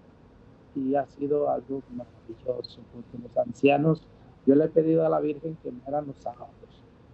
y 0.75 0.95
ha 0.95 1.05
sido 1.05 1.49
algo 1.49 1.83
maravilloso 1.91 2.81
porque 2.93 3.27
los 3.27 3.37
ancianos, 3.37 4.01
yo 4.45 4.55
le 4.55 4.65
he 4.65 4.69
pedido 4.69 5.05
a 5.05 5.09
la 5.09 5.19
Virgen 5.19 5.55
que 5.61 5.71
mueran 5.71 6.07
los 6.07 6.17
sábados 6.17 6.49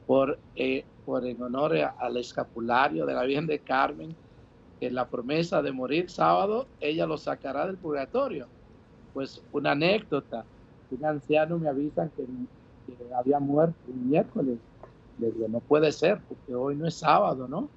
por, 0.07 0.39
eh, 0.55 0.85
por 1.05 1.25
en 1.25 1.41
honor 1.41 1.75
al 1.75 2.17
escapulario 2.17 3.05
de 3.05 3.13
la 3.13 3.23
Virgen 3.23 3.47
de 3.47 3.59
Carmen, 3.59 4.15
que 4.79 4.89
la 4.89 5.07
promesa 5.07 5.61
de 5.61 5.71
morir 5.71 6.09
sábado, 6.09 6.65
ella 6.79 7.05
lo 7.05 7.17
sacará 7.17 7.67
del 7.67 7.77
purgatorio. 7.77 8.47
Pues 9.13 9.43
una 9.51 9.71
anécdota, 9.71 10.45
un 10.89 11.05
anciano 11.05 11.59
me 11.59 11.67
avisan 11.67 12.09
que, 12.15 12.23
que 12.23 13.13
había 13.13 13.39
muerto 13.39 13.75
un 13.87 14.09
miércoles. 14.09 14.57
Le 15.19 15.31
digo, 15.31 15.47
no 15.49 15.59
puede 15.59 15.91
ser, 15.91 16.21
porque 16.27 16.55
hoy 16.55 16.75
no 16.75 16.87
es 16.87 16.95
sábado, 16.95 17.47
¿no? 17.47 17.67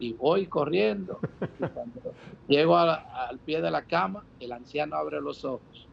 Y 0.00 0.14
voy 0.14 0.46
corriendo. 0.46 1.20
Y 1.40 1.68
cuando 1.68 2.14
llego 2.48 2.76
al 2.76 3.38
pie 3.44 3.60
de 3.60 3.70
la 3.70 3.82
cama, 3.82 4.24
el 4.40 4.50
anciano 4.50 4.96
abre 4.96 5.20
los 5.20 5.44
ojos. 5.44 5.86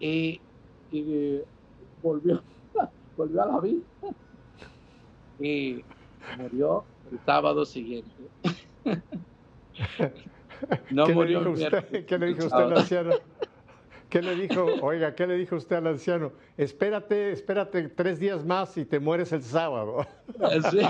Y, 0.00 0.40
volvió, 2.02 2.42
volvió 3.16 3.42
a 3.42 3.46
la 3.46 3.60
vida. 3.60 3.82
Y 5.38 5.84
murió 6.38 6.84
el 7.12 7.18
sábado 7.24 7.64
siguiente. 7.64 8.10
No 10.90 11.06
¿Qué 11.06 11.14
murió 11.14 11.40
le 11.40 11.50
dijo 11.50 11.64
usted, 11.64 12.04
¿Qué 12.04 12.18
le 12.18 12.26
dijo 12.26 12.46
usted 12.46 12.58
al 12.58 12.76
anciano? 12.78 13.10
¿Qué 14.08 14.22
le 14.22 14.34
dijo? 14.34 14.64
Oiga, 14.82 15.14
¿qué 15.14 15.26
le 15.26 15.36
dijo 15.36 15.56
usted 15.56 15.76
al 15.76 15.86
anciano? 15.86 16.32
Espérate, 16.56 17.30
espérate 17.30 17.88
tres 17.90 18.18
días 18.18 18.44
más 18.44 18.76
y 18.78 18.84
te 18.84 18.98
mueres 18.98 19.32
el 19.32 19.42
sábado. 19.42 20.06
Sí. 20.70 20.80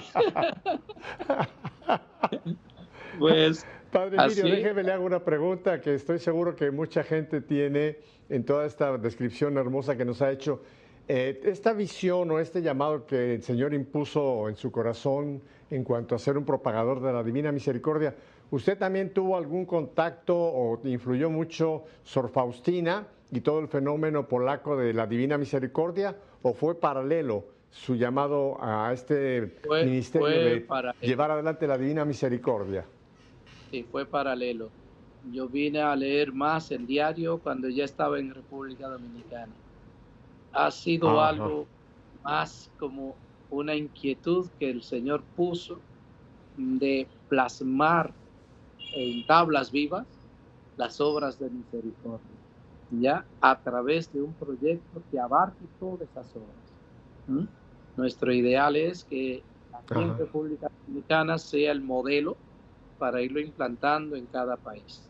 pues. 3.19 3.67
Padre 3.91 4.19
Emilio, 4.23 4.45
déjeme 4.45 4.83
le 4.83 4.93
hago 4.93 5.07
una 5.07 5.25
pregunta 5.25 5.81
que 5.81 5.95
estoy 5.95 6.19
seguro 6.19 6.55
que 6.55 6.71
mucha 6.71 7.03
gente 7.03 7.41
tiene 7.41 7.97
en 8.29 8.45
toda 8.45 8.67
esta 8.67 8.99
descripción 8.99 9.57
hermosa 9.57 9.97
que 9.97 10.05
nos 10.05 10.21
ha 10.21 10.31
hecho. 10.31 10.61
Eh, 11.09 11.41
esta 11.45 11.73
visión 11.73 12.31
o 12.31 12.39
este 12.39 12.61
llamado 12.61 13.07
que 13.07 13.37
el 13.37 13.43
Señor 13.43 13.73
impuso 13.73 14.51
en 14.51 14.57
su 14.57 14.71
corazón 14.71 15.41
en 15.71 15.85
cuanto 15.85 16.15
a 16.15 16.19
ser 16.19 16.37
un 16.37 16.45
propagador 16.45 17.01
de 17.01 17.15
la 17.15 17.23
divina 17.23 17.51
misericordia, 17.51 18.15
¿Usted 18.51 18.79
también 18.79 19.13
tuvo 19.13 19.37
algún 19.37 19.67
contacto 19.67 20.35
o 20.35 20.81
influyó 20.85 21.29
mucho 21.29 21.85
Sor 22.03 22.31
Faustina 22.31 23.07
y 23.31 23.43
todo 23.43 23.61
el 23.61 23.69
fenómeno 23.69 24.27
polaco 24.27 24.75
de 24.75 24.95
la 24.95 25.07
Divina 25.07 25.37
Misericordia 25.37 26.17
o 26.41 26.55
fue 26.55 26.81
paralelo 26.81 27.45
su 27.71 27.95
llamado 27.95 28.57
a 28.61 28.93
este 28.93 29.61
ministerio 29.85 30.29
de 30.29 30.67
llevar 31.01 31.31
adelante 31.31 31.67
la 31.67 31.79
Divina 31.79 32.05
Misericordia? 32.05 32.87
Sí, 33.71 33.85
fue 33.91 34.07
paralelo. 34.07 34.71
Yo 35.33 35.49
vine 35.49 35.81
a 35.81 35.95
leer 35.95 36.33
más 36.33 36.71
el 36.71 36.87
diario 36.87 37.39
cuando 37.39 37.69
ya 37.69 37.85
estaba 37.85 38.19
en 38.19 38.33
República 38.33 38.89
Dominicana. 38.89 39.53
Ha 40.53 40.71
sido 40.71 41.21
algo 41.21 41.67
más 42.23 42.71
como 42.79 43.17
una 43.51 43.75
inquietud 43.75 44.49
que 44.59 44.71
el 44.71 44.83
Señor 44.83 45.23
puso 45.37 45.81
de 46.57 47.07
plasmar 47.29 48.13
en 48.95 49.27
tablas 49.27 49.71
vivas 49.71 50.07
las 50.77 51.01
obras 51.01 51.39
de 51.39 51.51
misericordia, 51.51 52.37
ya 52.91 53.27
a 53.41 53.61
través 53.61 54.13
de 54.13 54.23
un 54.23 54.33
proyecto 54.35 55.03
que 55.11 55.19
abarque 55.19 55.65
todas 55.79 56.09
esas 56.09 56.35
obras. 56.37 57.55
Nuestro 57.99 58.33
ideal 58.33 58.77
es 58.77 59.03
que 59.03 59.43
aquí 59.73 60.01
en 60.01 60.17
República 60.17 60.71
Dominicana 60.87 61.37
sea 61.37 61.73
el 61.73 61.81
modelo 61.81 62.37
para 62.97 63.21
irlo 63.21 63.41
implantando 63.41 64.15
en 64.15 64.27
cada 64.27 64.57
país. 64.57 65.03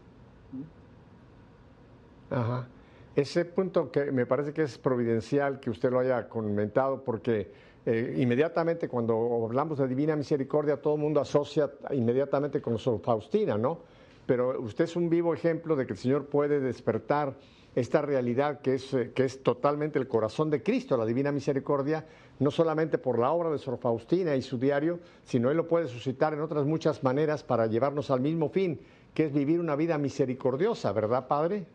Ajá. 2.30 2.66
Ese 3.14 3.44
punto 3.44 3.90
que 3.90 4.10
me 4.10 4.24
parece 4.24 4.54
que 4.54 4.62
es 4.62 4.78
providencial 4.78 5.60
que 5.60 5.68
usted 5.68 5.90
lo 5.90 5.98
haya 5.98 6.30
comentado 6.30 7.04
porque 7.04 7.52
eh, 7.84 8.14
inmediatamente 8.16 8.88
cuando 8.88 9.44
hablamos 9.44 9.78
de 9.78 9.86
divina 9.86 10.16
misericordia, 10.16 10.80
todo 10.80 10.94
el 10.94 11.00
mundo 11.02 11.20
asocia 11.20 11.70
inmediatamente 11.90 12.62
con 12.62 12.78
Sor 12.78 13.00
Faustina, 13.00 13.58
¿no? 13.58 13.80
Pero 14.24 14.60
usted 14.62 14.84
es 14.84 14.96
un 14.96 15.10
vivo 15.10 15.34
ejemplo 15.34 15.76
de 15.76 15.86
que 15.86 15.92
el 15.92 15.98
Señor 15.98 16.24
puede 16.26 16.58
despertar 16.58 17.34
esta 17.78 18.02
realidad 18.02 18.60
que 18.60 18.74
es, 18.74 18.92
eh, 18.94 19.12
que 19.14 19.24
es 19.24 19.42
totalmente 19.42 19.98
el 19.98 20.08
corazón 20.08 20.50
de 20.50 20.62
Cristo, 20.62 20.96
la 20.96 21.06
divina 21.06 21.32
misericordia, 21.32 22.06
no 22.40 22.50
solamente 22.50 22.98
por 22.98 23.18
la 23.18 23.30
obra 23.30 23.50
de 23.50 23.58
Sor 23.58 23.78
Faustina 23.78 24.34
y 24.36 24.42
su 24.42 24.58
diario, 24.58 25.00
sino 25.24 25.50
Él 25.50 25.56
lo 25.56 25.68
puede 25.68 25.88
suscitar 25.88 26.34
en 26.34 26.40
otras 26.40 26.66
muchas 26.66 27.02
maneras 27.02 27.42
para 27.44 27.66
llevarnos 27.66 28.10
al 28.10 28.20
mismo 28.20 28.48
fin, 28.48 28.80
que 29.14 29.26
es 29.26 29.32
vivir 29.32 29.60
una 29.60 29.76
vida 29.76 29.98
misericordiosa, 29.98 30.92
¿verdad, 30.92 31.28
Padre? 31.28 31.66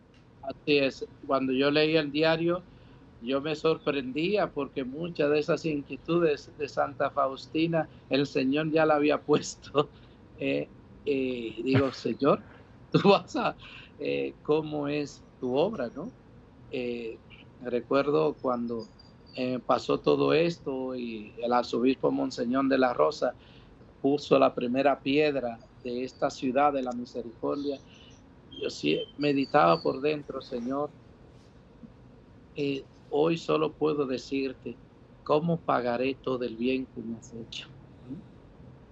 Así 0.42 0.78
es. 0.78 1.06
Cuando 1.26 1.54
yo 1.54 1.72
leí 1.72 1.96
el 1.96 2.12
diario, 2.12 2.64
yo 3.22 3.40
me 3.40 3.56
sorprendía 3.56 4.52
porque 4.52 4.84
muchas 4.84 5.30
de 5.32 5.40
esas 5.40 5.66
inquietudes 5.66 6.52
de 6.58 6.68
Santa 6.68 7.10
Faustina 7.10 7.88
el 8.10 8.28
Señor 8.28 8.72
ya 8.72 8.86
la 8.86 8.96
había 8.96 9.22
puesto. 9.22 9.90
Eh, 10.40 10.68
eh, 11.06 11.56
digo, 11.64 11.92
Señor, 11.94 12.42
tú 12.92 13.00
vas 13.10 13.36
a, 13.36 13.56
eh, 14.00 14.34
¿cómo 14.44 14.88
es 14.88 15.24
tu 15.44 15.58
obra? 15.58 15.92
¿no? 15.94 16.10
recuerdo 17.66 18.34
cuando 18.42 18.88
pasó 19.66 20.00
todo 20.00 20.34
esto 20.34 20.96
y 20.96 21.34
el 21.38 21.52
arzobispo 21.52 22.10
Monseñor 22.12 22.70
de 22.70 22.78
la 22.78 22.94
Rosa 22.94 23.34
puso 24.02 24.40
la 24.40 24.56
primera 24.56 24.98
piedra 25.02 25.60
de 25.84 26.06
esta 26.06 26.30
ciudad 26.30 26.72
de 26.72 26.82
la 26.82 26.94
misericordia. 26.94 27.78
Yo 28.62 28.70
sí 28.70 29.02
meditaba 29.18 29.82
por 29.82 30.00
dentro, 30.00 30.42
Señor, 30.42 30.90
hoy 33.10 33.38
solo 33.38 33.74
puedo 33.74 34.06
decirte 34.06 34.78
cómo 35.26 35.58
pagaré 35.58 36.16
todo 36.16 36.46
el 36.46 36.56
bien 36.56 36.86
que 36.86 37.02
me 37.02 37.18
has 37.18 37.34
hecho. 37.34 37.68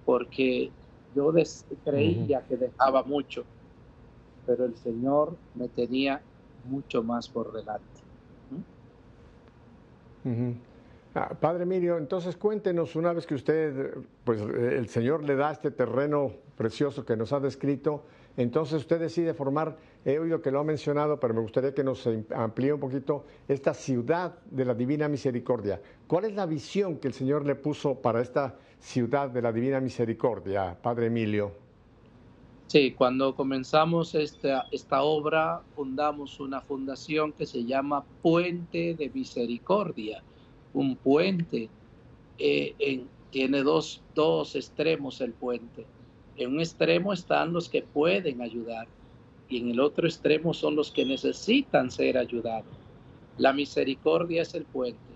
Porque 0.04 0.70
yo 1.16 1.32
creía 1.86 2.46
que 2.46 2.58
dejaba 2.58 3.04
mucho, 3.04 3.46
pero 4.46 4.66
el 4.66 4.76
Señor 4.76 5.38
me 5.56 5.70
tenía 5.70 6.22
mucho 6.66 7.04
más 7.04 7.28
por 7.28 7.52
delante. 7.52 7.86
Ah, 11.14 11.36
Padre 11.40 11.64
Emilio, 11.64 11.98
entonces 11.98 12.38
cuéntenos 12.38 12.96
una 12.96 13.12
vez 13.12 13.26
que 13.26 13.36
usted, 13.36 13.98
pues 14.24 14.40
el 14.42 14.88
Señor 14.88 15.24
le 15.24 15.36
da 15.36 15.52
este 15.52 15.72
terreno 15.72 16.32
precioso 16.56 17.04
que 17.04 17.18
nos 17.18 17.34
ha 17.34 17.40
descrito, 17.42 18.04
entonces 18.38 18.80
usted 18.80 19.00
decide 19.00 19.34
formar, 19.34 19.76
he 20.06 20.20
oído 20.20 20.42
que 20.42 20.52
lo 20.52 20.60
ha 20.60 20.64
mencionado, 20.64 21.20
pero 21.20 21.34
me 21.34 21.42
gustaría 21.42 21.74
que 21.74 21.84
nos 21.84 22.08
amplíe 22.34 22.72
un 22.72 22.80
poquito 22.80 23.26
esta 23.48 23.74
ciudad 23.74 24.36
de 24.50 24.64
la 24.64 24.74
Divina 24.74 25.10
Misericordia. 25.10 25.82
¿Cuál 26.08 26.26
es 26.26 26.36
la 26.36 26.46
visión 26.46 26.98
que 26.98 27.10
el 27.10 27.14
Señor 27.14 27.46
le 27.46 27.56
puso 27.56 27.96
para 27.96 28.22
esta 28.22 28.56
ciudad 28.80 29.30
de 29.30 29.42
la 29.42 29.52
Divina 29.52 29.82
Misericordia, 29.82 30.78
Padre 30.82 31.08
Emilio? 31.08 31.61
Sí, 32.72 32.92
cuando 32.92 33.36
comenzamos 33.36 34.16
esta, 34.16 34.66
esta 34.72 35.04
obra, 35.04 35.62
fundamos 35.76 36.40
una 36.40 36.62
fundación 36.62 37.34
que 37.34 37.46
se 37.46 37.66
llama 37.66 38.06
Puente 38.22 38.96
de 38.96 39.10
Misericordia 39.10 40.24
un 40.74 40.96
puente. 40.96 41.68
Eh, 42.38 43.04
tiene 43.30 43.62
dos, 43.62 44.02
dos 44.16 44.56
extremos 44.56 45.20
el 45.20 45.34
puente. 45.34 45.86
En 46.38 46.54
un 46.54 46.60
extremo 46.62 47.12
están 47.12 47.52
los 47.52 47.68
que 47.68 47.82
pueden 47.82 48.42
ayudar 48.42 48.88
y 49.50 49.58
en 49.58 49.72
el 49.72 49.82
otro 49.82 50.08
extremo 50.08 50.54
son 50.54 50.78
los 50.78 50.92
que 50.92 51.04
necesitan 51.04 51.92
ser 51.92 52.18
ayudados. 52.18 52.74
La 53.38 53.52
misericordia 53.52 54.44
es 54.44 54.54
el 54.54 54.64
puente 54.64 55.14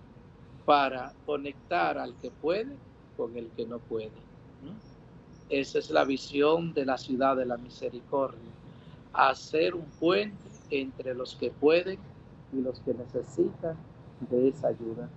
para 0.66 1.14
conectar 1.26 1.98
al 2.00 2.18
que 2.18 2.32
puede 2.32 2.76
con 3.16 3.38
el 3.38 3.48
que 3.56 3.66
no 3.66 3.80
puede. 3.80 4.12
Esa 5.50 5.80
es 5.80 5.90
la 5.90 6.06
visión 6.06 6.74
de 6.74 6.86
la 6.86 6.98
ciudad 6.98 7.36
de 7.36 7.46
la 7.46 7.58
misericordia. 7.58 8.40
Hacer 9.14 9.76
un 9.76 9.86
puente 10.00 10.38
entre 10.70 11.14
los 11.14 11.36
que 11.36 11.52
pueden 11.52 12.00
y 12.52 12.62
los 12.62 12.80
que 12.80 12.94
necesitan 12.94 13.78
de 14.30 14.48
esa 14.50 14.70
ayuda 14.70 15.10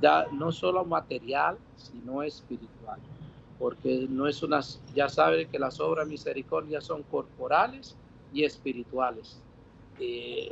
ya 0.00 0.26
no 0.32 0.52
solo 0.52 0.84
material, 0.84 1.58
sino 1.76 2.22
espiritual. 2.22 3.00
Porque 3.58 4.06
no 4.08 4.26
es 4.26 4.42
unas, 4.42 4.80
ya 4.94 5.08
sabe 5.08 5.46
que 5.46 5.58
las 5.58 5.80
obras 5.80 6.06
de 6.06 6.12
misericordia 6.12 6.80
son 6.80 7.02
corporales 7.04 7.96
y 8.32 8.44
espirituales. 8.44 9.40
Eh, 9.98 10.50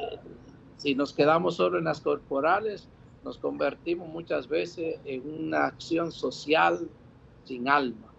si 0.78 0.94
nos 0.94 1.12
quedamos 1.12 1.56
solo 1.56 1.78
en 1.78 1.84
las 1.84 2.00
corporales, 2.00 2.88
nos 3.22 3.38
convertimos 3.38 4.08
muchas 4.08 4.48
veces 4.48 4.98
en 5.04 5.46
una 5.46 5.66
acción 5.66 6.12
social 6.12 6.88
sin 7.44 7.68
alma. 7.68 8.13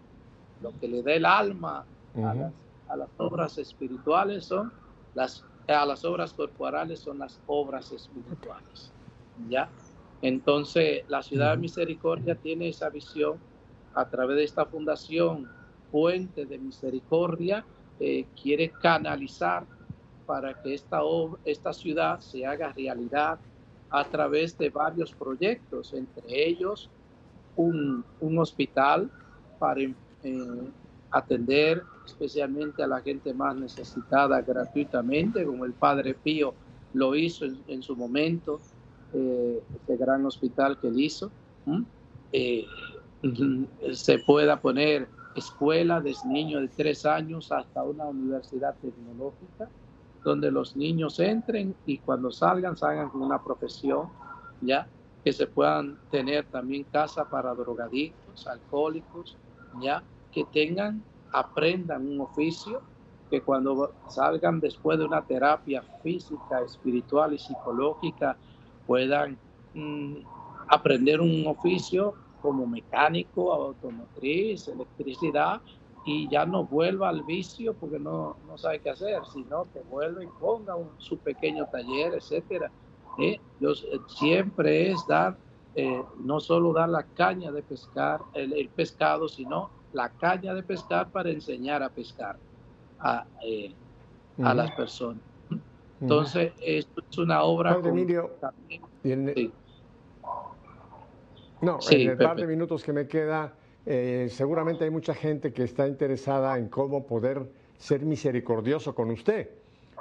Lo 0.62 0.78
que 0.78 0.88
le 0.88 1.02
da 1.02 1.12
el 1.12 1.24
alma 1.24 1.84
a, 2.14 2.34
las, 2.34 2.52
a, 2.88 2.96
las, 2.96 3.08
obras 3.18 3.58
espirituales 3.58 4.44
son 4.44 4.72
las, 5.14 5.44
a 5.68 5.84
las 5.84 6.04
obras 6.04 6.32
corporales 6.32 7.00
son 7.00 7.18
las 7.18 7.40
obras 7.46 7.92
espirituales. 7.92 8.92
¿Ya? 9.48 9.68
Entonces, 10.22 11.04
la 11.08 11.22
Ciudad 11.22 11.52
de 11.52 11.58
Misericordia 11.58 12.34
tiene 12.34 12.68
esa 12.68 12.88
visión 12.88 13.38
a 13.94 14.08
través 14.08 14.36
de 14.36 14.44
esta 14.44 14.64
fundación 14.66 15.48
Puente 15.90 16.46
de 16.46 16.58
Misericordia, 16.58 17.64
eh, 18.00 18.26
quiere 18.40 18.70
canalizar 18.70 19.64
para 20.26 20.60
que 20.60 20.74
esta, 20.74 21.00
esta 21.44 21.72
ciudad 21.72 22.20
se 22.20 22.44
haga 22.44 22.72
realidad 22.72 23.38
a 23.90 24.04
través 24.04 24.58
de 24.58 24.68
varios 24.68 25.12
proyectos, 25.12 25.94
entre 25.94 26.48
ellos 26.48 26.90
un, 27.56 28.04
hospital 28.36 29.10
para 29.58 29.80
eh, 30.26 30.70
atender 31.10 31.82
especialmente 32.04 32.82
a 32.82 32.86
la 32.86 33.00
gente 33.00 33.32
más 33.32 33.56
necesitada 33.56 34.40
gratuitamente, 34.42 35.44
como 35.44 35.64
el 35.64 35.72
Padre 35.72 36.14
Pío 36.14 36.52
lo 36.94 37.14
hizo 37.14 37.44
en 37.44 37.82
su 37.82 37.94
momento, 37.94 38.60
eh, 39.12 39.62
ese 39.82 39.96
gran 39.96 40.26
hospital 40.26 40.78
que 40.80 40.88
él 40.88 41.00
hizo, 41.00 41.30
eh, 42.32 42.64
se 43.92 44.18
pueda 44.18 44.60
poner 44.60 45.08
escuela 45.36 46.00
desde 46.00 46.28
niños 46.28 46.62
de 46.62 46.68
tres 46.68 47.06
años 47.06 47.52
hasta 47.52 47.82
una 47.82 48.06
universidad 48.06 48.74
tecnológica, 48.82 49.68
donde 50.24 50.50
los 50.50 50.76
niños 50.76 51.20
entren 51.20 51.74
y 51.86 51.98
cuando 51.98 52.32
salgan, 52.32 52.76
salgan 52.76 53.10
con 53.10 53.22
una 53.22 53.42
profesión, 53.42 54.08
ya 54.60 54.88
que 55.22 55.32
se 55.32 55.46
puedan 55.46 55.98
tener 56.10 56.44
también 56.46 56.84
casa 56.84 57.24
para 57.28 57.54
drogadictos, 57.54 58.46
alcohólicos, 58.46 59.36
ya 59.80 60.02
que 60.36 60.44
tengan, 60.52 61.02
aprendan 61.32 62.06
un 62.06 62.20
oficio, 62.20 62.82
que 63.30 63.40
cuando 63.40 63.94
salgan 64.06 64.60
después 64.60 64.98
de 64.98 65.06
una 65.06 65.22
terapia 65.22 65.82
física, 66.02 66.60
espiritual 66.60 67.32
y 67.32 67.38
psicológica, 67.38 68.36
puedan 68.86 69.38
mm, 69.72 70.16
aprender 70.68 71.22
un 71.22 71.46
oficio 71.46 72.12
como 72.42 72.66
mecánico, 72.66 73.50
automotriz, 73.50 74.68
electricidad, 74.68 75.62
y 76.04 76.28
ya 76.28 76.44
no 76.44 76.64
vuelva 76.64 77.08
al 77.08 77.22
vicio 77.22 77.72
porque 77.72 77.98
no, 77.98 78.36
no 78.46 78.58
sabe 78.58 78.80
qué 78.80 78.90
hacer, 78.90 79.22
sino 79.32 79.66
que 79.72 79.80
vuelva 79.90 80.22
y 80.22 80.28
ponga 80.38 80.74
su 80.98 81.16
pequeño 81.16 81.64
taller, 81.72 82.12
etcétera. 82.12 82.70
¿eh? 83.18 83.40
Yo, 83.58 83.72
eh, 83.72 84.00
siempre 84.06 84.90
es 84.90 84.98
dar, 85.08 85.38
eh, 85.74 86.04
no 86.18 86.40
solo 86.40 86.74
dar 86.74 86.90
la 86.90 87.04
caña 87.04 87.50
de 87.50 87.62
pescar, 87.62 88.20
el, 88.34 88.68
pescado, 88.68 89.28
sino 89.28 89.70
la 89.92 90.10
caña 90.10 90.54
de 90.54 90.62
pescar 90.62 91.10
para 91.10 91.30
enseñar 91.30 91.82
a 91.82 91.88
pescar 91.88 92.36
a, 92.98 93.26
a 94.42 94.54
las 94.54 94.70
personas. 94.72 95.22
Entonces, 96.00 96.52
esto 96.62 97.02
es 97.10 97.18
una 97.18 97.42
obra... 97.42 97.72
No, 101.62 101.78
en 101.90 102.10
el 102.10 102.18
par 102.18 102.36
de 102.36 102.46
minutos 102.46 102.84
que 102.84 102.92
me 102.92 103.08
queda, 103.08 103.54
eh, 103.86 104.28
seguramente 104.30 104.84
hay 104.84 104.90
mucha 104.90 105.14
gente 105.14 105.52
que 105.54 105.62
está 105.62 105.88
interesada 105.88 106.58
en 106.58 106.68
cómo 106.68 107.06
poder 107.06 107.50
ser 107.78 108.04
misericordioso 108.04 108.94
con 108.94 109.10
usted. 109.10 109.50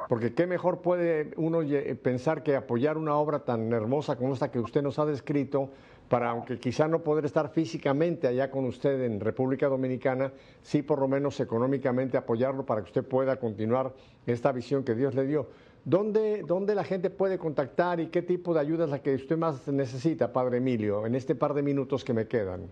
Porque 0.10 0.34
qué 0.34 0.46
mejor 0.46 0.82
puede 0.82 1.32
uno 1.38 1.62
pensar 2.04 2.44
que 2.44 2.58
apoyar 2.58 2.98
una 2.98 3.16
obra 3.16 3.40
tan 3.40 3.72
hermosa 3.72 4.18
como 4.18 4.34
esta 4.34 4.52
que 4.52 4.60
usted 4.60 4.82
nos 4.82 5.00
ha 5.00 5.06
descrito, 5.06 5.70
para 6.10 6.30
aunque 6.30 6.60
quizá 6.60 6.88
no 6.88 7.04
poder 7.04 7.26
estar 7.26 7.50
físicamente 7.50 8.28
allá 8.28 8.52
con 8.52 8.66
usted 8.66 9.02
en 9.04 9.20
República 9.20 9.68
Dominicana, 9.68 10.32
sí 10.62 10.82
por 10.82 11.00
lo 11.00 11.08
menos 11.08 11.40
económicamente 11.40 12.18
apoyarlo 12.18 12.66
para 12.66 12.82
que 12.82 12.88
usted 12.88 13.04
pueda 13.04 13.38
continuar 13.38 13.94
esta 14.26 14.52
visión 14.52 14.84
que 14.84 14.96
Dios 14.96 15.16
le 15.16 15.26
dio. 15.26 15.48
¿Dónde, 15.84 16.44
¿Dónde, 16.48 16.74
la 16.74 16.84
gente 16.84 17.12
puede 17.12 17.38
contactar 17.38 18.00
y 18.00 18.08
qué 18.08 18.24
tipo 18.24 18.54
de 18.54 18.60
ayuda 18.60 18.86
es 18.86 18.90
la 18.90 19.04
que 19.04 19.14
usted 19.14 19.38
más 19.38 19.68
necesita, 19.68 20.34
Padre 20.34 20.58
Emilio, 20.58 21.06
en 21.06 21.14
este 21.14 21.36
par 21.36 21.54
de 21.54 21.62
minutos 21.62 22.04
que 22.04 22.14
me 22.14 22.28
quedan? 22.28 22.68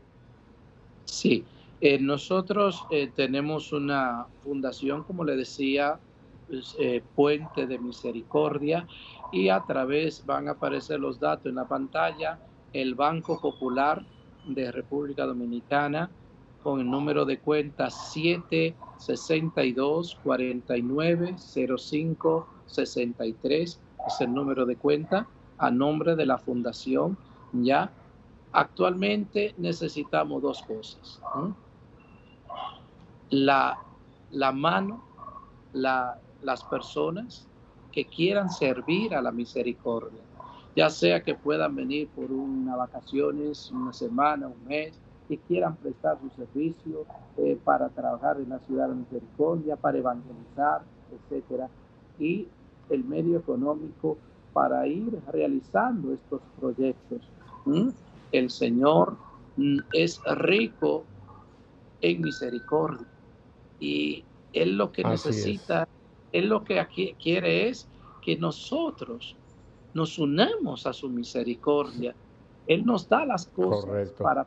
Sí, 1.06 1.46
eh, 1.80 2.00
nosotros 2.00 2.86
eh, 2.90 3.12
tenemos 3.16 3.72
una 3.72 4.26
fundación, 4.44 5.04
como 5.04 5.24
le 5.24 5.36
decía, 5.36 6.00
pues, 6.48 6.76
eh, 6.80 7.04
Puente 7.16 7.68
de 7.68 7.78
Misericordia, 7.78 8.88
y 9.32 9.50
a 9.50 9.62
través 9.62 10.26
van 10.26 10.48
a 10.48 10.52
aparecer 10.52 11.00
los 11.00 11.20
datos 11.20 11.48
en 11.48 11.56
la 11.56 11.68
pantalla, 11.68 12.40
el 12.74 12.96
Banco 12.96 13.40
Popular 13.40 14.04
de 14.46 14.72
República 14.72 15.26
Dominicana, 15.26 16.10
con 16.62 16.80
el 16.80 16.90
número 16.90 17.26
de 17.26 17.40
cuenta 17.40 17.90
762 17.90 20.18
49 20.24 21.36
05 21.38 22.48
63 22.66 23.80
es 24.08 24.22
el 24.22 24.34
número 24.34 24.66
de 24.66 24.76
cuenta 24.76 25.28
a 25.58 25.72
nombre 25.72 26.16
de 26.16 26.26
la 26.26 26.38
fundación. 26.38 27.18
Ya 27.54 27.92
actualmente 28.52 29.54
necesitamos 29.58 30.42
dos 30.42 30.64
cosas. 30.64 31.22
La, 33.30 33.80
la 34.32 34.52
mano, 34.52 35.04
la, 35.74 36.20
las 36.42 36.64
personas 36.64 37.48
que 37.92 38.06
quieran 38.06 38.50
servir 38.50 39.16
a 39.16 39.22
la 39.22 39.32
misericordia, 39.32 40.23
ya 40.76 40.90
sea 40.90 41.22
que 41.24 41.36
puedan 41.36 41.76
venir 41.76 42.08
por 42.10 42.32
unas 42.32 42.78
vacaciones, 42.78 43.72
una 43.72 43.94
semana, 43.94 44.48
un 44.48 44.68
mes, 44.68 45.00
que 45.28 45.38
quieran 45.38 45.76
prestar 45.78 46.18
su 46.20 46.30
servicio 46.32 47.06
eh, 47.38 47.58
para 47.64 47.90
trabajar 47.90 48.38
en 48.38 48.50
la 48.50 48.60
ciudad 48.60 48.90
de 48.90 48.96
misericordia, 48.96 49.76
para 49.76 49.98
evangelizar, 49.98 50.82
etcétera 51.12 51.70
y 52.20 52.48
el 52.90 53.04
medio 53.04 53.40
económico 53.40 54.18
para 54.54 54.86
ir 54.88 55.20
realizando 55.32 56.14
estos 56.14 56.42
proyectos. 56.60 57.22
El 58.32 58.50
Señor 58.50 59.18
mm, 59.58 59.80
es 59.94 60.22
rico 60.36 61.06
en 62.02 62.22
misericordia 62.22 63.08
y 63.80 64.24
Él 64.54 64.78
lo 64.78 64.92
que 64.92 65.04
necesita, 65.04 65.88
Él 66.32 66.50
lo 66.50 66.64
que 66.64 66.80
aquí 66.80 67.16
quiere 67.22 67.70
es 67.70 67.88
que 68.22 68.38
nosotros 68.38 69.36
nos 69.94 70.18
unamos 70.20 70.86
a 70.86 70.94
su 70.94 71.10
misericordia. 71.10 72.16
Él 72.68 72.86
nos 72.86 73.08
da 73.08 73.26
las 73.26 73.48
cosas 73.48 74.12
para 74.12 74.46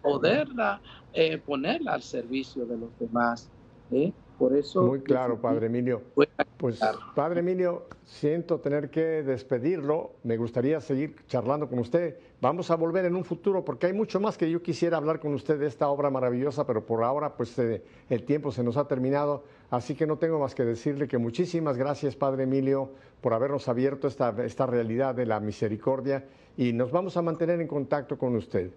poderla, 0.00 0.80
eh, 1.12 1.38
ponerla 1.38 1.94
al 1.94 2.02
servicio 2.02 2.64
de 2.66 2.78
los 2.78 2.90
demás. 2.98 3.50
¿eh? 3.90 4.12
Por 4.38 4.56
eso... 4.56 4.82
Muy 4.82 5.00
claro, 5.00 5.40
Padre 5.40 5.66
Emilio. 5.66 6.02
Pues, 6.56 6.80
Padre 7.14 7.40
Emilio, 7.40 7.86
siento 8.04 8.60
tener 8.60 8.90
que 8.90 9.22
despedirlo. 9.22 10.12
Me 10.22 10.36
gustaría 10.36 10.80
seguir 10.80 11.16
charlando 11.26 11.68
con 11.68 11.78
usted. 11.80 12.16
Vamos 12.42 12.72
a 12.72 12.74
volver 12.74 13.04
en 13.04 13.14
un 13.14 13.24
futuro 13.24 13.64
porque 13.64 13.86
hay 13.86 13.92
mucho 13.92 14.18
más 14.18 14.36
que 14.36 14.50
yo 14.50 14.60
quisiera 14.60 14.96
hablar 14.96 15.20
con 15.20 15.32
usted 15.32 15.60
de 15.60 15.68
esta 15.68 15.88
obra 15.88 16.10
maravillosa, 16.10 16.66
pero 16.66 16.84
por 16.84 17.04
ahora 17.04 17.36
pues 17.36 17.56
eh, 17.60 17.84
el 18.10 18.24
tiempo 18.24 18.50
se 18.50 18.64
nos 18.64 18.76
ha 18.76 18.88
terminado. 18.88 19.44
Así 19.70 19.94
que 19.94 20.08
no 20.08 20.18
tengo 20.18 20.40
más 20.40 20.52
que 20.52 20.64
decirle 20.64 21.06
que 21.06 21.18
muchísimas 21.18 21.76
gracias, 21.76 22.16
Padre 22.16 22.42
Emilio, 22.42 22.90
por 23.20 23.32
habernos 23.32 23.68
abierto 23.68 24.08
esta, 24.08 24.34
esta 24.44 24.66
realidad 24.66 25.14
de 25.14 25.24
la 25.24 25.38
misericordia 25.38 26.24
y 26.56 26.72
nos 26.72 26.90
vamos 26.90 27.16
a 27.16 27.22
mantener 27.22 27.60
en 27.60 27.68
contacto 27.68 28.18
con 28.18 28.34
usted. 28.34 28.72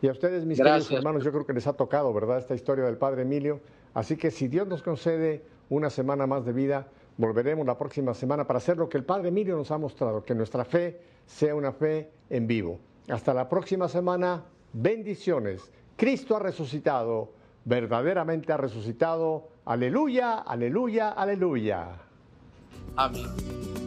Y 0.00 0.06
a 0.06 0.12
ustedes, 0.12 0.46
mis 0.46 0.58
queridos 0.58 0.88
hermanos, 0.92 1.24
yo 1.24 1.32
creo 1.32 1.44
que 1.44 1.52
les 1.52 1.66
ha 1.66 1.72
tocado, 1.72 2.14
¿verdad?, 2.14 2.38
esta 2.38 2.54
historia 2.54 2.84
del 2.84 2.96
Padre 2.96 3.22
Emilio. 3.22 3.58
Así 3.92 4.16
que 4.16 4.30
si 4.30 4.46
Dios 4.46 4.68
nos 4.68 4.84
concede 4.84 5.42
una 5.68 5.90
semana 5.90 6.28
más 6.28 6.44
de 6.44 6.52
vida, 6.52 6.86
volveremos 7.16 7.66
la 7.66 7.76
próxima 7.76 8.14
semana 8.14 8.46
para 8.46 8.58
hacer 8.58 8.76
lo 8.76 8.88
que 8.88 8.98
el 8.98 9.04
Padre 9.04 9.30
Emilio 9.30 9.56
nos 9.56 9.72
ha 9.72 9.78
mostrado, 9.78 10.22
que 10.24 10.36
nuestra 10.36 10.64
fe 10.64 11.00
sea 11.26 11.56
una 11.56 11.72
fe 11.72 12.08
en 12.30 12.46
vivo. 12.46 12.78
Hasta 13.10 13.34
la 13.34 13.48
próxima 13.48 13.88
semana, 13.88 14.44
bendiciones. 14.72 15.70
Cristo 15.96 16.36
ha 16.36 16.38
resucitado, 16.38 17.32
verdaderamente 17.64 18.52
ha 18.52 18.56
resucitado. 18.56 19.48
Aleluya, 19.64 20.38
aleluya, 20.38 21.10
aleluya. 21.10 21.88
Amén. 22.96 23.79